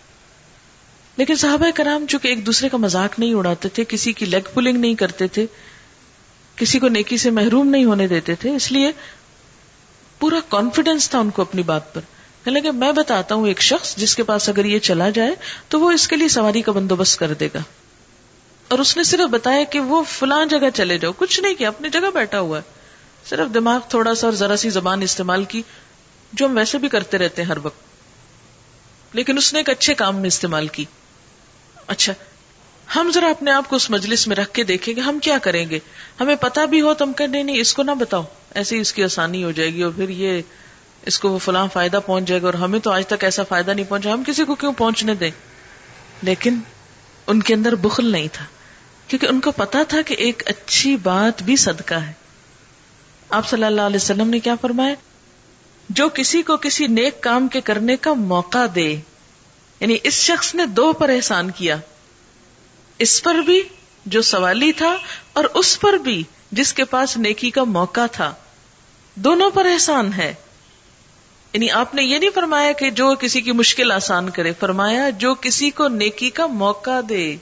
لیکن 1.17 1.35
صحابہ 1.35 1.67
کرام 1.75 2.07
چونکہ 2.07 2.29
ایک 2.29 2.47
دوسرے 2.47 2.69
کا 2.69 2.77
مذاق 2.77 3.19
نہیں 3.19 3.35
اڑاتے 3.35 3.69
تھے، 3.69 3.85
کسی 3.89 4.13
کی 4.13 4.27
لیگ 4.27 4.49
پولنگ 4.55 4.77
نہیں 4.77 4.95
کرتے 4.95 5.29
تھے 5.29 5.47
کسی 6.57 6.79
کو 6.79 6.89
نیکی 6.89 7.17
سے 7.17 7.31
محروم 7.31 7.69
نہیں 7.69 7.85
ہونے 7.85 8.07
دیتے 8.07 8.35
تھے، 8.35 8.57
اس 8.57 8.73
لیے 8.73 8.93
پورا 10.19 10.37
کانفیڈینس 10.49 11.11
تھا 11.11 11.19
ان 11.19 11.31
کو 11.31 11.43
اپنی 11.43 11.63
بات 11.63 11.95
پر۔ 11.95 12.01
کہ 12.45 12.71
میں 12.71 12.93
بتاتا 12.93 13.35
ہوں 13.35 13.47
ایک 13.47 13.63
شخص 13.63 13.97
جس 13.97 14.17
کے 14.17 14.23
پاس 14.23 14.49
اگر 14.49 14.65
یہ 14.65 14.79
چلا 14.79 15.11
جائے 15.11 15.31
تو 15.69 15.81
وہ 15.81 15.91
اس 15.91 16.09
کے 16.09 16.17
لیے 16.17 16.29
سواری 16.29 16.63
کا 16.63 16.73
بندوبست 16.73 17.19
کر 17.19 17.35
دے 17.35 17.49
گا۔ 17.55 17.59
اور 18.69 18.79
اس 18.79 18.97
نے 18.97 19.03
صرف 19.03 19.31
بتایا 19.31 19.65
کہ 19.65 19.81
وہ 19.81 20.03
فلاں 20.09 20.47
جگہ 20.47 20.71
چلے 20.75 20.99
جاؤ، 20.99 21.13
کچھ 21.17 21.41
نہیں 21.41 21.55
کیا، 21.55 21.69
اپنی 21.69 21.89
جگہ 21.89 22.11
بیٹھا 22.15 22.41
ہوا 22.41 22.59
ہے۔ 22.59 22.63
صرف 23.29 23.55
دماغ 23.55 23.81
تھوڑا 23.89 24.15
سا 24.15 24.27
اور 24.27 24.35
ذرا 24.35 24.57
سی 24.57 24.71
زبان 24.71 25.03
استعمال 25.03 25.45
کی، 25.45 25.63
جو 26.33 26.47
ہم 26.47 26.57
ویسے 26.57 26.79
بھی 26.79 26.89
کرتے 26.89 27.19
رہتے 27.19 27.43
ہیں 27.43 27.49
ہر 27.49 27.59
وقت۔ 27.63 27.81
لیکن 29.13 29.39
اس 29.39 29.53
نے 29.53 29.59
ایک 29.59 29.71
اچھے 29.71 29.95
کام 29.95 30.17
میں 30.17 30.27
استعمال 30.27 30.69
کی۔ 30.69 30.85
اچھا 31.87 32.13
ہم 32.97 33.11
ذرا 33.15 33.27
اپنے 33.27 33.51
آپ 33.51 33.69
کو 33.69 33.77
اس 33.77 33.91
مجلس 33.91 34.29
میں 34.29 34.37
رکھ 34.37 34.51
کے 34.53 34.65
دیکھیں 34.65 34.97
گے، 34.97 35.01
ہم 35.01 35.19
کیا 35.19 35.39
کریں 35.39 35.71
گے؟ 35.71 35.79
ہمیں 36.21 36.37
پتا 36.37 36.65
بھی 36.65 36.81
ہو 36.81 36.95
تو 36.95 37.05
ہم 37.05 37.13
کہ 37.13 37.27
نہیں 37.27 37.43
نہیں، 37.43 37.61
اس 37.61 37.75
کو 37.75 37.83
نہ 37.83 37.91
بتاؤ۔ 37.91 38.23
ایسے 38.55 38.81
اس 38.81 38.93
کی 38.93 39.05
آسانی 39.05 39.45
ہو 39.45 39.51
جائے 39.51 39.75
گی 39.75 39.83
اور 39.83 39.93
پھر 39.97 40.09
یہ 40.09 40.43
اس 41.07 41.19
کو 41.19 41.29
وہ 41.29 41.39
فلاں 41.39 41.67
فائدہ 41.73 42.01
پہنچ 42.07 42.25
جائے 42.25 42.43
گا 42.43 42.47
اور 42.47 42.55
ہمیں 42.55 42.79
تو 42.79 42.91
آج 42.91 43.07
تک 43.07 43.25
ایسا 43.25 43.43
فائدہ 43.43 43.71
نہیں 43.71 43.87
پہنچا۔ 43.89 44.13
ہم 44.13 44.23
کسی 44.27 44.45
کو 44.45 44.55
کیوں 44.55 44.73
پہنچنے 44.73 45.15
دیں؟ 45.15 45.31
لیکن 46.23 46.59
ان 47.27 47.43
کے 47.43 47.55
اندر 47.55 47.75
بخل 47.75 48.07
نہیں 48.07 48.29
تھا۔ 48.33 48.45
کیونکہ 49.09 49.27
ان 49.27 49.41
کو 49.41 49.51
پتا 49.51 49.83
تھا 49.89 50.03
کہ 50.03 50.15
ایک 50.15 50.43
اچھی 50.47 50.97
بات 50.97 51.43
بھی 51.43 51.57
صدقہ 51.57 51.95
ہے۔ 51.95 52.13
آپ 53.31 53.49
صلی 53.49 53.65
اللہ 53.65 53.81
علیہ 53.81 53.97
وسلم 53.97 54.29
نے 54.29 54.41
کیا 54.41 54.55
فرمایا؟ 54.61 54.95
جو 55.89 56.09
کسی 56.09 56.43
کو 56.43 56.57
کسی 56.57 56.87
نیک 56.87 57.21
کام 57.21 57.49
کے 57.49 57.61
کرنے 57.61 57.97
کا 57.97 58.13
موقع 58.13 58.67
دے 58.75 58.97
یعنی 59.81 59.97
اس 60.03 60.15
شخص 60.15 60.55
نے 60.55 60.67
دو 60.67 60.93
پر 60.93 61.09
احسان 61.09 61.51
کیا۔ 61.51 61.77
اس 62.99 63.23
پر 63.23 63.35
بھی 63.35 63.63
جو 64.07 64.23
سوالی 64.23 64.73
تھا 64.73 64.97
اور 65.33 65.45
اس 65.55 65.81
پر 65.81 65.93
بھی 65.93 66.23
جس 66.53 66.73
کے 66.73 66.85
پاس 66.85 67.17
نیکی 67.17 67.51
کا 67.51 67.65
موقع 67.65 68.07
تھا۔ 68.13 68.35
دونوں 69.15 69.51
پر 69.51 69.67
احسان 69.67 70.13
ہے۔ 70.13 70.35
یعنی 71.53 71.71
آپ 71.71 71.95
نے 71.95 72.03
یہ 72.03 72.19
نہیں 72.19 72.31
فرمایا 72.35 72.73
کہ 72.73 72.91
جو 72.91 73.15
کسی 73.21 73.41
کی 73.41 73.53
مشکل 73.53 73.93
آسان 73.93 74.31
کرے، 74.31 74.53
فرمایا 74.61 75.11
جو 75.11 75.35
کسی 75.35 75.71
کو 75.71 75.89
نیکی 75.89 76.31
کا 76.31 76.47
موقع 76.47 77.01
دے۔ 77.09 77.37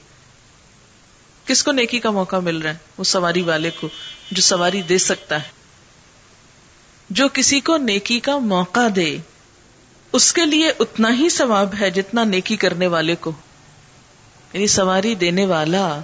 کس 1.46 1.64
کو 1.64 1.72
نیکی 1.72 1.98
کا 1.98 2.10
موقع 2.10 2.36
مل 2.36 2.58
رہا 2.58 2.70
ہے؟ 2.70 2.78
وہ 2.98 3.04
سواری 3.04 3.42
والے 3.42 3.70
کو، 3.80 3.88
جو 4.30 4.42
سواری 4.42 4.82
دے 4.82 4.98
سکتا 4.98 5.36
ہے۔ 5.36 5.48
جو 7.10 7.28
کسی 7.32 7.60
کو 7.60 7.76
نیکی 7.76 8.20
کا 8.20 8.38
موقع 8.38 8.88
دے۔ 8.96 9.18
اس 10.12 10.32
کے 10.32 10.46
لیے 10.46 10.72
اتنا 10.78 11.08
ہی 11.18 11.28
ثواب 11.28 11.74
ہے 11.80 11.90
جتنا 11.90 12.24
نیکی 12.24 12.56
کرنے 12.56 12.86
والے 12.86 13.14
کو۔ 13.14 13.32
یعنی 14.52 14.66
سواری 14.66 15.14
دینے 15.14 15.46
والا، 15.46 16.00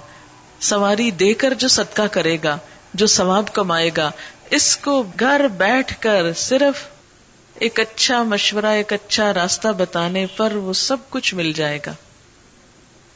سواری 0.59 1.11
دے 1.11 1.33
کر 1.33 1.53
جو 1.53 1.67
صدقہ 1.67 2.01
کرے 2.01 2.37
گا، 2.43 2.57
جو 2.93 3.07
ثواب 3.07 3.53
کمائے 3.53 3.89
گا، 3.97 4.11
اس 4.49 4.77
کو 4.77 5.03
گھر 5.19 5.47
بیٹھ 5.47 5.93
کر 5.99 6.33
صرف 6.33 6.85
ایک 7.53 7.79
اچھا 7.79 8.23
مشورہ، 8.23 8.65
ایک 8.65 8.93
اچھا 8.93 9.33
راستہ 9.33 9.67
بتانے 9.67 10.25
پر 10.37 10.55
وہ 10.55 10.73
سب 10.73 10.97
کچھ 11.09 11.35
مل 11.35 11.53
جائے 11.53 11.79
گا۔ 11.85 11.93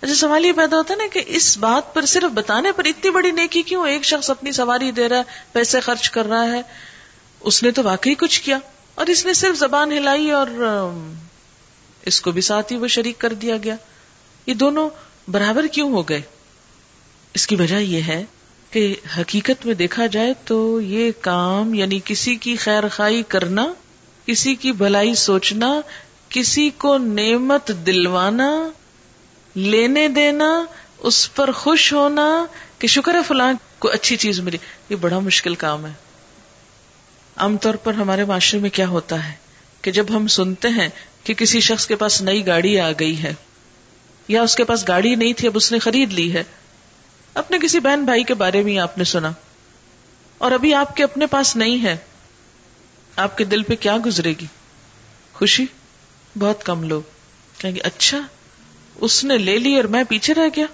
اچھا 0.02 0.16
سوال 0.16 0.46
یہ 0.46 0.52
پیدا 0.52 0.78
ہوتا 0.78 0.94
ہے 0.94 1.00
نا 1.00 1.08
کہ 1.14 1.24
اس 1.28 1.58
بات 1.58 1.94
پر 1.94 2.06
صرف 2.06 2.32
بتانے 2.34 2.72
پر 2.72 2.86
اتنی 2.86 3.12
بڑی 3.12 3.32
نیکی 3.32 3.62
کیوں 3.62 3.88
ایک 3.88 4.04
شخص 4.04 4.30
اپنی 4.30 4.52
سواری 4.52 4.92
دے 4.92 5.10
رہا 5.10 5.18
ہے، 5.18 5.24
پیسے 5.52 5.80
خرچ 5.80 6.10
کر 6.10 6.26
رہا 6.26 6.44
ہے؟ 6.44 6.62
اس 7.40 7.64
نے 7.64 7.72
تو 7.72 7.84
واقعی 7.84 8.16
کچھ 8.16 8.42
کیا۔ 8.42 8.58
اور 8.96 9.06
اس 9.06 9.26
نے 9.26 9.34
صرف 9.34 9.56
زبان 9.56 9.92
ہلائی 9.92 10.32
اور 10.32 10.48
اس 12.06 12.22
کو 12.22 12.32
بھی 12.32 12.42
ساتھ 12.42 12.74
ہی 12.74 12.78
وہ 12.78 12.88
شریک 12.88 13.20
کر 13.20 13.34
دیا 13.34 13.58
گیا۔ 13.64 13.76
یہ 14.46 14.54
دونوں 14.54 14.90
برابر 15.28 15.68
کیوں 15.68 15.92
ہو 15.92 16.02
گئے؟ 16.02 16.22
اس 17.34 17.48
کی 17.48 17.56
وجہ 17.56 17.76
یہ 17.76 18.02
ہے 18.02 18.24
کہ 18.72 18.96
حقیقت 19.18 19.66
میں 19.66 19.74
دیکھا 19.74 20.06
جائے 20.06 20.34
تو 20.46 20.82
یہ 20.82 21.12
کام 21.22 21.74
یعنی 21.74 22.00
کسی 22.06 22.36
کی 22.36 22.56
خیر 22.56 22.88
خائی 22.88 23.24
کرنا، 23.28 23.74
کسی 24.26 24.56
کی 24.56 24.72
بھلائی 24.72 25.16
سوچنا، 25.16 25.82
کسی 26.30 26.70
کو 26.70 26.98
نعمت 26.98 27.72
دلوانا، 27.86 28.70
لینے 29.56 30.08
دینا، 30.08 30.66
اس 30.98 31.36
پر 31.36 31.52
خوش 31.52 31.94
ہونا 31.94 32.46
کہ 32.80 32.88
شکر 32.88 33.16
ہے 33.16 33.20
فلاں 33.28 33.54
کو 33.80 33.90
اچھی 33.90 34.18
چیز 34.18 34.40
ملی، 34.40 34.58
یہ 34.90 34.96
بڑا 34.96 35.20
مشکل 35.20 35.56
کام 35.56 35.86
ہے۔ 35.86 35.92
عام 37.36 37.58
طور 37.58 37.74
پر 37.74 37.94
ہمارے 37.94 38.26
معاشرے 38.26 38.60
میں 38.60 38.70
کیا 38.70 38.88
ہوتا 38.88 39.28
ہے؟ 39.28 39.34
کہ 39.82 39.92
جب 39.92 40.06
ہم 40.10 40.28
سنتے 40.28 40.68
ہیں 40.68 40.90
کہ 41.24 41.34
کسی 41.34 41.60
شخص 41.60 41.88
کے 41.88 41.96
پاس 41.96 42.22
نئی 42.22 42.48
گاڑی 42.48 42.80
آ 42.80 42.92
گئی 43.00 43.24
ہے 43.24 43.34
یا 44.28 44.42
اس 44.42 44.56
کے 44.56 44.64
پاس 44.64 44.88
گاڑی 44.88 45.16
نہیں 45.16 45.34
تھی، 45.34 45.48
اب 45.48 45.54
اس 45.56 45.72
نے 45.72 45.80
خرید 45.80 46.14
لی 46.14 46.34
ہے۔ 46.34 46.44
اپنے 47.34 47.58
کسی 47.60 47.80
بہن 47.80 48.06
بھائی 48.06 48.24
کے 48.24 48.34
بارے 48.34 48.64
میں 48.64 48.78
آپ 48.78 48.98
نے 48.98 49.04
سنا۔ 49.04 49.32
اور 50.38 50.52
ابھی 50.52 50.74
آپ 50.74 50.96
کے 50.96 51.04
اپنے 51.04 51.26
پاس 51.28 51.56
نہیں 51.56 51.84
ہے۔ 51.84 51.98
آپ 53.16 53.38
کے 53.38 53.44
دل 53.44 53.64
پہ 53.64 53.76
کیا 53.76 53.98
گزرے 54.06 54.34
گی؟ 54.42 54.46
خوشی؟ 55.34 55.66
بہت 56.40 56.64
کم 56.64 56.84
لوگ۔ 56.84 57.02
کہیں 57.58 57.76
گے 57.76 57.80
اچھا 57.80 58.20
اس 58.96 59.24
نے 59.24 59.38
لے 59.38 59.60
لی 59.60 59.76
اور 59.76 59.84
میں 59.84 60.04
پیچھے 60.04 60.34
رہ 60.34 60.48
گیا۔ 60.56 60.66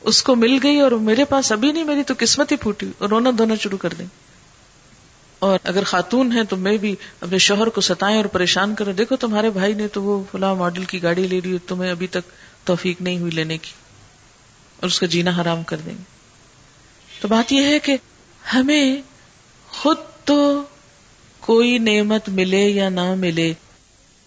اس 0.00 0.22
کو 0.22 0.34
مل 0.34 0.58
گئی 0.62 0.80
اور 0.80 0.92
میرے 0.92 1.24
پاس 1.24 1.52
ابھی 1.52 1.72
نہیں، 1.72 1.84
میری 1.84 2.02
تو 2.02 2.14
قسمت 2.18 2.52
ہی 2.52 2.56
پھوٹی۔ 2.56 2.86
اور 2.98 3.08
رونا 3.08 3.30
دھونا 3.38 3.54
شروع 3.54 3.78
کر 3.78 3.88
دیں۔ 3.88 4.06
اور 5.42 5.58
اگر 5.64 5.84
خاتون 5.84 6.32
ہے 6.32 6.44
تو 6.44 6.56
میں 6.56 6.76
بھی 6.76 6.96
اپنے 7.20 7.38
شوہر 7.38 7.68
کو 7.68 7.80
ستائیں 7.80 8.16
اور 8.16 8.24
پریشان 8.24 8.74
کروں۔ 8.74 8.92
دیکھو 8.92 9.16
تمہارے 9.16 9.50
بھائی 9.50 9.74
نے 9.74 9.88
تو 9.88 10.02
وہ 10.02 10.24
فلاں 10.32 10.54
ماڈل 10.54 10.84
کی 10.84 11.02
گاڑی 11.02 11.26
لے 11.26 11.40
لی، 11.44 11.58
تمہیں 11.66 11.90
ابھی 11.90 12.06
تک 12.06 12.30
توفیق 12.64 13.00
نہیں 13.00 13.18
ہوئی 13.18 13.32
لینے 13.32 13.58
کی۔ 13.58 13.70
اور 14.80 14.86
اس 14.86 15.00
کا 15.00 15.06
جینا 15.06 15.30
حرام 15.40 15.62
کر 15.62 15.76
دیں 15.76 15.92
گے۔ 15.92 16.02
تو 17.20 17.28
بات 17.28 17.52
یہ 17.52 17.64
ہے 17.64 17.78
کہ 17.78 17.96
ہمیں 18.54 18.96
خود 19.68 19.96
تو 20.24 20.62
کوئی 21.40 21.78
نعمت 21.78 22.28
ملے 22.28 22.68
یا 22.68 22.88
نہ 22.88 23.14
ملے، 23.14 23.52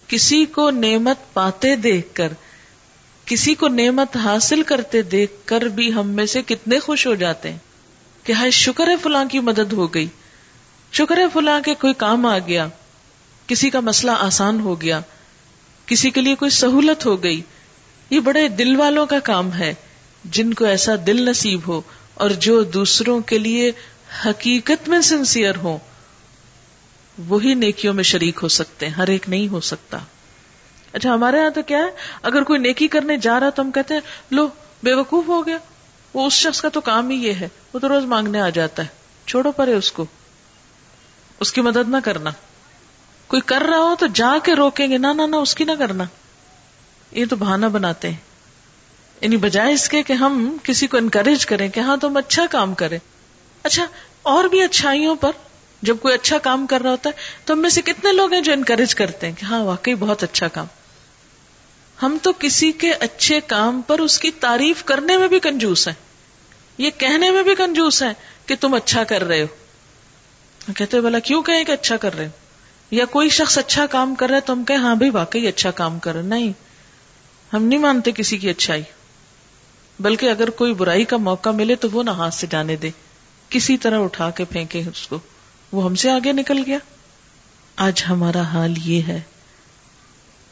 کسی 0.07 0.45
کو 0.45 0.69
نعمت 0.69 1.33
پاتے 1.33 1.75
دیکھ 1.75 2.07
کر، 2.13 2.33
کسی 3.25 3.55
کو 3.55 3.67
نعمت 3.67 4.17
حاصل 4.17 4.63
کرتے 4.63 5.01
دیکھ 5.01 5.31
کر 5.45 5.61
بھی 5.61 5.93
ہم 5.93 6.07
میں 6.07 6.25
سے 6.25 6.41
کتنے 6.41 6.79
خوش 6.79 7.07
ہو 7.07 7.15
جاتے 7.15 7.51
ہیں 7.51 7.59
کہ 8.23 8.31
ہائے 8.33 8.51
شکر 8.51 8.87
ہے 8.87 8.95
فلاں 9.03 9.25
کی 9.31 9.39
مدد 9.39 9.73
ہو 9.73 9.93
گئی۔ 9.93 10.07
شکر 10.97 11.17
ہے 11.17 11.23
فلاں 11.33 11.61
کے 11.61 11.75
کوئی 11.75 11.93
کام 11.93 12.25
آ 12.25 12.37
گیا، 12.39 12.67
کسی 13.47 13.69
کا 13.69 13.79
مسئلہ 13.79 14.11
آسان 14.11 14.59
ہو 14.59 14.81
گیا، 14.81 14.99
کسی 15.85 16.09
کے 16.09 16.21
لیے 16.21 16.35
کوئی 16.35 16.51
سہولت 16.51 17.05
ہو 17.05 17.23
گئی۔ 17.23 17.41
یہ 18.09 18.19
بڑے 18.19 18.47
دل 18.47 18.75
والوں 18.75 19.05
کا 19.05 19.19
کام 19.19 19.53
ہے، 19.53 19.73
جن 20.25 20.53
کو 20.53 20.65
ایسا 20.65 20.91
دل 21.07 21.29
نصیب 21.29 21.59
ہو 21.67 21.81
اور 22.13 22.29
جو 22.29 22.63
دوسروں 22.63 23.19
کے 23.19 23.37
لیے 23.37 23.71
حقیقت 24.25 24.89
میں 24.89 25.01
سنسیئر 25.01 25.55
ہوں۔ 25.55 25.77
وہی 27.27 27.53
نیکیوں 27.53 27.93
میں 27.93 28.03
شریک 28.03 28.39
ہو 28.43 28.47
سکتے 28.47 28.85
ہیں، 28.85 28.93
ہر 28.93 29.07
ایک 29.07 29.29
نہیں 29.29 29.47
ہو 29.47 29.59
سکتا۔ 29.59 29.97
اچھا 30.93 31.13
ہمارے 31.13 31.37
یہاں 31.37 31.49
تو 31.49 31.61
کیا 31.61 31.77
ہے؟ 31.77 31.89
اگر 32.21 32.43
کوئی 32.43 32.59
نیکی 32.59 32.87
کرنے 32.87 33.17
جا 33.17 33.39
رہا 33.39 33.49
تو 33.49 33.61
ہم 33.61 33.71
کہتے 33.71 33.93
ہیں، 33.93 34.01
لو 34.31 34.47
بے 34.83 34.93
وقوف 34.93 35.27
ہو 35.27 35.45
گیا۔ 35.45 35.57
وہ 36.13 36.27
اس 36.27 36.33
شخص 36.33 36.61
کا 36.61 36.69
تو 36.69 36.81
کام 36.81 37.09
ہی 37.09 37.15
یہ 37.15 37.33
ہے، 37.33 37.47
وہ 37.73 37.79
تو 37.79 37.89
روز 37.89 38.03
مانگنے 38.03 38.41
آ 38.41 38.49
جاتا 38.49 38.83
ہے۔ 38.83 38.87
چھوڑو 39.25 39.51
پرے 39.51 39.73
اس 39.73 39.91
کو۔ 39.91 40.05
اس 41.39 41.53
کی 41.53 41.61
مدد 41.61 41.89
نہ 41.89 41.97
کرنا۔ 42.03 42.29
کوئی 43.27 43.41
کر 43.41 43.61
رہا 43.69 43.77
ہو 43.77 43.95
تو 43.99 44.07
جا 44.07 44.33
کے 44.43 44.55
روکیں 44.55 44.87
گے۔ 44.87 44.97
نہ 44.97 45.07
نہ 45.07 45.35
اس 45.35 45.55
کی 45.55 45.63
نہ 45.63 45.71
کرنا۔ 45.79 46.03
یہ 47.11 47.25
تو 47.29 47.35
بہانا 47.35 47.67
بناتے 47.67 48.09
ہیں۔ 48.09 48.17
یعنی 49.21 49.37
بجائے 49.37 49.73
اس 49.73 49.89
کے 49.89 50.03
کہ 50.03 50.13
ہم 50.13 50.57
کسی 50.63 50.87
کو 50.87 50.97
انکریج 50.97 51.45
کریں 51.45 51.69
کہ 51.69 51.79
ہاں 51.79 51.97
تم 51.97 52.17
اچھا 52.17 52.45
کام 52.51 52.73
کرے۔ 52.73 52.97
اچھا 53.63 53.85
اور 54.21 54.43
بھی 54.43 54.61
اچھائیوں 54.61 55.15
پر 55.15 55.31
جب 55.81 55.97
کوئی 56.01 56.13
اچھا 56.13 56.37
کام 56.37 56.67
کر 56.67 56.81
رہا 56.81 56.91
ہوتا 56.91 57.09
ہے 57.09 57.19
تو 57.45 57.53
ہم 57.53 57.59
میں 57.59 57.69
سے 57.69 57.81
کتنے 57.81 58.11
لوگ 58.11 58.33
ہیں 58.33 58.41
جو 58.41 58.53
انکریج 58.53 58.95
کرتے 58.95 59.27
ہیں 59.27 59.33
کہ 59.39 59.45
ہاں 59.45 59.63
واقعی 59.63 59.95
بہت 59.95 60.23
اچھا 60.23 60.47
کام۔ 60.47 60.65
ہم 62.03 62.17
تو 62.21 62.31
کسی 62.39 62.71
کے 62.71 62.93
اچھے 62.93 63.39
کام 63.41 63.81
پر 63.81 63.99
اس 63.99 64.19
کی 64.19 64.31
تعریف 64.31 64.83
کرنے 64.83 65.17
میں 65.17 65.27
بھی 65.27 65.39
کنجوس 65.39 65.87
ہیں۔ 65.87 65.95
یہ 66.77 66.89
کہنے 66.97 67.31
میں 67.31 67.43
بھی 67.43 67.55
کنجوس 67.55 68.03
ہے 68.03 68.13
کہ 68.45 68.55
تم 68.59 68.73
اچھا 68.73 69.03
کر 69.03 69.23
رہے 69.23 69.41
ہو۔ 69.41 69.47
کہتے 70.73 71.01
بولا 71.01 71.19
کیوں 71.19 71.43
کہیں 71.43 71.63
کہ 71.63 71.71
اچھا 71.71 71.97
کر 71.97 72.15
رہے 72.15 72.29
یا 72.91 73.05
کوئی 73.05 73.29
شخص 73.29 73.57
اچھا 73.57 73.85
کام 73.85 74.15
کر 74.15 74.27
رہا 74.27 74.35
ہے 74.35 74.41
تو 74.41 74.53
ہم 74.53 74.63
کہیں 74.63 74.77
ہاں 74.77 74.95
بھائی 74.95 75.11
واقعی 75.11 75.47
اچھا 75.47 75.71
کام 75.71 75.99
کر 75.99 76.13
رہے 76.13 76.21
نہیں، 76.21 76.51
ہم 77.53 77.63
نہیں 77.63 77.79
مانتے 77.79 78.11
کسی 78.11 78.37
کی 78.37 78.49
اچھائی۔ 78.49 78.83
بلکہ 79.99 80.29
اگر 80.29 80.49
کوئی 80.49 80.73
برائی 80.73 81.03
کا 81.05 81.17
موقع 81.17 81.49
ملے 81.49 81.75
تو 81.75 81.89
وہ 81.89 82.03
نہ 82.03 82.09
ہاتھ 82.09 82.33
سے 82.33 82.47
جانے 82.49 82.75
دے۔ 82.75 82.89
کسی 83.49 83.77
طرح 83.77 83.99
اٹھا 83.99 84.29
کے 84.29 84.45
پھینکے 84.45 84.79
اس 84.79 85.07
کو۔ 85.07 85.19
وہ 85.71 85.85
ہم 85.85 85.95
سے 85.95 86.09
آگے 86.09 86.31
نکل 86.31 86.63
گیا۔ 86.65 86.77
آج 87.75 88.03
ہمارا 88.09 88.41
حال 88.41 88.73
یہ 88.85 89.01
ہے۔ 89.07 89.21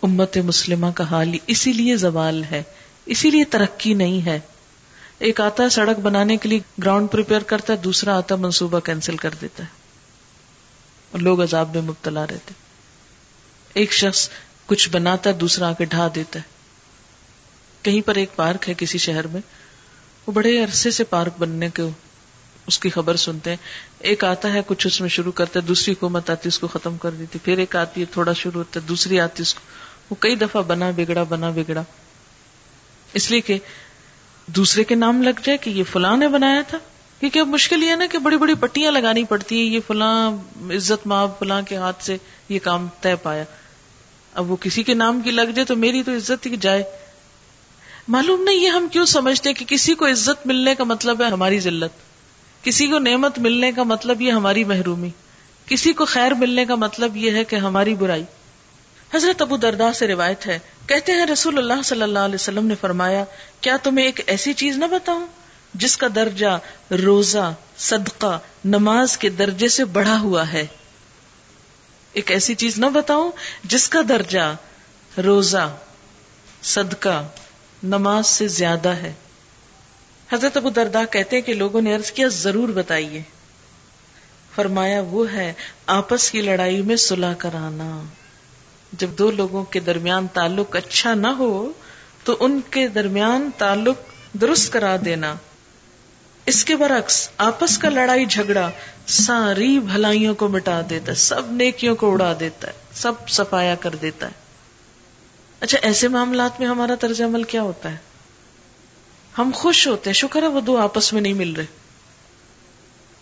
امت 0.04 0.38
مسلمہ 0.38 0.88
کا 0.96 1.04
حال 1.04 1.36
اسی 1.48 1.74
لیے 1.74 1.96
زوال 1.96 2.44
ہے۔ 2.44 2.64
اسی 3.06 3.32
لیے 3.32 3.44
ترقی 3.44 3.94
نہیں 3.94 4.26
ہے۔ 4.26 4.40
ایک 5.20 5.42
آتا 5.42 5.64
ہے 5.64 5.70
سڑک 5.70 6.00
بنانے 6.00 6.38
کے 6.38 6.50
لیے 6.50 6.60
گراؤنڈ 6.84 7.12
پریپیئر 7.12 7.40
کرتا 7.40 7.74
ہے، 7.74 7.78
دوسرا 7.78 8.18
آتا 8.18 8.36
منصوبہ 8.36 8.80
کینسل 8.80 9.18
کر 9.18 9.30
دیتا 9.42 9.64
ہے۔ 9.64 9.83
اور 11.14 11.22
لوگ 11.22 11.44
عذاب 11.44 11.76
میں 11.76 11.84
مبتلا 11.84 12.28
رہتے 12.28 12.54
ایک 13.74 13.94
شخص 13.94 14.30
کچھ 14.66 14.90
بناتا 14.90 15.30
ہے، 15.30 15.36
دوسرا 15.36 15.70
آ 15.70 15.74
کے 15.74 15.86
ڈھا 15.86 16.08
دیتا 16.16 16.40
ہے۔ 16.40 16.44
کہیں 17.82 18.02
پر 18.02 18.16
ایک 18.16 18.36
پارک 18.36 18.70
ہے 18.70 18.74
کسی 18.78 18.98
شہر 18.98 19.28
میں، 19.28 19.42
وہ 20.28 20.32
بڑے 20.32 20.64
عرصے 20.64 20.92
سے 20.92 21.04
پارک 21.04 21.40
بننے 21.40 21.70
کے 21.74 21.84
اس 22.68 22.80
کی 22.80 22.90
خبر 22.90 23.16
سنتے 23.16 23.50
ہیں۔ 23.50 23.58
ایک 24.00 24.24
آتا 24.24 24.54
ہے، 24.54 24.62
کچھ 24.68 24.88
اس 24.88 25.02
میں 25.02 25.10
شروع 25.10 25.32
کرتا 25.32 25.60
ہے، 25.60 25.66
دوسری 25.66 25.94
حکومت 25.94 26.30
آتی 26.30 26.48
اس 26.48 26.60
کو 26.60 26.68
ختم 26.68 26.98
کر 26.98 27.12
دیتی 27.12 27.40
پھر 27.44 27.58
ایک 27.58 27.76
آتی 27.76 28.02
ہے، 28.02 28.06
تھوڑا 28.06 28.34
شروع 28.34 28.60
ہوتا 28.60 28.80
ہے، 28.80 28.88
دوسری 28.88 29.20
آتی 29.20 29.42
اس 29.42 29.54
کو۔ 29.54 29.60
وہ 30.10 30.16
کئی 30.20 30.36
دفعہ 30.36 30.62
بنا، 30.62 30.92
بگڑا 30.96 31.24
بنا، 31.24 31.50
بگڑا۔ 31.50 31.84
اس 33.14 33.32
لیے 33.32 33.42
کہ 33.42 33.58
دوسرے 34.48 34.84
کے 34.84 34.96
نام 34.96 35.24
لگ 35.24 35.40
جائے 35.44 35.58
کہ 35.58 35.70
یہ 35.70 35.84
فلاں 35.92 36.18
نے 36.18 36.28
بنایا 36.28 36.62
تھا۔ 36.68 36.78
کیونکہ 37.24 37.40
اب 37.40 37.48
مشکل 37.48 37.84
یہ 37.84 37.96
نا 37.96 38.06
کہ 38.06 38.18
بڑی 38.18 38.38
بڑی 38.38 38.54
پٹیاں 38.54 38.92
لگانی 38.92 39.24
پڑتی 39.24 39.58
ہیں، 39.58 39.74
یہ 39.74 39.80
فلاں 39.88 40.32
عزت 40.76 41.08
ماں 41.08 41.28
فلاں 41.40 41.62
کے 41.62 41.76
ہاتھ 41.76 42.04
سے 42.04 42.18
یہ 42.50 42.60
کام 42.60 42.88
طے 43.02 43.16
پایا۔ 43.16 43.44
اب 44.34 44.52
وہ 44.52 44.56
کسی 44.56 44.84
کے 44.84 44.94
نام 44.94 45.22
کی 45.22 45.32
لگ 45.32 45.42
جائے 45.42 45.66
تو 45.66 45.76
میری 45.76 46.04
تو 46.04 46.12
عزت 46.12 46.46
ہی 46.46 46.56
جائے۔ 46.56 46.84
معلوم 48.08 48.44
نہیں 48.44 48.56
یہ 48.56 48.68
ہم 48.68 48.88
کیوں 48.92 49.06
سمجھتے 49.06 49.54
کہ 49.54 49.66
کسی 49.66 49.94
کو 49.94 50.08
عزت 50.08 50.48
ملنے 50.48 50.76
کا 50.76 50.84
مطلب 50.84 51.22
ہے 51.22 51.28
ہماری 51.28 51.60
ذلت۔ 51.60 51.92
کسی 52.64 52.88
کو 52.88 53.00
نعمت 53.00 53.40
ملنے 53.40 53.72
کا 53.72 53.84
مطلب 53.84 54.22
یہ 54.22 54.32
ہماری 54.32 54.64
محرومی۔ 54.64 55.10
کسی 55.66 55.94
کو 55.94 56.06
خیر 56.06 56.32
ملنے 56.32 56.66
کا 56.66 56.76
مطلب 56.76 57.18
یہ 57.18 57.32
ہے 57.32 57.44
کہ 57.44 57.56
ہماری 57.56 57.96
برائی۔ 57.96 58.24
حضرت 59.16 59.42
ابو 59.42 59.58
دردا 59.58 59.94
سے 59.94 60.08
روایت 60.08 60.48
ہے۔ 60.48 60.60
کہتے 60.88 61.12
ہیں 61.12 61.26
رسول 61.26 61.58
اللہ 61.58 61.82
صلی 61.84 62.02
اللہ 62.02 62.20
علیہ 62.20 62.36
وسلم 62.36 62.66
نے 62.66 62.76
فرمایا، 62.82 63.26
کیا 63.62 63.78
تمہیں 63.84 64.06
ایک 64.06 64.22
ایسی 64.28 64.54
چیز 64.54 64.78
نہ 64.78 64.86
بتاؤں؟ 64.86 65.28
جس 65.74 65.98
کا 65.98 66.08
درجہ 66.16 66.60
روزہ، 66.92 67.54
صدقہ، 67.78 68.40
نماز 68.66 69.18
کے 69.18 69.30
درجے 69.30 69.68
سے 69.68 69.86
بڑھا 69.86 70.20
ہوا 70.20 70.54
ہے۔ 70.54 70.68
ایک 72.14 72.32
ایسی 72.32 72.56
چیز 72.56 72.80
نہ 72.80 72.86
بتاؤں 72.86 73.32
جس 73.64 73.90
کا 73.90 74.00
درجہ 74.10 74.56
روزہ، 75.24 75.76
صدقہ، 76.64 77.28
نماز 77.84 78.28
سے 78.28 78.48
زیادہ 78.48 78.90
ہے۔ 78.90 79.14
حضرت 80.34 80.58
ابو 80.58 80.70
دردا 80.70 81.06
کہتے 81.06 81.36
ہیں 81.36 81.44
کہ 81.44 81.54
لوگوں 81.54 81.82
نے 81.82 81.96
عرض 81.96 82.12
کیا، 82.12 82.28
ضرور 82.28 82.70
بتائیے۔ 82.70 83.22
فرمایا، 84.56 85.02
وہ 85.02 85.32
ہے 85.32 85.54
آپس 85.86 86.32
کی 86.32 86.42
لڑائی 86.42 86.82
میں 86.82 86.96
سلا 86.96 87.34
کرانا۔ 87.34 88.02
جب 88.92 89.10
دو 89.10 89.32
لوگوں 89.32 89.64
کے 89.64 89.80
درمیان 89.80 90.28
تعلق 90.34 90.76
اچھا 90.76 91.14
نہ 91.14 91.28
ہو، 91.28 91.72
تو 92.24 92.38
ان 92.40 92.60
کے 92.70 92.88
درمیان 92.88 93.50
تعلق 93.58 93.98
درست 94.34 94.74
کرا 94.74 94.96
دینا۔ 95.06 95.36
اس 96.46 96.66
کے 96.66 96.76
برعکس 96.76 97.30
آپس 97.38 97.78
کا 97.78 97.90
لڑائی 97.90 98.26
جھگڑا 98.26 98.72
ساری 99.08 99.80
بھلائیوں 99.80 100.36
کو 100.36 100.48
مٹا 100.48 100.82
دیتا 100.90 101.12
ہے، 101.12 101.18
سب 101.18 101.52
نیکیوں 101.52 101.96
کو 101.96 102.14
اڑا 102.14 102.34
دیتا 102.40 102.68
ہے، 102.68 102.74
سب 102.94 103.30
سفایا 103.30 103.76
کر 103.76 103.96
دیتا 103.96 104.28
ہے۔ 104.28 104.32
اچھا 105.60 105.78
ایسے 105.82 106.08
معاملات 106.08 106.60
میں 106.60 106.68
ہمارا 106.68 106.96
طرز 106.96 107.22
عمل 107.22 107.44
کیا 107.44 107.62
ہوتا 107.62 107.92
ہے؟ 107.92 107.98
ہم 109.38 109.52
خوش 109.54 109.88
ہوتے 109.88 110.10
ہیں، 110.10 110.16
شکر 110.16 110.42
ہے 110.42 110.48
وہ 110.48 110.62
دو 110.62 110.78
آپس 110.78 111.14
میں 111.14 111.22
نہیں 111.22 111.34
مل 111.34 111.54
رہے۔ 111.54 111.66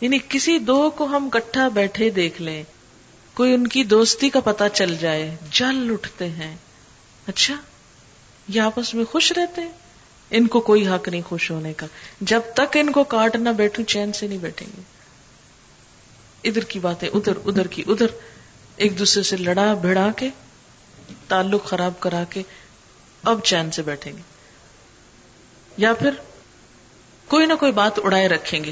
یعنی 0.01 0.17
کسی 0.29 0.59
دو 0.59 0.89
کو 0.89 1.05
ہم 1.05 1.29
کٹھا 1.29 1.67
بیٹھے 1.67 2.09
دیکھ 2.09 2.41
لیں، 2.41 2.63
کوئی 3.33 3.53
ان 3.53 3.67
کی 3.67 3.83
دوستی 3.83 4.29
کا 4.29 4.39
پتا 4.39 4.69
چل 4.69 4.95
جائے، 4.99 5.35
جل 5.51 5.93
اٹھتے 5.93 6.29
ہیں۔ 6.29 6.55
اچھا 7.27 7.55
یہ 8.47 8.61
آپس 8.61 8.93
میں 8.93 9.05
خوش 9.05 9.31
رہتے 9.31 9.61
ہیں؟ 9.61 9.80
ان 10.31 10.47
کو 10.47 10.59
کوئی 10.59 10.87
حق 10.87 11.07
نہیں 11.07 11.21
خوش 11.21 11.51
ہونے 11.51 11.73
کا۔ 11.73 11.87
جب 12.21 12.41
تک 12.55 12.77
ان 12.77 12.91
کو 12.91 13.03
کاٹ 13.03 13.35
نہ 13.35 13.49
بیٹھوں، 13.49 13.85
چین 13.85 14.13
سے 14.13 14.27
نہیں 14.27 14.37
بیٹھیں 14.37 14.67
گے۔ 14.77 14.81
ادھر 16.49 16.63
کی 16.63 16.79
باتیں 16.79 17.09
ادھر 17.09 17.33
ادھر 17.45 17.67
کی 17.67 17.83
ادھر۔ 17.87 18.05
ایک 18.75 18.99
دوسرے 18.99 19.23
سے 19.23 19.37
لڑا، 19.37 19.73
بھڑا 19.73 20.11
کے، 20.15 20.29
تعلق 21.27 21.65
خراب 21.65 21.99
کرا 21.99 22.23
کے 22.29 22.41
اب 23.23 23.39
چین 23.43 23.71
سے 23.71 23.81
بیٹھیں 23.81 24.13
گے۔ 24.13 24.21
یا 25.77 25.93
پھر 25.93 26.09
کوئی 27.27 27.45
نہ 27.45 27.53
کوئی 27.59 27.71
بات 27.71 27.99
اڑائے 28.03 28.27
رکھیں 28.27 28.63
گے۔ 28.63 28.71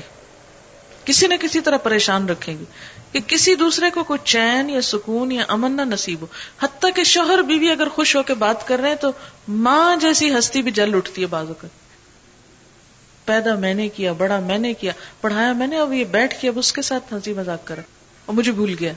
کسی 1.06 1.28
نہ 1.28 1.34
کسی 1.42 1.60
طرح 1.60 1.78
پریشان 1.78 2.30
رکھیں 2.30 2.58
گے۔ 2.60 2.64
کہ 3.12 3.20
کسی 3.28 3.56
دوسرے 3.56 3.90
کو 3.90 4.04
کوئی 4.04 4.20
چین 4.24 4.70
یا 4.70 4.82
سکون 4.82 5.32
یا 5.32 5.44
امن 5.48 5.72
نہ 5.72 5.82
نصیب 5.82 6.22
ہو۔ 6.22 6.26
حتیٰ 6.62 6.90
کہ 6.96 7.04
شوہر 7.04 7.42
بیوی 7.42 7.72
اگر 7.72 7.90
خوش 7.90 8.16
ہو 8.16 8.24
کے 8.24 8.34
بات 8.34 8.68
کر 8.68 8.80
رہے 8.80 8.90
ہیں 8.90 8.96
تو 8.96 9.12
ماں 9.48 9.96
جیسی 9.96 10.38
ہستی 10.38 10.62
بھی 10.62 10.72
جل 10.72 10.96
اٹھتی 10.96 11.22
ہے 11.22 11.28
بازو 11.28 11.54
کا 11.54 11.68
پیدا 13.26 13.56
میں 13.56 13.74
نے 13.74 13.90
کیا، 13.90 14.14
بڑا 14.14 14.40
میں 14.40 14.58
نے 14.58 14.74
کیا، 14.74 14.92
پڑھایا 15.22 15.54
میں 15.54 15.68
نے، 15.68 15.80
اب 15.80 15.94
یہ 15.94 16.04
بیٹھ 16.04 16.42
کے 16.42 16.48
اب 16.48 16.60
اس 16.60 16.74
کے 16.74 16.82
ساتھ 16.82 17.14
ہنسی 17.14 17.34
مذاق 17.34 17.68
کرا۔ 17.68 17.82
اور 18.26 18.36
مجھے 18.36 18.52
بھول 18.52 18.76
گیا۔ 18.80 18.94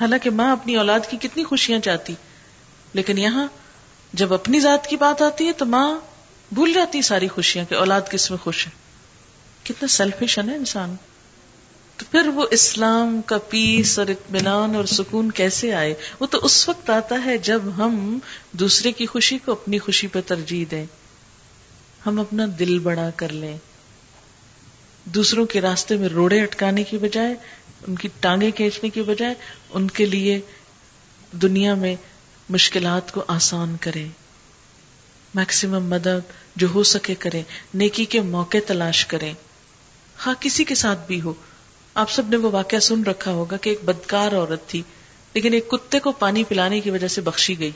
حالانکہ 0.00 0.30
ماں 0.30 0.52
اپنی 0.52 0.76
اولاد 0.76 1.00
کی 1.10 1.16
کتنی 1.16 1.44
خوشیاں 1.44 1.78
چاہتی۔ 1.78 2.14
لیکن 2.92 3.18
یہاں 3.18 3.46
جب 4.12 4.34
اپنی 4.34 4.60
ذات 4.60 4.86
کی 4.86 4.96
بات 4.96 5.22
آتی 5.22 5.46
ہے 5.46 5.52
تو 5.52 5.64
ماں 5.64 5.98
بھول 6.52 6.72
جاتی 6.72 7.02
ساری 7.02 7.28
خوشیاں 7.28 7.64
کہ 7.64 7.74
اولاد 7.74 8.00
کس 8.10 8.30
میں 8.30 8.38
خوش 8.38 8.66
ہے۔ 8.66 8.72
کتنا 9.64 9.86
سیلفش 9.86 10.38
ہے 10.38 10.42
نا 10.42 10.52
انسان۔ 10.52 10.96
تو 11.96 12.04
پھر 12.10 12.28
وہ 12.28 12.46
اسلام 12.50 13.20
کا 13.26 13.38
پیس 13.38 13.98
اور 13.98 14.06
اطمینان 14.06 14.74
اور 14.74 14.84
سکون 14.84 15.30
کیسے 15.30 15.74
آئے؟ 15.74 15.94
وہ 16.20 16.26
تو 16.26 16.38
اس 16.38 16.68
وقت 16.68 16.90
آتا 16.90 17.24
ہے 17.24 17.38
جب 17.38 17.62
ہم 17.76 18.18
دوسرے 18.52 18.92
کی 18.92 19.06
خوشی 19.06 19.38
کو 19.38 19.52
اپنی 19.52 19.78
خوشی 19.78 20.06
پہ 20.06 20.20
ترجیح 20.26 20.64
دیں۔ 20.70 20.86
ہم 22.06 22.20
اپنا 22.20 22.46
دل 22.58 22.78
بڑا 22.78 23.10
کر 23.16 23.28
لیں۔ 23.28 23.58
دوسروں 25.04 25.46
کے 25.46 25.60
راستے 25.60 25.96
میں 25.96 26.08
روڑے 26.08 26.42
اٹکانے 26.42 26.82
کی 26.82 26.98
بجائے، 26.98 27.34
ان 27.86 27.94
کی 27.94 28.08
ٹانگیں 28.20 28.50
کھینچنے 28.50 28.90
کی 28.90 29.02
بجائے، 29.02 29.34
ان 29.70 29.88
کے 29.88 30.06
لیے 30.06 30.40
دنیا 31.32 31.74
میں 31.74 31.96
مشکلات 32.48 33.12
کو 33.12 33.24
آسان 33.28 33.76
کرے 33.80 34.06
میکسیمم 35.34 35.86
مدد 35.86 36.32
جو 36.56 36.66
ہو 36.74 36.82
سکے 36.82 37.14
کرے 37.14 37.42
نیکی 37.74 38.04
کے 38.04 38.20
موقع 38.20 38.56
تلاش 38.66 39.06
کریں۔ 39.06 39.34
ہاں 40.26 40.34
کسی 40.40 40.64
کے 40.64 40.74
ساتھ 40.74 41.06
بھی 41.06 41.20
ہو۔ 41.20 41.34
آپ 41.96 42.10
سب 42.10 42.28
نے 42.28 42.36
وہ 42.36 42.50
واقعہ 42.50 42.78
سن 42.78 43.04
رکھا 43.04 43.30
ہوگا 43.30 43.56
کہ 43.56 43.68
ایک 43.70 43.84
بدکار 43.84 44.32
عورت 44.32 44.68
تھی، 44.68 44.82
لیکن 45.34 45.54
ایک 45.54 45.68
کتے 45.68 45.98
کو 45.98 46.12
پانی 46.12 46.44
پلانے 46.44 46.80
کی 46.80 46.90
وجہ 46.90 47.08
سے 47.08 47.20
بخشی 47.20 47.58
گئی۔ 47.58 47.70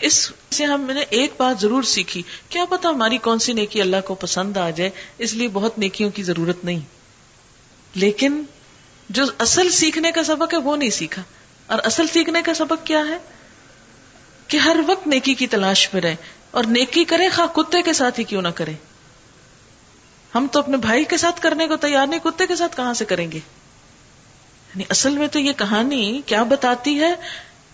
اس 0.00 0.32
سے 0.50 0.64
ہم 0.64 0.80
نے 0.80 1.00
ایک 1.10 1.32
بات 1.36 1.60
ضرور 1.60 1.82
سیکھی، 1.82 2.22
کیا 2.48 2.64
پتا 2.64 2.88
ہماری 2.88 3.18
کون 3.18 3.38
سی 3.38 3.52
نیکی 3.52 3.80
اللہ 3.80 3.96
کو 4.04 4.14
پسند 4.14 4.56
آ 4.56 4.70
جائے، 4.70 4.90
اس 5.18 5.34
لیے 5.34 5.48
بہت 5.48 5.78
نیکیوں 5.78 6.10
کی 6.10 6.22
ضرورت 6.22 6.64
نہیں۔ 6.64 6.80
لیکن 7.94 8.42
جو 9.10 9.24
اصل 9.38 9.70
سیکھنے 9.70 10.12
کا 10.12 10.22
سبق 10.22 10.54
ہے 10.54 10.58
وہ 10.58 10.76
نہیں 10.76 10.90
سیکھا۔ 10.90 11.22
اور 11.66 11.78
اصل 11.84 12.06
سیکھنے 12.06 12.42
کا 12.44 12.54
سبق 12.54 12.86
کیا 12.86 13.02
ہے؟ 13.08 13.18
کہ 14.48 14.56
ہر 14.56 14.76
وقت 14.86 15.06
نیکی 15.06 15.34
کی 15.34 15.46
تلاش 15.46 15.94
میں 15.94 16.02
رہے 16.02 16.16
اور 16.50 16.64
نیکی 16.64 17.04
کرے، 17.04 17.28
خواہ 17.28 17.46
کتے 17.46 17.82
کے 17.82 17.92
ساتھ 17.92 18.20
ہی 18.20 18.24
کیوں 18.24 18.42
نہ 18.42 18.48
کرے۔ 18.48 18.72
ہم 20.34 20.46
تو 20.52 20.58
اپنے 20.58 20.76
بھائی 20.76 21.04
کے 21.04 21.16
ساتھ 21.16 21.40
کرنے 21.40 21.66
کو 21.66 21.76
تیار 21.76 22.06
نہیں، 22.06 22.20
کتے 22.20 22.46
کے 22.46 22.56
ساتھ 22.56 22.76
کہاں 22.76 22.94
سے 22.94 23.04
کریں 23.04 23.32
گے؟ 23.32 23.36
یعنی 23.36 24.84
اصل 24.88 25.18
میں 25.18 25.28
تو 25.28 25.38
یہ 25.38 25.52
کہانی 25.52 26.20
کیا 26.26 26.42
بتاتی 26.42 27.00
ہے 27.00 27.14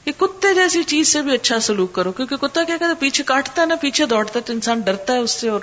کہ 0.05 0.13
کتے 0.13 0.55
جیسی 0.55 0.83
چیز 0.83 1.09
سے 1.09 1.23
بھی 1.23 1.33
اچھا 1.33 1.61
سلوک 1.61 1.93
کرو، 1.93 2.13
کیونکہ 2.13 2.37
کتا 2.37 2.65
کیا 2.65 2.77
کہتا 2.77 2.91
ہے، 2.91 2.95
پیچھے 2.99 3.25
کاٹتا 3.25 3.63
ہے 3.63 3.67
نا، 3.67 3.75
پیچھے 3.75 4.07
دوڑتا 4.07 4.39
ہے 4.39 4.45
تو 4.45 4.53
انسان 4.53 4.81
ڈرتا 4.81 5.13
ہے 5.13 5.19
اس 5.19 5.31
سے 5.31 5.49
اور 5.49 5.61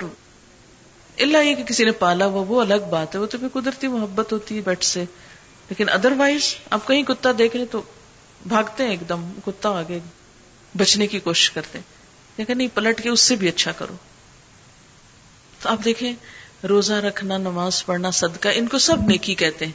اللہ 1.18 1.38
یہ 1.38 1.54
کہ 1.54 1.62
کسی 1.62 1.84
نے 1.84 1.90
پالا 1.90 2.26
ہوا، 2.26 2.44
وہ 2.48 2.60
الگ 2.60 2.88
بات 2.90 3.14
ہے، 3.14 3.20
وہ 3.20 3.26
تو 3.26 3.38
بھی 3.38 3.48
قدرتی 3.52 3.88
محبت 3.88 4.32
ہوتی 4.32 4.56
ہے 4.56 4.60
بیٹ 4.60 4.82
سے۔ 4.82 5.00
لیکن 5.68 5.88
ادر 5.88 6.12
وائز 6.16 6.54
آپ 6.70 6.86
کہیں 6.86 7.02
کتا 7.02 7.30
دیکھ 7.38 7.56
لیں 7.56 7.66
تو 7.70 7.82
بھاگتے 8.46 8.82
ہیں 8.82 8.90
ایک 8.90 9.08
دم، 9.08 9.30
کتا 9.46 9.68
آگے 9.68 9.98
بچنے 10.76 11.06
کی 11.06 11.20
کوشش 11.20 11.50
کرتے 11.50 11.78
ہیں۔ 11.78 11.84
لیکن 12.38 12.58
نہیں، 12.58 12.68
پلٹ 12.74 13.02
کے 13.02 13.08
اس 13.08 13.20
سے 13.20 13.36
بھی 13.36 13.48
اچھا 13.48 13.72
کرو۔ 13.72 13.94
تو 15.62 15.68
آپ 15.68 15.78
دیکھیں 15.84 16.12
روزہ 16.68 16.92
رکھنا، 16.92 17.36
نماز 17.36 17.86
پڑھنا، 17.86 18.10
صدقہ، 18.10 18.48
ان 18.54 18.66
کو 18.66 18.78
سب 18.78 18.96
نیکی 19.06 19.34
کہتے 19.34 19.66
ہیں۔ 19.66 19.72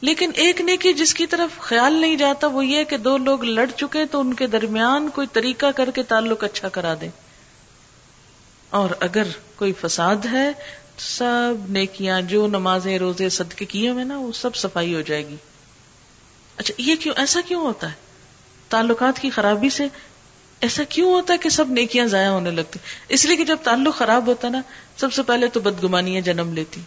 لیکن 0.00 0.30
ایک 0.34 0.60
نیکی 0.60 0.92
جس 0.92 1.14
کی 1.14 1.26
طرف 1.26 1.60
خیال 1.60 1.92
نہیں 1.92 2.16
جاتا، 2.16 2.46
وہ 2.46 2.66
یہ 2.66 2.84
کہ 2.84 2.96
دو 2.96 3.16
لوگ 3.16 3.44
لڑ 3.44 3.70
چکے 3.76 4.06
تو 4.06 4.20
ان 4.20 4.34
کے 4.34 4.46
درمیان 4.46 5.08
کوئی 5.10 5.26
طریقہ 5.32 5.66
کر 5.76 5.90
کے 5.90 6.02
تعلق 6.02 6.44
اچھا 6.44 6.68
کرا 6.68 6.94
دے 7.00 7.08
اور 8.70 8.90
اگر 9.00 9.22
کوئی 9.56 9.72
فساد 9.80 10.16
ہے 10.32 10.52
تو 10.96 11.02
سب 11.02 11.54
نیکیاں، 11.68 12.20
جو 12.20 12.46
نمازیں، 12.46 12.98
روزے، 12.98 13.28
صدقے 13.28 13.64
کیے 13.64 13.90
ہوئے 13.90 14.04
نا، 14.04 14.18
وہ 14.18 14.32
سب 14.32 14.56
صفائی 14.56 14.94
ہو 14.94 15.00
جائے 15.00 15.28
گی۔ 15.28 15.36
اچھا 16.56 16.74
یہ 16.78 16.94
کیوں، 16.96 17.14
ایسا 17.18 17.40
کیوں 17.48 17.60
ہوتا 17.60 17.88
ہے؟ 17.88 17.94
تعلقات 18.68 19.18
کی 19.18 19.30
خرابی 19.30 19.70
سے 19.70 19.86
ایسا 20.60 20.84
کیوں 20.84 21.12
ہوتا 21.12 21.32
ہے 21.32 21.38
کہ 21.38 21.48
سب 21.48 21.70
نیکیاں 21.70 22.06
ضائع 22.06 22.28
ہونے 22.28 22.50
لگتی 22.50 22.78
اس 23.08 23.24
لیے 23.24 23.36
کہ 23.36 23.44
جب 23.44 23.56
تعلق 23.62 23.94
خراب 23.96 24.26
ہوتا 24.26 24.48
نا، 24.48 24.62
سب 24.96 25.12
سے 25.12 25.22
پہلے 25.22 25.46
تو 25.46 25.60
بدگمانیاں 25.60 26.20
جنم 26.20 26.52
لیتی۔ 26.52 26.80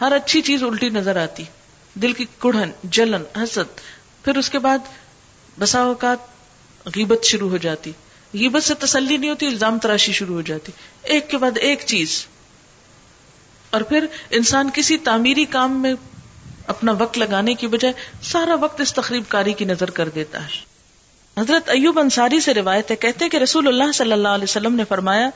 ہر 0.00 0.12
اچھی 0.12 0.42
چیز 0.42 0.62
الٹی 0.62 0.88
نظر 0.88 1.16
آتی۔ 1.16 1.44
دل 1.94 2.12
کی 2.12 2.24
کڑھن، 2.38 2.70
جلن، 2.84 3.22
حسد۔ 3.36 3.80
پھر 4.24 4.36
اس 4.36 4.50
کے 4.50 4.58
بعد 4.58 4.78
بسا 5.58 5.80
اوقات 5.80 6.18
غیبت 6.96 7.24
شروع 7.24 7.50
ہو 7.50 7.56
جاتی۔ 7.56 7.92
غیبت 8.34 8.62
سے 8.62 8.74
تسلی 8.74 9.16
نہیں 9.16 9.30
ہوتی، 9.30 9.46
الزام 9.46 9.78
تراشی 9.78 10.12
شروع 10.12 10.34
ہو 10.34 10.40
جاتی۔ 10.40 10.72
ایک 11.02 11.30
کے 11.30 11.38
بعد 11.38 11.58
ایک 11.58 11.82
چیز۔ 11.86 12.26
اور 13.70 13.80
پھر 13.80 14.06
انسان 14.30 14.70
کسی 14.74 14.96
تعمیری 14.96 15.44
کام 15.44 15.82
میں 15.82 15.94
اپنا 16.66 16.92
وقت 16.92 17.18
لگانے 17.18 17.54
کی 17.54 17.66
بجائے 17.66 17.94
سارا 18.22 18.54
وقت 18.54 18.80
اس 18.80 18.94
تقریب 18.94 19.22
کاری 19.28 19.52
کی 19.52 19.64
نظر 19.64 19.90
کر 19.90 20.08
دیتا 20.08 20.44
ہے۔ 20.44 20.65
حضرت 21.38 21.68
ایوب 21.68 21.98
انصاری 21.98 22.40
سے 22.40 22.54
روایت 22.54 22.90
ہے، 22.90 22.96
کہتے 22.96 23.24
ہیں 23.24 23.30
کہ 23.30 23.36
رسول 23.36 23.68
اللہ 23.68 23.92
صلی 23.94 24.12
اللہ 24.12 24.28
علیہ 24.28 24.44
وسلم 24.44 24.74
نے 24.74 24.84
فرمایا، 24.84 25.30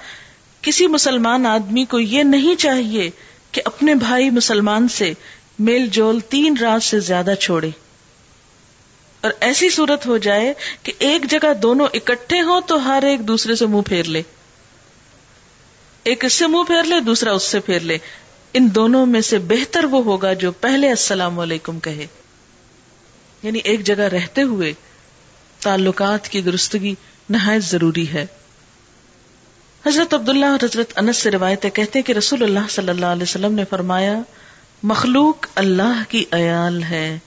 کسی 0.62 0.86
مسلمان 0.86 1.46
آدمی 1.46 1.84
کو 1.84 2.01
یہ 2.01 2.22
نہیں 2.22 2.55
چاہیے 2.55 3.11
کہ 3.53 3.62
اپنے 3.64 3.94
بھائی 3.94 4.30
مسلمان 4.30 4.88
سے 4.88 5.12
میل 5.59 5.86
جول 5.86 6.20
تین 6.20 6.57
رات 6.61 6.82
سے 6.82 7.01
زیادہ 7.01 7.34
چھوڑے۔ 7.40 7.70
اور 9.20 9.30
ایسی 9.40 9.70
صورت 9.70 10.07
ہو 10.07 10.16
جائے 10.16 10.55
کہ 10.82 10.92
ایک 10.98 11.30
جگہ 11.30 11.55
دونوں 11.55 11.86
اکٹھے 11.94 12.40
ہوں 12.40 12.61
تو 12.61 12.84
ہر 12.84 13.03
ایک 13.03 13.28
دوسرے 13.28 13.55
سے 13.55 13.66
منہ 13.66 13.82
پھیر 13.82 14.05
لے۔ 14.05 14.22
ایک 16.05 16.24
اس 16.24 16.32
سے 16.32 16.46
منہ 16.46 16.64
پھیر 16.64 16.82
لے، 16.82 17.01
دوسرا 17.01 17.32
اس 17.32 17.42
سے 17.42 17.61
پھیر 17.61 17.80
لے۔ 17.80 17.98
ان 18.55 18.68
دونوں 18.74 19.07
میں 19.07 19.20
سے 19.20 19.38
بہتر 19.38 19.84
وہ 19.84 20.05
ہوگا 20.05 20.32
جو 20.32 20.53
پہلے 20.53 20.88
السلام 20.88 21.38
علیکم 21.38 21.80
کہے۔ 21.80 22.07
یعنی 23.42 23.59
ایک 23.64 23.84
جگہ 23.84 24.03
رہتے 24.03 24.42
ہوئے 24.42 24.72
تعلقات 25.61 26.28
کی 26.28 26.40
درستگی 26.40 26.94
نہایت 27.30 27.62
ضروری 27.64 28.08
ہے۔ 28.08 28.26
حضرت 29.86 30.14
عبداللہ 30.14 30.46
اور 30.46 30.64
حضرت 30.64 30.92
انس 30.96 31.16
سے 31.16 31.30
روایت 31.30 31.62
کہتے 31.62 31.82
ہیں 31.82 32.02
کہ 32.02 32.12
رسول 32.12 32.42
اللہ 32.42 32.70
صلی 32.70 32.88
اللہ 32.88 33.06
علیہ 33.06 33.22
وسلم 33.22 33.54
نے 33.54 33.64
فرمایا، 33.70 34.14
مخلوق 34.82 35.46
اللہ 35.54 36.02
کی 36.08 36.24
عیال 36.32 36.82
ہے۔ 36.82 37.18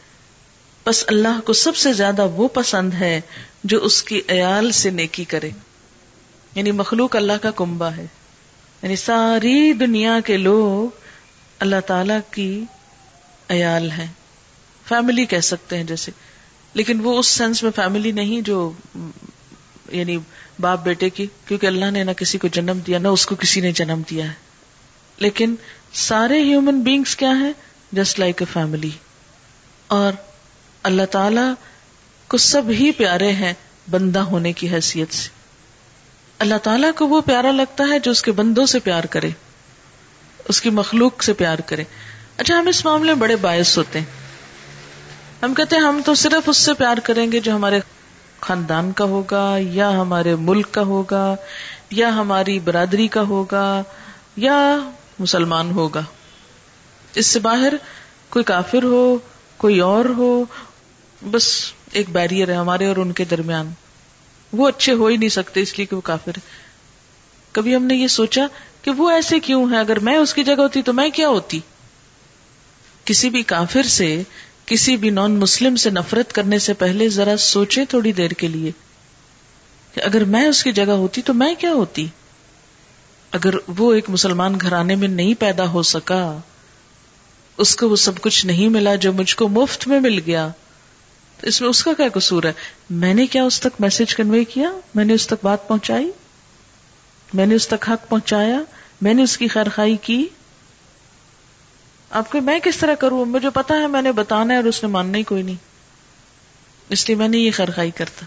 بس 0.86 1.04
اللہ 1.08 1.42
کو 1.46 1.54
سب 1.54 1.76
سے 1.76 1.94
زیادہ 1.94 2.28
وہ 2.28 2.48
پسند 2.48 2.94
ہے 2.94 3.22
جو 3.64 3.84
اس 3.84 4.04
کی 4.04 4.22
عیال 4.30 4.72
سے 4.72 4.90
نیکی 4.90 5.24
کرے۔ 5.24 5.50
یعنی 6.56 6.72
مخلوق 6.72 7.16
اللہ 7.16 7.34
کا 7.42 7.52
کنبا 7.52 7.96
ہے۔ 7.98 8.06
یعنی 8.82 8.96
ساری 8.96 9.74
دنیا 9.74 10.20
کے 10.26 10.38
لوگ 10.38 10.96
اللہ 11.60 11.76
تعالی 11.88 12.14
کی 12.32 12.64
عیال 13.50 13.92
ہے 13.92 14.08
فیملی 14.88 15.26
کہہ 15.26 15.40
سکتے 15.40 15.78
ہیں 15.78 15.84
جیسے 15.84 16.12
لیکن 16.74 17.00
وہ 17.00 17.20
اس 17.20 17.28
سینس 17.28 17.64
میں 17.64 17.72
فیملی 17.76 18.12
نہیں 18.12 18.42
جو 18.42 18.72
یعنی 19.90 20.18
باپ 20.60 20.84
بیٹے 20.84 21.10
کی، 21.10 21.28
کیونکہ 21.48 21.68
اللہ 21.68 21.92
نے 21.92 22.04
نہ 22.04 22.12
کسی 22.12 22.38
کو 22.38 22.48
جنم 22.48 22.80
دیا، 22.88 23.00
نہ 23.00 23.08
اس 23.08 23.26
کو 23.26 23.36
کسی 23.36 23.62
نے 23.62 23.72
جنم 23.72 24.02
دیا 24.10 24.26
ہے۔ 24.26 24.34
لیکن 25.18 25.56
سارے 25.94 26.44
ہیومن 26.44 26.82
بینگس 26.82 27.16
کیا 27.16 27.30
ہیں؟ 27.30 27.54
جسٹ 27.92 28.20
لائک 28.20 28.42
اے 28.42 28.46
فیملی 28.54 28.90
اور 29.88 30.14
اللہ 30.84 31.06
تعالی 31.12 31.54
کو 32.28 32.38
سب 32.38 32.62
ہی 32.70 32.92
پیارے 32.92 33.32
ہیں 33.32 33.54
بندہ 33.90 34.20
ہونے 34.20 34.54
کی 34.54 34.70
حیثیت 34.70 35.14
سے۔ 35.14 35.30
اللہ 36.40 36.56
تعالیٰ 36.56 36.92
کو 36.96 37.08
وہ 37.08 37.22
پیارا 37.22 37.52
لگتا 37.52 37.84
ہے 37.84 38.00
جو 38.00 38.12
اس 38.12 38.22
کے 38.22 38.32
بندوں 38.32 38.66
سے 38.66 38.80
پیار 38.80 39.04
کرے، 39.04 39.30
اس 40.48 40.62
کی 40.62 40.70
مخلوق 40.70 41.24
سے 41.24 41.34
پیار 41.34 41.60
کرے۔ 41.60 41.84
اچھا 42.38 42.60
ہم 42.60 42.68
اس 42.68 42.86
معاملے 42.86 43.14
میں 43.14 43.22
بڑے 43.22 43.36
باعث 43.36 43.78
ہوتے 43.78 44.00
ہیں۔ 44.00 44.23
ہم 45.44 45.54
کہتے 45.54 45.76
ہیں 45.76 45.84
ہم 45.84 46.02
تو 46.06 46.14
صرف 46.16 46.50
اس 46.50 46.58
سے 46.58 46.74
پیار 46.74 46.98
کریں 46.98 47.32
گے 47.32 47.40
جو 47.40 47.56
ہمارے 47.56 47.80
خاندان 48.40 48.92
کا 48.92 49.04
ہوگا، 49.04 49.56
یا 49.60 49.90
ہمارے 49.90 50.36
ملک 50.36 50.72
کا 50.72 50.82
ہوگا، 50.82 51.36
یا 51.90 52.10
ہماری 52.16 52.60
برادری 52.60 53.08
کا 53.08 53.22
ہوگا، 53.22 53.84
یا 54.38 54.78
مسلمان 55.20 55.72
ہوگا۔ 55.72 56.02
اس 57.16 57.26
سے 57.26 57.40
باہر 57.40 57.74
کوئی 58.30 58.44
کافر 58.44 58.84
ہو، 58.84 59.18
کوئی 59.58 59.80
اور 59.80 60.06
ہو، 60.06 60.46
بس 61.22 61.74
ایک 61.92 62.10
بیریئر 62.10 62.50
ہے 62.50 62.54
ہمارے 62.54 62.86
اور 62.86 62.98
ان 62.98 63.12
کے 63.12 63.26
درمیان۔ 63.26 63.70
وہ 64.54 64.68
اچھے 64.68 64.94
ہو 64.94 65.06
ہی 65.08 65.18
نہیں 65.18 65.30
سکتے 65.30 65.62
اس 65.62 65.78
لیے 65.78 65.86
کہ 65.86 65.96
وہ 65.96 66.02
کافر 66.02 66.32
ہے 66.38 66.42
کبھی 67.52 67.76
ہم 67.76 67.84
نے 67.84 67.96
یہ 67.96 68.08
سوچا 68.08 68.48
کہ 68.82 68.92
وہ 68.92 69.10
ایسے 69.10 69.40
کیوں 69.40 69.72
ہے 69.72 69.78
اگر 69.78 70.00
میں 70.00 70.18
اس 70.18 70.34
کی 70.34 70.44
جگہ 70.44 70.62
ہوتی 70.62 70.82
تو 70.82 70.94
میں 70.94 71.10
کیا 71.10 71.28
ہوتی؟ 71.28 71.60
کسی 73.06 73.30
بھی 73.30 73.44
کافر 73.44 73.84
سے 73.84 74.24
کسی 74.66 74.98
بھی 74.98 75.10
نان 75.10 75.32
مسلم 75.32 75.76
سے 75.76 75.90
نفرت 75.90 76.34
کرنے 76.34 76.60
سے 76.60 76.74
پہلے 76.74 77.10
ذرا 77.10 77.38
سوچے 77.38 77.86
تھوڑی 77.86 78.12
دیر 78.12 78.32
کے 78.32 78.48
لیے 78.48 78.72
کہ 79.94 80.02
اگر 80.02 80.24
میں 80.24 80.48
اس 80.48 80.64
کی 80.64 80.72
جگہ 80.72 80.92
ہوتی 80.92 81.22
تو 81.22 81.34
میں 81.34 81.56
کیا 81.56 81.72
ہوتی؟ 81.72 82.08
اگر 83.32 83.54
وہ 83.68 83.94
ایک 83.94 84.10
مسلمان 84.10 84.56
گھرانے 84.62 84.96
میں 84.96 85.08
نہیں 85.08 85.34
پیدا 85.34 85.68
ہو 85.68 85.82
سکا، 85.82 86.38
اس 87.58 87.76
کو 87.76 87.90
وہ 87.90 87.96
سب 87.96 88.22
کچھ 88.22 88.46
نہیں 88.46 88.70
ملا 88.70 88.96
جو 88.96 89.14
مجھ 89.14 89.36
کو 89.36 89.48
مفت 89.48 89.88
میں 89.88 90.00
مل 90.00 90.20
گیا۔ 90.26 90.50
تو 91.42 91.48
اس 91.48 91.62
میں 91.62 91.70
اس 91.70 91.84
کا 91.84 91.94
کیا 91.94 92.10
قصور 92.14 92.44
ہے؟ 92.44 92.54
میں 92.90 93.14
نے 93.14 93.28
کیا 93.28 93.44
اس 93.44 93.60
تک 93.60 93.82
میسج 93.82 94.16
کنوے 94.16 94.44
کیا؟ 94.44 94.72
میں 94.96 95.06
نے 95.06 95.14
اس 95.14 95.28
تک 95.28 95.46
بات 95.46 95.68
پہنچائی؟ 95.68 96.12
میں 97.34 97.46
نے 97.46 97.56
اس 97.56 97.68
تک 97.68 97.90
حق 97.90 98.10
پہنچایا؟ 98.10 98.62
میں 99.02 99.14
نے 99.14 99.24
اس 99.24 99.38
کی 99.38 99.48
خیر 99.48 99.70
خائی 99.70 99.98
کی؟ 99.98 100.28
آپ 102.14 102.32
کو 102.32 102.42
میں 102.42 102.60
کس 102.60 102.78
طرح 102.78 102.96
کروں؟ 102.96 103.26
مجھے 103.26 103.50
پتا 103.50 103.76
ہے 103.76 103.88
میں 103.88 104.02
نے 104.02 104.12
بتانا 104.12 104.54
ہے 104.54 104.60
اور 104.60 104.66
اس 104.66 104.84
نے 104.84 104.90
ماننا 104.90 105.18
ہی 105.18 105.24
کوئی 105.24 105.44
نہیں۔ 105.44 105.56
اس 106.90 107.08
لیے 107.08 107.16
میں 107.16 107.28
نے 107.28 107.38
یہ 107.38 107.52
خرخائی 107.52 107.92
کرتا۔ 107.92 108.26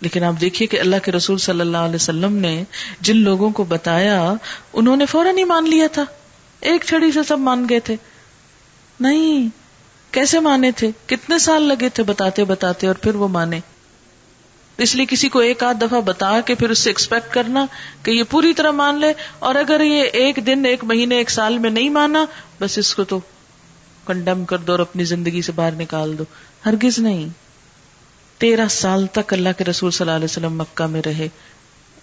لیکن 0.00 0.24
آپ 0.24 0.34
دیکھیے 0.40 0.68
کہ 0.68 0.80
اللہ 0.80 0.96
کے 1.04 1.12
رسول 1.12 1.38
صلی 1.38 1.60
اللہ 1.60 1.76
علیہ 1.76 1.94
وسلم 1.94 2.36
نے 2.36 2.64
جن 3.00 3.16
لوگوں 3.16 3.50
کو 3.50 3.64
بتایا، 3.64 4.32
انہوں 4.72 4.96
نے 4.96 5.06
فوراً 5.06 5.38
ہی 5.38 5.44
مان 5.44 5.70
لیا 5.70 5.86
تھا۔ 5.92 6.04
ایک 6.60 6.84
چھڑی 6.84 7.12
سے 7.12 7.22
سب 7.22 7.38
مان 7.38 7.66
گئے 7.70 7.80
تھے۔ 7.80 7.96
نہیں، 9.00 9.48
کیسے 10.10 10.40
مانے 10.40 10.72
تھے؟ 10.72 10.90
کتنے 11.06 11.38
سال 11.38 11.62
لگے 11.62 11.88
تھے 11.88 12.02
بتاتے 12.02 12.44
بتاتے 12.44 12.86
اور 12.86 12.94
پھر 12.94 13.14
وہ 13.14 13.28
مانے۔ 13.28 13.60
اس 14.82 14.94
لیے 14.94 15.06
کسی 15.08 15.28
کو 15.28 15.38
ایک 15.38 15.62
آدھ 15.62 15.76
دفعہ 15.80 16.00
بتا 16.00 16.40
کے 16.40 16.54
پھر 16.54 16.70
اس 16.70 16.78
سے 16.78 16.90
ایکسپیکٹ 16.90 17.34
کرنا 17.34 17.66
کہ 18.02 18.10
یہ 18.10 18.22
پوری 18.30 18.54
طرح 18.54 18.70
مان 18.70 19.00
لے 19.00 19.12
اور 19.38 19.54
اگر 19.54 19.80
یہ 19.80 20.02
ایک 20.02 20.38
دن، 20.46 20.64
ایک 20.64 20.84
مہینے، 20.84 21.16
ایک 21.16 21.30
سال 21.30 21.58
میں 21.58 21.70
نہیں 21.70 21.88
مانا، 21.88 22.24
بس 22.60 22.78
اس 22.78 22.94
کو 22.94 23.04
تو 23.04 23.20
کنڈم 24.06 24.44
کر 24.44 24.58
دو 24.58 24.72
اور 24.72 24.80
اپنی 24.80 25.04
زندگی 25.04 25.42
سے 25.42 25.52
باہر 25.52 25.72
نکال 25.72 26.18
دو۔ 26.18 26.24
ہرگز 26.66 26.98
نہیں۔ 26.98 27.28
تیرہ 28.38 28.68
سال 28.68 29.06
تک 29.06 29.32
اللہ 29.32 29.48
کے 29.58 29.64
رسول 29.64 29.90
صلی 29.90 30.04
اللہ 30.04 30.16
علیہ 30.16 30.24
وسلم 30.24 30.58
مکہ 30.58 30.86
میں 30.86 31.02
رہے 31.06 31.28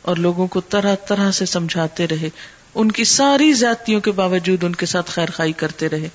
اور 0.01 0.15
لوگوں 0.15 0.47
کو 0.47 0.61
طرح 0.61 0.95
طرح 0.95 1.31
سے 1.31 1.45
سمجھاتے 1.45 2.07
رہے۔ 2.07 2.29
ان 2.75 2.91
کی 2.91 3.03
ساری 3.03 3.53
ذاتیوں 3.53 4.01
کے 4.01 4.11
باوجود 4.11 4.63
ان 4.63 4.75
کے 4.75 4.85
ساتھ 4.85 5.11
خیر 5.11 5.31
خائی 5.33 5.53
کرتے 5.53 5.89
رہے۔ 5.89 6.09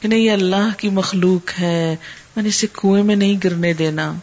کہ 0.00 0.08
نہیں 0.08 0.20
یہ 0.20 0.30
اللہ 0.30 0.68
کی 0.76 0.88
مخلوق 0.88 1.60
ہے۔ 1.60 1.96
میں 2.36 2.42
نے 2.42 2.48
اسے 2.48 2.66
کنویں 2.72 3.02
میں 3.02 3.16
نہیں 3.16 3.34
گرنے 3.44 3.72
دینا۔ 3.72 4.14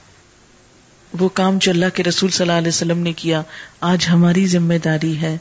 وہ 1.19 1.29
کام 1.29 1.57
جو 1.57 1.71
اللہ 1.71 1.85
کے 1.93 2.03
رسول 2.03 2.29
صلی 2.29 2.47
اللہ 2.47 2.57
علیہ 2.57 2.67
وسلم 2.67 2.97
نے 2.97 3.13
کیا، 3.13 3.41
آج 3.79 4.07
ہماری 4.11 4.47
ذمہ 4.47 4.73
داری 4.85 5.21
ہے۔ 5.21 5.37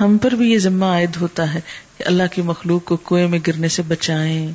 ہم 0.00 0.18
پر 0.18 0.30
بھی 0.30 0.52
یہ 0.52 0.58
ذمہ 0.58 0.84
عائد 0.84 1.16
ہوتا 1.20 1.54
ہے 1.54 1.60
کہ 1.98 2.04
اللہ 2.06 2.22
کی 2.32 2.42
مخلوق 2.42 2.84
کو 2.84 2.96
کنویں 2.96 3.28
میں 3.28 3.38
گرنے 3.46 3.68
سے 3.68 3.82
بچائیں۔ 3.82 4.52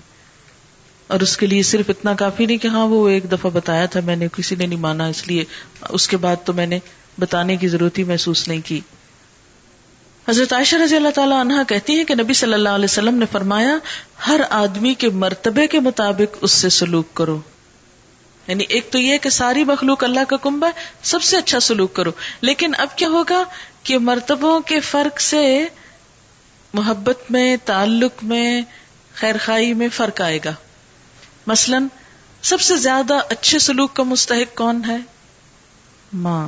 اور 1.07 1.19
اس 1.19 1.37
کے 1.37 1.47
لیے 1.47 1.63
صرف 1.63 1.89
اتنا 1.89 2.13
کافی 2.13 2.45
نہیں 2.45 2.57
کہ 2.57 2.67
ہاں 2.67 2.87
وہ 2.87 3.09
ایک 3.09 3.31
دفعہ 3.31 3.51
بتایا 3.51 3.85
تھا، 3.85 3.99
میں 3.99 4.15
نے 4.15 4.27
کسی 4.35 4.55
نے 4.55 4.65
نہیں 4.65 4.79
مانا، 4.79 5.07
اس 5.07 5.27
لیے 5.27 5.43
اس 5.89 6.07
کے 6.07 6.17
بعد 6.17 6.35
تو 6.45 6.53
میں 6.53 6.65
نے 6.65 6.79
بتانے 7.19 7.57
کی 7.57 7.67
ضرورت 7.67 7.97
ہی 7.97 8.03
محسوس 8.03 8.47
نہیں 8.47 8.61
کی۔ 8.65 8.79
حضرت 10.27 10.53
عائشہ 10.53 10.75
رضی 10.75 10.95
اللہ 10.95 11.09
تعالیٰ 11.09 11.39
عنہ 11.39 11.53
کہتی 11.67 11.93
ہیں 11.93 12.03
کہ 12.03 12.15
نبی 12.15 12.33
صلی 12.33 12.53
اللہ 12.53 12.69
علیہ 12.69 12.85
وسلم 12.85 13.15
نے 13.15 13.25
فرمایا، 13.31 13.77
ہر 14.27 14.41
آدمی 14.49 14.93
کے 14.93 15.09
مرتبے 15.09 15.67
کے 15.67 15.79
مطابق 15.79 16.37
اس 16.41 16.51
سے 16.51 16.69
سلوک 16.69 17.13
کرو۔ 17.13 17.39
یعنی 18.51 18.63
ایک 18.69 18.91
تو 18.91 18.97
یہ 18.97 19.17
کہ 19.17 19.29
ساری 19.29 19.63
مخلوق 19.63 20.03
اللہ 20.03 20.19
کا 20.27 20.37
کنبہ 20.37 20.67
ہے، 20.67 20.71
سب 21.03 21.23
سے 21.23 21.37
اچھا 21.37 21.59
سلوک 21.59 21.93
کرو۔ 21.93 22.11
لیکن 22.41 22.71
اب 22.77 22.87
کیا 22.95 23.07
ہوگا 23.07 23.43
کہ 23.83 23.97
مرتبوں 23.97 24.59
کے 24.59 24.79
فرق 24.79 25.19
سے 25.19 25.65
محبت 26.73 27.17
میں، 27.29 27.57
تعلق 27.65 28.23
میں، 28.23 28.61
خیر 29.13 29.35
خائی 29.43 29.73
میں 29.73 29.87
فرق 29.89 30.21
آئے 30.21 30.39
گا۔ 30.45 30.53
مثلا، 31.47 31.77
سب 32.41 32.61
سے 32.61 32.77
زیادہ 32.77 33.13
اچھے 33.29 33.59
سلوک 33.59 33.93
کا 33.93 34.03
مستحق 34.03 34.57
کون 34.57 34.81
ہے؟ 34.87 34.97
ماں، 36.13 36.47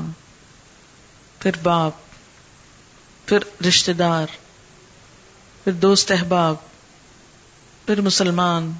پھر 1.39 1.51
باپ، 1.64 1.91
پھر 3.26 3.64
رشتے 3.68 3.93
دار، 3.93 4.28
پھر 5.64 5.72
دوست 5.72 6.12
احباب، 6.12 6.56
پھر 7.86 8.01
مسلمان۔ 8.01 8.74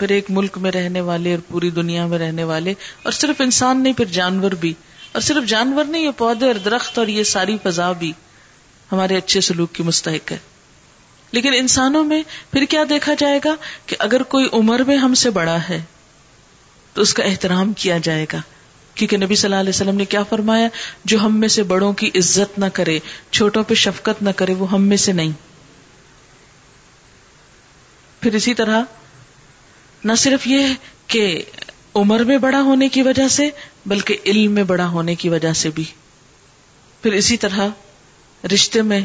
پھر 0.00 0.08
ایک 0.08 0.26
ملک 0.28 0.58
میں 0.58 0.70
رہنے 0.70 1.00
والے 1.00 1.30
اور 1.30 1.40
پوری 1.48 1.70
دنیا 1.70 2.06
میں 2.06 2.18
رہنے 2.18 2.44
والے 2.44 2.74
اور 3.02 3.12
صرف 3.12 3.40
انسان 3.40 3.82
نہیں، 3.82 3.92
پھر 3.92 4.04
جانور 4.04 4.50
بھی۔ 4.50 4.74
اور 5.12 5.22
صرف 5.22 5.48
جانور 5.48 5.84
نہیں، 5.84 6.02
یہ 6.02 6.10
پودے 6.16 6.46
اور 6.46 6.54
درخت 6.54 6.98
اور 6.98 7.06
یہ 7.06 7.22
ساری 7.22 7.56
فضا 7.62 7.92
بھی 7.92 8.12
ہمارے 8.92 9.16
اچھے 9.16 9.40
سلوک 9.40 9.72
کی 9.72 9.82
مستحق 9.82 10.32
ہے۔ 10.32 10.38
لیکن 11.32 11.54
انسانوں 11.54 12.04
میں 12.04 12.22
پھر 12.52 12.64
کیا 12.64 12.84
دیکھا 12.88 13.14
جائے 13.18 13.40
گا 13.44 13.54
کہ 13.86 13.96
اگر 13.98 14.22
کوئی 14.22 14.48
عمر 14.52 14.80
میں 14.80 14.96
ہم 14.96 15.14
سے 15.14 15.30
بڑا 15.30 15.58
ہے 15.70 15.82
تو 16.94 17.02
اس 17.02 17.14
کا 17.14 17.24
احترام 17.24 17.72
کیا 17.72 17.98
جائے 18.02 18.26
گا۔ 18.32 18.38
کیونکہ 18.94 19.16
نبی 19.16 19.34
صلی 19.34 19.46
اللہ 19.46 19.60
علیہ 19.60 19.70
وسلم 19.70 19.96
نے 19.96 20.04
کیا 20.04 20.22
فرمایا، 20.22 20.68
جو 21.04 21.18
ہم 21.18 21.40
میں 21.40 21.48
سے 21.48 21.62
بڑوں 21.62 21.92
کی 21.92 22.10
عزت 22.14 22.58
نہ 22.58 22.66
کرے، 22.72 22.98
چھوٹوں 23.30 23.62
پہ 23.62 23.74
شفقت 23.74 24.22
نہ 24.22 24.30
کرے، 24.36 24.54
وہ 24.54 24.70
ہم 24.70 24.82
میں 24.82 24.96
سے 24.96 25.12
نہیں۔ 25.12 25.30
پھر 28.20 28.34
اسی 28.34 28.54
طرح 28.54 28.82
نہ 30.04 30.12
صرف 30.18 30.46
یہ 30.46 30.66
کہ 31.06 31.42
عمر 31.94 32.20
میں 32.20 32.38
بڑا 32.38 32.62
ہونے 32.62 32.88
کی 32.88 33.02
وجہ 33.02 33.28
سے، 33.28 33.50
بلکہ 33.86 34.16
علم 34.26 34.52
میں 34.52 34.64
بڑا 34.64 34.88
ہونے 34.88 35.14
کی 35.14 35.28
وجہ 35.28 35.52
سے 35.52 35.70
بھی۔ 35.70 35.84
پھر 37.02 37.12
اسی 37.12 37.36
طرح 37.36 37.68
رشتے 38.54 38.82
میں 38.82 39.00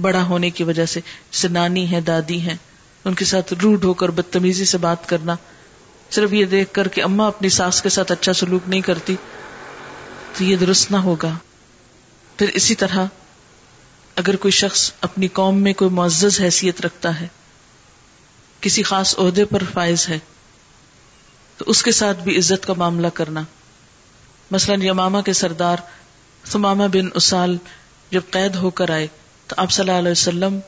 بڑا 0.00 0.22
ہونے 0.22 0.50
کی 0.50 0.64
وجہ 0.64 0.86
سے، 0.86 1.00
جیسے 1.32 1.48
نانی 1.48 1.90
ہے 1.90 2.00
دادی 2.00 2.40
ہیں، 2.40 2.56
ان 3.04 3.14
کے 3.14 3.24
ساتھ 3.24 3.54
روڈ 3.62 3.84
ہو 3.84 3.94
کر 3.94 4.08
بدتمیزی 4.08 4.64
سے 4.64 4.78
بات 4.78 5.08
کرنا۔ 5.08 5.36
صرف 6.10 6.32
یہ 6.32 6.44
دیکھ 6.44 6.72
کر 6.72 6.88
کہ 6.88 7.02
اما 7.02 7.26
اپنی 7.26 7.48
ساس 7.48 7.82
کے 7.82 7.88
ساتھ 7.88 8.12
اچھا 8.12 8.32
سلوک 8.32 8.62
نہیں 8.68 8.80
کرتی، 8.80 9.16
تو 10.38 10.44
یہ 10.44 10.56
درست 10.56 10.90
نہ 10.90 10.96
ہوگا۔ 10.96 11.36
پھر 12.38 12.48
اسی 12.48 12.74
طرح 12.74 13.06
اگر 14.16 14.36
کوئی 14.36 14.52
شخص 14.52 14.92
اپنی 15.00 15.28
قوم 15.28 15.62
میں 15.62 15.72
کوئی 15.72 15.90
معزز 15.90 16.40
حیثیت 16.40 16.80
رکھتا 16.80 17.20
ہے 17.20 17.28
کسی 18.64 18.82
خاص 18.82 19.18
عہدے 19.18 19.44
پر 19.44 19.62
فائز 19.72 20.08
ہے، 20.08 20.18
تو 21.56 21.64
اس 21.68 21.82
کے 21.82 21.92
ساتھ 21.92 22.22
بھی 22.22 22.38
عزت 22.38 22.66
کا 22.66 22.72
معاملہ 22.72 23.06
کرنا۔ 23.14 23.42
مثلاً 24.50 24.82
یماما 24.82 25.20
کے 25.20 25.32
سردار 25.32 25.76
سماما 26.44 26.86
بن 26.86 27.08
اسال 27.14 27.56
جب 28.10 28.20
قید 28.30 28.56
ہو 28.56 28.70
کر 28.70 28.90
آئے، 28.90 29.06
تو 29.46 29.54
آپ 29.58 29.70
صلی 29.70 29.88
اللہ 29.88 29.98
علیہ 29.98 30.12
وسلم 30.12 30.58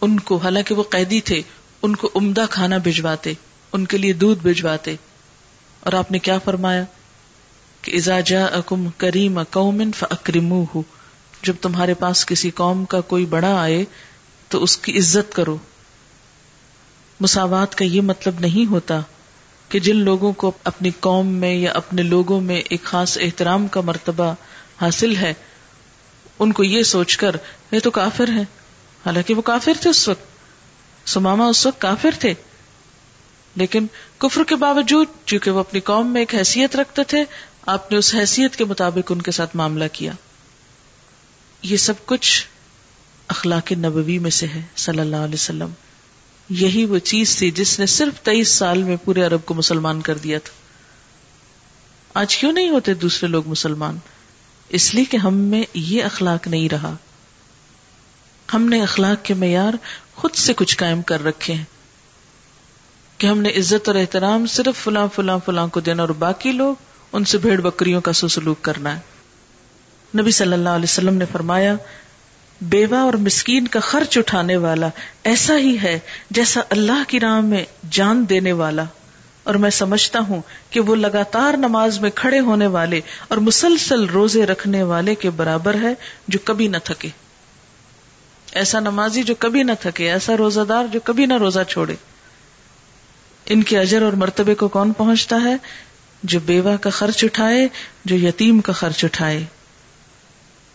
ان 0.00 0.20
کو، 0.20 0.36
حالانکہ 0.36 0.74
وہ 0.74 0.82
قیدی 0.82 1.20
تھے، 1.20 1.42
ان 1.82 1.96
کو 1.96 2.10
عمدہ 2.14 2.44
کھانا 2.50 2.78
بھجواتے، 2.78 3.32
ان 3.72 3.86
کے 3.86 3.98
لیے 3.98 4.12
دودھ 4.12 4.40
بھجواتے۔ 4.40 4.96
اور 5.80 5.92
آپ 5.92 6.12
نے 6.12 6.18
کیا 6.18 6.38
فرمایا؟ 6.38 6.84
کہ 7.82 7.96
ازا 7.96 8.20
جا 8.20 8.44
اکم 8.44 8.88
کریم 8.96 9.42
قومن 9.42 9.92
فکریم 9.92 10.64
جب 11.42 11.54
تمہارے 11.60 11.94
پاس 11.94 12.26
کسی 12.26 12.50
قوم 12.50 12.84
کا 12.84 13.00
کوئی 13.00 13.26
بڑا 13.26 13.60
آئے، 13.60 13.84
تو 14.48 14.62
اس 14.62 14.76
کی 14.76 14.98
عزت 14.98 15.34
کرو۔ 15.34 15.56
مساوات 17.20 17.74
کا 17.74 17.84
یہ 17.84 18.00
مطلب 18.00 18.40
نہیں 18.40 18.70
ہوتا 18.70 19.00
کہ 19.68 19.78
جن 19.78 19.96
لوگوں 19.96 20.32
کو 20.32 20.52
اپنی 20.64 20.90
قوم 21.00 21.26
میں 21.26 21.54
یا 21.54 21.72
اپنے 21.72 22.02
لوگوں 22.02 22.40
میں 22.40 22.56
ایک 22.56 22.82
خاص 22.82 23.18
احترام 23.18 23.68
کا 23.68 23.80
مرتبہ 23.80 24.34
حاصل 24.80 25.16
ہے، 25.16 25.34
ان 26.38 26.52
کو 26.52 26.64
یہ 26.64 26.82
سوچ 26.82 27.16
کر، 27.16 27.36
یہ 27.72 27.78
تو 27.78 27.90
کافر 27.90 28.28
ہے 28.28 28.42
حالانکہ 29.06 29.34
وہ 29.34 29.42
کافر 29.42 29.72
تھے 29.80 29.90
اس 29.90 30.08
وقت۔ 30.08 30.26
سماما 31.08 31.46
اس 31.46 31.66
وقت 31.66 31.80
کافر 31.80 32.10
تھے۔ 32.18 32.34
لیکن 33.56 33.86
کفر 34.18 34.44
کے 34.44 34.56
باوجود، 34.56 35.06
چونکہ 35.26 35.50
وہ 35.50 35.60
اپنی 35.60 35.80
قوم 35.80 36.12
میں 36.12 36.20
ایک 36.20 36.34
حیثیت 36.34 36.76
رکھتے 36.76 37.04
تھے، 37.04 37.24
آپ 37.66 37.92
نے 37.92 37.98
اس 37.98 38.14
حیثیت 38.14 38.56
کے 38.56 38.64
مطابق 38.64 39.12
ان 39.12 39.22
کے 39.22 39.30
ساتھ 39.30 39.56
معاملہ 39.56 39.84
کیا۔ 39.92 40.12
یہ 41.62 41.76
سب 41.76 41.94
کچھ 42.06 42.46
اخلاق 43.28 43.72
نبوی 43.72 44.18
میں 44.18 44.30
سے 44.30 44.46
ہے، 44.46 44.60
صلی 44.76 45.00
اللہ 45.00 45.16
علیہ 45.16 45.34
وسلم۔ 45.34 45.70
یہی 46.48 46.84
وہ 46.84 46.98
چیز 46.98 47.36
تھی 47.36 47.50
جس 47.50 47.78
نے 47.78 47.86
صرف 47.86 48.20
تیئیس 48.20 48.48
سال 48.48 48.82
میں 48.82 48.96
پورے 49.04 49.22
عرب 49.22 49.40
کو 49.44 49.54
مسلمان 49.54 50.00
کر 50.02 50.18
دیا 50.18 50.38
تھا۔ 50.38 50.52
آج 52.20 52.36
کیوں 52.36 52.52
نہیں 52.52 52.68
ہوتے 52.68 52.94
دوسرے 52.94 53.28
لوگ 53.28 53.48
مسلمان؟ 53.48 53.98
اس 54.68 54.94
لیے 54.94 55.04
کہ 55.04 55.16
ہم 55.16 55.34
میں 55.34 55.62
یہ 55.74 56.04
اخلاق 56.04 56.48
نہیں 56.48 56.68
رہا۔ 56.68 56.96
ہم 58.54 58.62
نے 58.62 58.82
اخلاق 58.82 59.24
کے 59.24 59.34
معیار 59.34 59.74
خود 60.14 60.34
سے 60.34 60.52
کچھ 60.56 60.76
قائم 60.76 61.02
کر 61.02 61.24
رکھے 61.24 61.54
ہیں۔ 61.54 61.64
کہ 63.18 63.26
ہم 63.26 63.40
نے 63.40 63.48
عزت 63.48 63.88
اور 63.88 63.96
احترام 63.96 64.46
صرف 64.46 64.84
فلاں 64.84 65.08
فلاں 65.14 65.38
فلاں 65.44 65.68
کو 65.68 65.80
دینا 65.80 66.02
اور 66.02 66.10
باقی 66.10 66.52
لوگ 66.52 66.74
ان 67.12 67.24
سے 67.24 67.38
بھیڑ 67.38 67.60
بکریوں 67.60 68.00
کا 68.00 68.12
سسلوک 68.12 68.62
کرنا 68.62 68.96
ہے۔ 68.96 69.00
نبی 70.20 70.30
صلی 70.30 70.52
اللہ 70.52 70.68
علیہ 70.68 70.84
وسلم 70.84 71.14
نے 71.14 71.24
فرمایا 71.32 71.74
بیوہ 72.60 72.96
اور 72.96 73.14
مسکین 73.14 73.68
کا 73.68 73.80
خرچ 73.80 74.18
اٹھانے 74.18 74.56
والا 74.56 74.88
ایسا 75.24 75.58
ہی 75.58 75.76
ہے 75.82 75.98
جیسا 76.30 76.60
اللہ 76.70 77.02
کی 77.08 77.20
راہ 77.20 77.40
میں 77.40 77.64
جان 77.90 78.24
دینے 78.28 78.52
والا۔ 78.52 78.84
اور 79.42 79.54
میں 79.54 79.70
سمجھتا 79.70 80.18
ہوں 80.28 80.42
کہ 80.70 80.80
وہ 80.80 80.96
لگاتار 80.96 81.56
نماز 81.56 82.00
میں 82.00 82.10
کھڑے 82.14 82.40
ہونے 82.40 82.66
والے 82.66 83.00
اور 83.28 83.38
مسلسل 83.38 84.04
روزے 84.04 84.46
رکھنے 84.46 84.82
والے 84.82 85.14
کے 85.14 85.30
برابر 85.30 85.74
ہے 85.82 85.94
جو 86.28 86.38
کبھی 86.44 86.68
نہ 86.68 86.76
تھکے۔ 86.84 87.08
ایسا 88.52 88.80
نمازی 88.80 89.22
جو 89.22 89.34
کبھی 89.38 89.62
نہ 89.62 89.72
تھکے، 89.80 90.12
ایسا 90.12 90.36
روزہ 90.36 90.60
دار 90.60 90.84
جو 90.92 91.00
کبھی 91.04 91.26
نہ 91.26 91.34
روزہ 91.34 91.60
چھوڑے۔ 91.68 91.94
ان 93.46 93.62
کے 93.62 93.78
اجر 93.78 94.02
اور 94.02 94.12
مرتبے 94.12 94.54
کو 94.54 94.68
کون 94.68 94.92
پہنچتا 94.92 95.36
ہے؟ 95.44 95.56
جو 96.22 96.40
بیوہ 96.40 96.76
کا 96.76 96.90
خرچ 96.90 97.24
اٹھائے، 97.24 97.68
جو 98.04 98.16
یتیم 98.16 98.60
کا 98.60 98.72
خرچ 98.72 99.04
اٹھائے۔ 99.04 99.44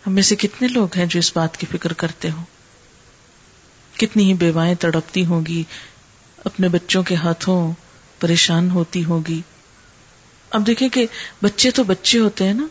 ہم 0.07 0.13
میں 0.13 0.23
سے 0.23 0.35
کتنے 0.35 0.67
لوگ 0.67 0.87
ہیں 0.97 1.05
جو 1.05 1.19
اس 1.19 1.35
بات 1.35 1.57
کی 1.57 1.65
فکر 1.71 1.93
کرتے 1.93 2.31
ہوں؟ 2.31 2.45
کتنی 3.97 4.23
ہی 4.23 4.33
بیوائیں 4.33 4.75
تڑپتی 4.75 5.25
ہوں 5.25 5.45
گی، 5.45 5.63
اپنے 6.45 6.67
بچوں 6.67 7.03
کے 7.03 7.15
ہاتھوں 7.15 7.73
پریشان 8.19 8.71
ہوتی 8.71 9.05
ہوگی 9.05 9.41
اب 10.49 10.67
دیکھیں 10.67 10.89
کہ 10.89 11.05
بچے 11.43 11.71
تو 11.71 11.83
بچے 11.83 12.19
ہوتے 12.19 12.43
ہیں 12.43 12.53
نا، 12.53 12.67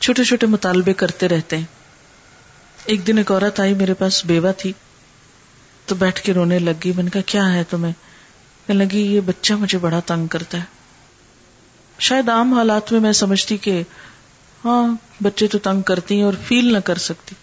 چھوٹے 0.00 0.24
چھوٹے 0.24 0.46
مطالبے 0.46 0.92
کرتے 0.92 1.28
رہتے 1.28 1.56
ہیں۔ 1.56 1.64
ایک 2.84 3.06
دن 3.06 3.18
ایک 3.18 3.32
عورت 3.32 3.60
آئی، 3.60 3.74
میرے 3.74 3.94
پاس 3.94 4.24
بیوہ 4.24 4.52
تھی۔ 4.52 4.72
تو 5.86 5.94
بیٹھ 5.94 6.22
کے 6.22 6.32
رونے 6.32 6.58
لگ 6.58 6.70
گئی 6.84 6.92
میں 6.92 7.04
نے 7.04 7.10
کہا، 7.10 7.20
کیا 7.20 7.52
ہے 7.52 7.64
تمہیں؟ 7.70 7.92
کہنے 8.66 8.84
لگی، 8.84 9.00
یہ 9.00 9.20
بچہ 9.20 9.52
مجھے 9.52 9.78
بڑا 9.78 10.00
تنگ 10.00 10.26
کرتا 10.26 10.58
ہے۔ 10.58 10.62
شاید 11.98 12.28
عام 12.28 12.54
حالات 12.54 12.92
میں 12.92 13.00
میں 13.00 13.12
سمجھتی 13.12 13.56
کہ 13.56 13.82
ہاں 14.68 14.96
بچے 15.22 15.46
تو 15.46 15.58
تنگ 15.58 15.82
کرتی 15.82 16.16
ہیں 16.16 16.22
اور 16.22 16.32
فیل 16.46 16.72
نہ 16.72 16.78
کر 16.78 16.98
سکتی۔ 16.98 17.34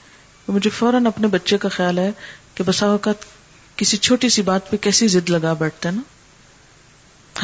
مجھے 0.47 0.69
فوراً 0.69 1.05
اپنے 1.05 1.28
بچے 1.28 1.57
کا 1.57 1.69
خیال 1.69 1.99
ہے 1.99 2.11
کہ 2.55 2.63
بسا 2.63 2.86
اوقات 2.86 3.15
کسی 3.76 3.97
چھوٹی 3.97 4.30
سی 4.30 4.41
بات 4.41 4.71
پہ 4.71 4.78
کیسی 4.78 5.07
ضد 5.07 5.30
لگا 5.30 5.53
بیٹھتا 5.53 5.89
ہے 5.89 5.95
نا۔ 5.95 6.01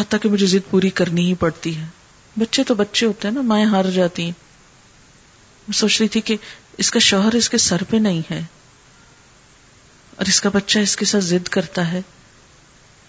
حتیٰ 0.02 0.20
کہ 0.22 0.30
مجھے 0.30 0.46
ضد 0.46 0.70
پوری 0.70 0.90
کرنی 0.90 1.26
ہی 1.30 1.34
پڑتی 1.34 1.78
ہے۔ 1.78 1.86
بچے 2.38 2.64
تو 2.64 2.76
بچے 2.76 3.06
ہوتے 3.06 3.28
ہیں 3.28 3.36
نا، 3.36 3.42
مائیں 3.42 3.66
ہار 3.66 3.86
جاتی 3.86 4.24
ہیں۔ 4.24 4.32
میں 5.68 5.74
سوچ 5.74 6.02
رہی 6.02 6.08
تھی 6.08 6.22
کہ 6.22 6.38
اس 6.78 6.92
کا 6.92 7.00
شوہر 7.00 7.36
اس 7.36 7.50
کے 7.50 7.58
سر 7.58 7.84
پہ 7.90 7.98
نہیں 7.98 8.22
ہے۔ 8.32 8.42
اور 10.16 10.26
اس 10.26 10.42
کا 10.42 10.50
بچہ 10.54 10.80
اس 10.80 10.96
کے 10.96 11.06
ساتھ 11.06 11.24
ضد 11.24 11.48
کرتا 11.48 11.92
ہے۔ 11.92 12.02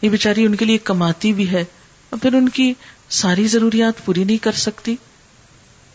یہ 0.02 0.08
بیچاری 0.08 0.46
ان 0.46 0.54
کے 0.54 0.64
لیے 0.64 0.78
کماتی 0.78 1.32
بھی 1.32 1.50
ہے۔ 1.50 1.64
اور 2.10 2.18
پھر 2.20 2.34
ان 2.34 2.48
کی 2.48 2.74
ساری 3.08 3.48
ضروریات 3.48 4.04
پوری 4.04 4.24
نہیں 4.24 4.38
کر 4.38 4.52
سکتی۔ 4.52 4.96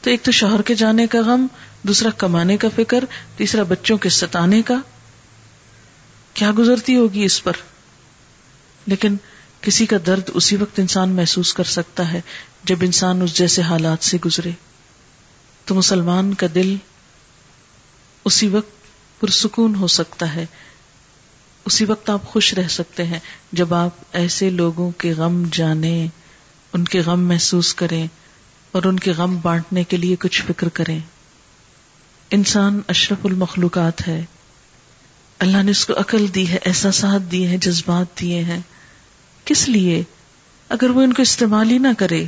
تو 0.07 0.11
ایک 0.11 0.23
تو 0.23 0.31
شوہر 0.31 0.61
کے 0.61 0.75
جانے 0.75 1.07
کا 1.07 1.19
غم، 1.21 1.47
دوسرا 1.83 2.09
کمانے 2.09 2.57
کا 2.57 2.67
فکر، 2.75 3.03
تیسرا 3.35 3.63
بچوں 3.63 3.97
کے 3.97 4.09
ستانے 4.09 4.61
کا۔ 4.61 4.75
کیا 6.33 6.51
گزرتی 6.57 6.95
ہوگی 6.95 7.23
اس 7.23 7.43
پر؟ 7.43 7.51
لیکن 8.85 9.15
کسی 9.61 9.85
کا 9.85 9.97
درد 10.05 10.29
اسی 10.33 10.55
وقت 10.55 10.79
انسان 10.79 11.09
محسوس 11.09 11.53
کر 11.53 11.63
سکتا 11.63 12.13
ہے 12.13 12.21
جب 12.63 12.75
انسان 12.81 13.21
اس 13.21 13.33
جیسے 13.33 13.61
حالات 13.61 14.03
سے 14.03 14.17
گزرے۔ 14.25 14.51
تو 15.65 15.75
مسلمان 15.75 16.33
کا 16.33 16.47
دل 16.55 16.75
اسی 18.25 18.47
وقت 18.47 18.71
پرسکون 19.19 19.75
ہو 19.75 19.87
سکتا 19.87 20.35
ہے۔ 20.35 20.45
اسی 21.65 21.85
وقت 21.85 22.09
آپ 22.09 22.23
خوش 22.25 22.53
رہ 22.53 22.67
سکتے 22.67 23.03
ہیں 23.03 23.19
جب 23.51 23.73
آپ 23.73 23.91
ایسے 24.13 24.49
لوگوں 24.49 24.91
کے 24.91 25.13
غم 25.13 25.43
جانیں، 25.51 26.07
ان 26.73 26.85
کے 26.85 26.99
غم 26.99 27.27
محسوس 27.27 27.75
کریں۔ 27.75 28.07
اور 28.71 28.83
ان 28.83 28.99
کے 28.99 29.11
غم 29.11 29.37
بانٹنے 29.41 29.83
کے 29.83 29.97
لیے 29.97 30.15
کچھ 30.15 30.43
فکر 30.47 30.69
کریں۔ 30.69 30.99
انسان 32.31 32.81
اشرف 32.87 33.25
المخلوقات 33.25 34.07
ہے۔ 34.07 34.25
اللہ 35.39 35.63
نے 35.63 35.71
اس 35.71 35.85
کو 35.85 35.93
عقل 35.93 36.25
دی 36.35 36.49
ہے، 36.49 36.57
احساسات 36.65 37.31
دیے 37.31 37.47
ہیں، 37.47 37.57
جذبات 37.57 38.19
دیے 38.19 38.43
ہیں۔ 38.43 38.59
کس 39.45 39.69
لیے؟ 39.69 40.03
اگر 40.69 40.89
وہ 40.89 41.01
ان 41.01 41.13
کو 41.13 41.21
استعمال 41.21 41.71
ہی 41.71 41.77
نہ 41.77 41.87
کرے 41.97 42.23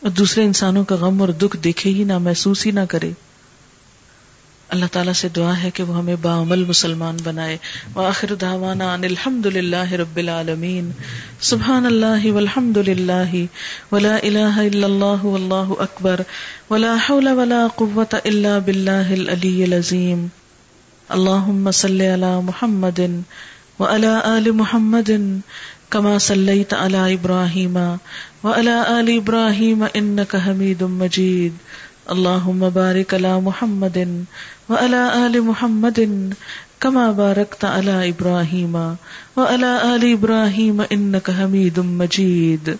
اور 0.00 0.10
دوسرے 0.10 0.44
انسانوں 0.44 0.84
کا 0.84 0.94
غم 0.94 1.20
اور 1.20 1.28
دکھ 1.28 1.56
دیکھے 1.56 1.90
ہی 1.90 2.04
نہ، 2.04 2.18
محسوس 2.18 2.66
ہی 2.66 2.70
نہ 2.70 2.80
کرے۔ 2.88 3.12
اللہ 4.72 4.84
تعالیٰ 4.92 5.12
سے 5.12 5.28
دعا 5.28 5.62
ہے 5.62 5.70
کہ 5.70 5.82
وہ 5.82 5.96
ہمیں 5.96 6.16
باعمل 6.22 6.64
مسلمان 6.64 7.16
بنائے۔ 7.24 7.56
وآخر 7.94 8.34
دعوانا 8.34 8.94
ان 8.94 9.04
الحمد 9.04 9.46
للہ 9.46 9.92
رب 9.92 10.16
العالمین۔ 10.16 10.90
سبحان 11.40 11.86
اللہ 11.86 12.26
والحمد 12.26 12.76
للہ 12.76 13.44
ولا 13.92 14.16
الہ 14.22 14.56
الا 14.56 14.86
اللہ 14.86 15.24
واللہ 15.24 15.72
اکبر۔ 15.78 16.20
ولا 16.70 16.96
حول 17.08 17.28
ولا 17.28 17.66
قوة 17.74 18.16
الا 18.24 18.58
باللہ 18.58 19.12
العلی 19.12 19.64
العظیم۔ 19.64 20.26
اللہم 21.08 21.70
صلی 21.70 22.14
علی 22.14 22.40
محمد 22.44 23.00
وعلى 23.78 24.10
آل 24.24 24.50
محمد 24.50 25.10
كما 25.88 26.18
صليت 26.18 26.74
على 26.74 27.14
إبراهيم 27.14 27.76
وعلى 28.44 28.74
آل 28.86 29.18
إبراهيم 29.18 29.84
إنك 29.94 30.36
حميد 30.46 30.82
مجيد 30.82 31.52
اللهم 32.06 32.68
بارك 32.74 33.14
على 33.14 33.40
محمد 33.42 33.98
وعلى 34.68 35.26
آل 35.26 35.42
محمد 35.42 36.34
كما 36.80 37.12
باركت 37.12 37.64
على 37.64 38.08
إبراهيم 38.08 38.96
وعلى 39.36 39.96
آل 39.96 40.12
إبراهيم 40.12 40.80
إنك 40.80 41.30
حميد 41.30 41.80
مجيد. 41.80 42.76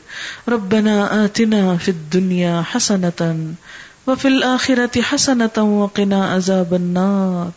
ربنا 0.49 1.25
آتنا 1.25 1.77
في 1.77 1.91
الدنيا 1.91 2.63
حسنة 2.63 3.21
وفي 4.07 4.29
الآخرة 4.29 5.03
حسنة 5.03 5.57
وقنا 5.59 6.21
عذاب 6.27 6.75
النار. 6.75 7.51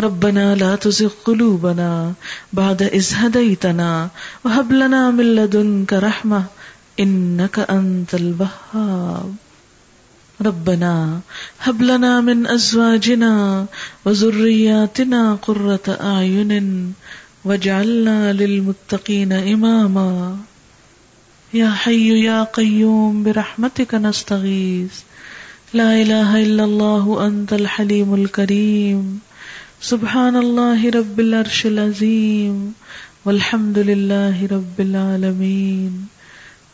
ربنا 0.00 0.54
لا 0.54 0.76
تزغ 0.76 1.12
قلوبنا 1.24 2.12
بعد 2.52 2.82
إذ 2.82 3.06
هديتنا 3.14 4.08
وهب 4.44 4.72
لنا 4.72 5.10
من 5.10 5.34
لدنك 5.34 5.92
رحمة 5.92 6.44
إنك 7.00 7.58
أنت 7.58 8.14
الوهاب. 8.14 9.34
ربنا 10.42 11.20
هب 11.60 11.82
لنا 11.82 12.20
من 12.20 12.46
أزواجنا 12.46 13.66
وذرياتنا 14.06 15.38
قرة 15.42 15.98
أعين 16.00 16.92
واجعلنا 17.44 18.32
للمتقين 18.32 19.32
إماما. 19.32 20.36
يا 21.52 21.70
حي 21.70 22.24
يا 22.24 22.42
قيوم، 22.42 23.22
برحمتك 23.22 23.94
نستغيث. 23.94 25.02
لا 25.74 26.02
إله 26.02 26.42
إلا 26.42 26.64
الله، 26.64 27.26
أنت 27.26 27.52
الحليم 27.52 28.14
الكريم. 28.14 29.16
سبحان 29.80 30.36
اللہ 30.36 30.84
رب 30.84 31.18
العرش 31.18 31.66
العظیم 31.66 32.70
والحمد 33.24 33.78
للہ 33.78 34.42
رب 34.42 34.78
العالمین 34.78 36.04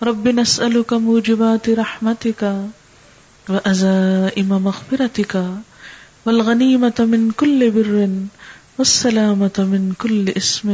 رب 0.03 0.29
نسألك 0.29 0.93
موجبات 0.93 1.69
رحمتك. 1.69 2.45
وأزائم 3.51 4.49
مغفرتك 4.65 5.35
والغنيمة 6.27 6.99
من 6.99 7.31
كل 7.31 7.71
بر 7.71 8.09
والسلامة 8.79 9.57
من 9.59 9.93
كل 9.99 10.29
اسم 10.29 10.69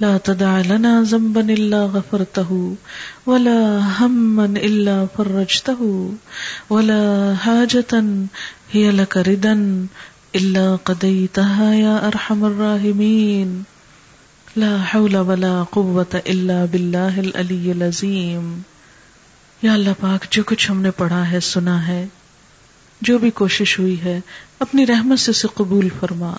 لا 0.00 0.18
تدع 0.18 0.60
لنا 0.60 1.02
ذنبا 1.02 1.40
إلا 1.40 1.84
غفرته 1.84 2.74
ولا 3.26 3.62
هما 4.00 4.44
إلا 4.44 5.06
فرجته 5.16 6.12
ولا 6.70 7.34
حاجة 7.34 8.04
هي 8.72 8.90
لك 8.90 9.16
ردا 9.16 9.56
اللہ 10.36 10.74
قدیتها 10.84 11.74
یا 11.74 11.96
ارحم 12.06 12.44
الراحمین 12.44 13.52
لا 14.56 14.72
حول 14.90 15.16
ولا 15.28 15.52
قوة 15.70 16.18
الا 16.32 16.64
باللہ 16.72 17.20
العلی 17.22 17.70
العظیم 17.70 18.50
یا 19.62 19.72
اللہ 19.72 19.90
پاک، 20.00 20.26
جو 20.30 20.42
کچھ 20.42 20.70
ہم 20.70 20.80
نے 20.80 20.90
پڑھا 20.90 21.30
ہے، 21.30 21.40
سنا 21.40 21.88
ہے، 21.88 22.06
جو 23.00 23.18
بھی 23.18 23.30
کوشش 23.30 23.78
ہوئی 23.78 24.02
ہے، 24.02 24.20
اپنی 24.58 24.86
رحمت 24.86 25.18
سے 25.18 25.30
اسے 25.30 25.48
قبول 25.54 25.88
فرما۔ 26.00 26.34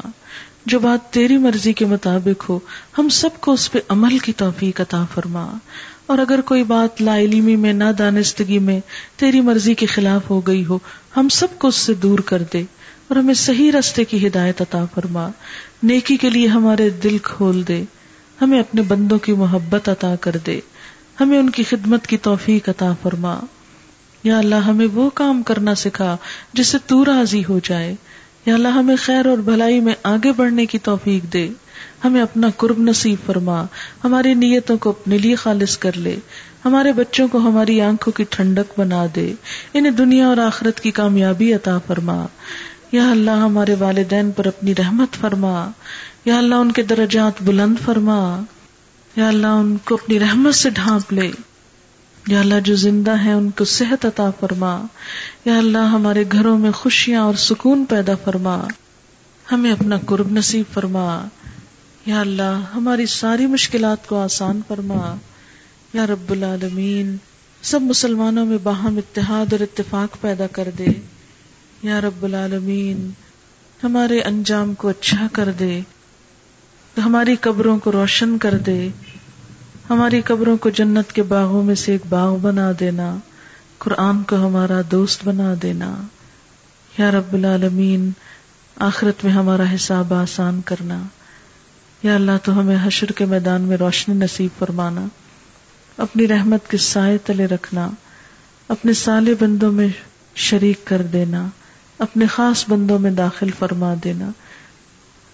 جو 0.66 0.80
بات 0.80 1.14
تیری 1.14 1.38
مرضی 1.38 1.74
کے 1.74 1.86
مطابق 1.86 2.50
ہو، 2.50 2.60
ہم 2.98 3.10
سب 3.10 3.30
کو 3.40 3.52
اس 3.52 3.72
پہ 3.72 3.80
عمل 3.90 4.18
کی 4.18 4.34
توفیق 4.34 4.82
عطا 4.82 5.06
فرما۔ 5.14 5.58
اور 6.06 6.18
اگر 6.18 6.42
کوئی 6.42 6.64
بات 6.64 7.02
لا 7.02 7.18
علمی 7.18 7.56
میں 7.56 7.74
نہ 7.74 7.84
دانستگی 8.00 8.60
میں 8.60 8.80
تیری 9.16 9.42
مرضی 9.42 9.74
کے 9.74 9.86
خلاف 9.86 10.30
ہو 10.30 10.42
گئی 10.42 10.66
ہو، 10.66 10.80
ہم 11.18 11.30
سب 11.30 11.48
کو 11.60 11.68
اس 11.68 11.76
سے 11.76 11.94
دور 11.94 12.20
کر 12.20 12.44
دے 12.54 12.64
اور 13.08 13.16
ہمیں 13.16 13.34
صحیح 13.34 13.72
رستے 13.72 14.04
کی 14.04 14.28
ہدایت 14.28 14.62
عطا 14.62 14.86
فرما۔ 14.94 15.30
نیکی 15.84 16.18
کے 16.18 16.30
لیے 16.30 16.48
ہمارے 16.48 16.90
دل 16.90 17.18
کھول 17.18 17.68
دے، 17.68 17.84
ہمیں 18.42 18.60
اپنے 18.60 18.82
بندوں 18.82 19.20
کی 19.20 19.32
محبت 19.32 19.90
عطا 19.90 20.16
کر 20.16 20.38
دے۔ 20.46 20.60
ہمیں 21.20 21.38
ان 21.38 21.50
کی 21.50 21.64
خدمت 21.64 22.08
کی 22.08 22.18
توفیق 22.18 22.70
عطا 22.70 22.94
فرما۔ 23.02 23.40
یا 24.24 24.38
اللہ، 24.38 24.56
ہمیں 24.56 24.88
وہ 24.94 25.10
کام 25.10 25.44
کرنا 25.44 25.76
سکھا 25.76 26.18
جس 26.54 26.68
سے 26.68 26.78
تو 26.88 27.06
راضی 27.06 27.44
ہو 27.50 27.60
جائے۔ 27.64 27.96
یا 28.46 28.54
اللہ، 28.54 28.68
ہمیں 28.68 28.96
خیر 28.96 29.26
اور 29.26 29.38
بھلائی 29.38 29.80
میں 29.80 29.94
آگے 30.04 30.32
بڑھنے 30.32 30.66
کی 30.66 30.78
توفیق 30.78 31.34
دے۔ 31.34 31.50
ہمیں 32.06 32.22
اپنا 32.22 32.48
قرب 32.58 32.80
نصیب 32.80 33.26
فرما۔ 33.26 33.66
ہماری 34.04 34.34
نیتوں 34.34 34.78
کو 34.78 34.90
اپنے 34.90 35.18
لیے 35.18 35.36
خالص 35.36 35.78
کر 35.78 35.98
لے۔ 35.98 36.16
ہمارے 36.66 36.94
بچوں 36.94 37.28
کو 37.28 37.38
ہماری 37.38 37.82
آنکھوں 37.82 38.14
کی 38.14 38.24
ٹھنڈک 38.30 38.80
بنا 38.80 39.06
دے۔ 39.16 39.34
انہیں 39.74 39.92
دنیا 39.92 40.28
اور 40.28 40.38
آخرت 40.38 40.80
کی 40.80 40.92
کامیابی 40.92 41.54
عطا 41.54 41.78
فرما۔ 41.88 42.26
یا 42.92 43.12
اللہ، 43.12 43.32
ہمارے 43.32 43.76
والدین 43.80 44.32
پر 44.32 44.46
اپنی 44.46 44.76
رحمت 44.76 45.16
فرما۔ 45.16 45.72
یا 46.26 46.38
اللہ، 46.38 46.56
ان 46.56 46.72
کے 46.72 46.82
درجات 46.82 47.42
بلند 47.42 47.76
فرما۔ 47.86 48.42
یا 49.16 49.28
اللہ 49.28 49.48
ان 49.48 49.78
کو 49.78 49.96
اپنی 49.96 50.20
رحمت 50.20 50.56
سے 50.56 50.70
ڈھانپ 50.70 51.14
لے۔ 51.14 51.32
یا 52.28 52.40
اللہ 52.40 52.60
جو 52.64 52.76
زندہ 52.76 53.20
ہیں 53.20 53.34
ان 53.34 53.50
کو 53.50 53.66
صحت 53.66 54.06
عطا 54.06 54.30
فرما۔ 54.40 54.86
یا 55.46 55.58
اللہ 55.58 55.78
ہمارے 55.78 56.24
گھروں 56.32 56.58
میں 56.58 56.72
خوشیاں 56.72 57.22
اور 57.22 57.34
سکون 57.34 57.86
پیدا 57.90 58.12
فرما۔ 58.24 58.68
ہمیں 59.52 59.72
اپنا 59.72 59.98
قرب 60.06 60.32
نصیب 60.32 60.74
فرما۔ 60.74 61.26
یا 62.06 62.22
اللہ 62.22 62.62
ہماری 62.76 63.06
ساری 63.06 63.46
مشکلات 63.46 64.08
کو 64.08 64.20
آسان 64.20 64.62
فرما۔ 64.68 65.16
یا 65.94 66.08
رب 66.08 66.32
العالمین، 66.32 67.18
سب 67.62 67.82
مسلمانوں 67.82 68.46
میں 68.46 68.58
باہم 68.58 68.98
اتحاد 68.98 69.54
اور 69.54 69.60
اتفاق 69.60 70.22
پیدا 70.22 70.48
کر 70.48 70.70
دے۔ 70.78 70.88
یا 71.84 72.02
رب 72.02 72.24
العالمین، 72.24 73.10
ہمارے 73.84 74.22
انجام 74.22 74.74
کو 74.74 74.88
اچھا 74.88 75.28
کر 75.34 75.52
دے۔ 75.52 75.82
ہماری 76.98 77.36
قبروں 77.42 77.80
کو 77.80 77.92
روشن 77.92 78.38
کر 78.38 78.58
دے، 78.58 78.90
ہماری 79.90 80.22
قبروں 80.22 80.58
کو 80.58 80.70
جنت 80.70 81.12
کے 81.12 81.24
باغوں 81.24 81.64
میں 81.64 81.76
سے 81.76 81.92
ایک 81.92 82.02
باغ 82.10 82.38
بنا 82.38 82.72
دینا، 82.80 83.18
قرآن 83.78 84.24
کو 84.24 84.36
ہمارا 84.36 84.82
دوست 84.92 85.26
بنا 85.26 85.54
دینا۔ 85.62 86.02
یا 86.98 87.12
رب 87.12 87.34
العالمین، 87.34 88.12
آخرت 88.76 89.24
میں 89.24 89.34
ہمارا 89.34 89.64
حساب 89.76 90.14
آسان 90.14 90.62
کرنا۔ 90.66 91.04
یا 92.04 92.16
اللہ، 92.16 92.32
تو 92.44 92.60
ہمیں 92.60 92.78
حشر 92.84 93.12
کے 93.12 93.26
میدان 93.26 93.62
میں 93.62 93.78
روشنی 93.78 94.16
نصیب 94.16 94.60
فرمانا۔ 94.60 95.06
اپنی 95.98 96.28
رحمت 96.28 96.70
کے 96.70 96.78
سائے 96.78 97.18
تلے 97.18 97.46
رکھنا۔ 97.46 97.90
اپنے 98.68 98.94
سالے 98.94 99.34
بندوں 99.40 99.72
میں 99.72 99.88
شریک 100.36 100.86
کر 100.86 101.02
دینا۔ 101.02 101.48
اپنے 102.00 102.28
خاص 102.28 102.70
بندوں 102.70 103.00
میں 103.00 103.12
داخل 103.12 103.50
فرما 103.60 103.94
دینا۔ 104.04 104.30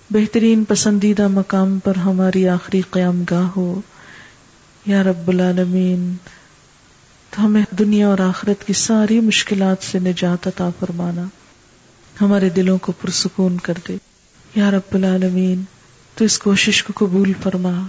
بہترین 0.09 0.63
پسندیدہ 0.63 1.27
مقام 1.27 1.79
پر 1.79 1.95
ہماری 1.95 2.47
آخری 2.47 2.81
قیام 2.89 3.23
گاہ 3.31 3.43
ہو۔ 3.43 3.81
یا 4.85 5.03
رب 5.03 5.27
العالمین، 5.27 6.15
تو 7.29 7.45
ہمیں 7.45 7.63
دنیا 7.79 8.07
اور 8.07 8.19
آخرت 8.19 8.67
کی 8.67 8.73
ساری 8.73 9.19
مشکلات 9.19 9.83
سے 9.83 9.99
نجات 9.99 10.47
عطا 10.47 10.69
فرمانا۔ 10.79 11.23
ہمارے 12.21 12.49
دلوں 12.49 12.77
کو 12.77 12.91
پرسکون 12.91 13.57
کر 13.57 13.73
دے۔ 13.87 13.97
یا 14.55 14.71
رب 14.71 14.95
العالمین، 14.95 15.61
تو 16.15 16.25
اس 16.25 16.39
کوشش 16.39 16.83
کو 16.83 17.05
قبول 17.05 17.33
فرما۔ 17.43 17.87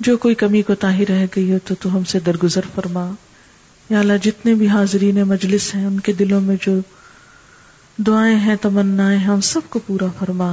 جو 0.00 0.16
کوئی 0.16 0.34
کمی 0.34 0.62
کو 0.62 0.74
تاہی 0.74 1.06
رہ 1.06 1.26
گئی 1.36 1.52
ہو، 1.52 1.58
تو 1.64 1.74
تو 1.80 1.96
ہم 1.96 2.04
سے 2.04 2.18
درگزر 2.20 2.60
فرما۔ 2.74 3.10
یا 3.90 4.00
اللہ، 4.00 4.12
جتنے 4.22 4.54
بھی 4.54 4.68
حاضرین 4.68 5.22
مجلس 5.22 5.74
ہیں، 5.74 5.86
ان 5.86 6.00
کے 6.00 6.12
دلوں 6.12 6.40
میں 6.40 6.56
جو 6.60 6.78
دعائیں 7.98 8.36
ہیں 8.36 8.56
تمنا 8.56 9.26
ہم 9.26 9.40
سب 9.40 9.60
کو 9.68 9.78
پورا 9.86 10.06
فرما۔ 10.18 10.52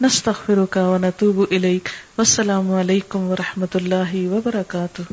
نستغفرك 0.00 0.76
ونتوب 0.76 1.42
إليك 1.52 1.90
والسلام 2.18 2.74
عليكم 2.74 3.30
ورحمة 3.30 3.68
الله 3.74 4.28
وبركاته 4.34 5.04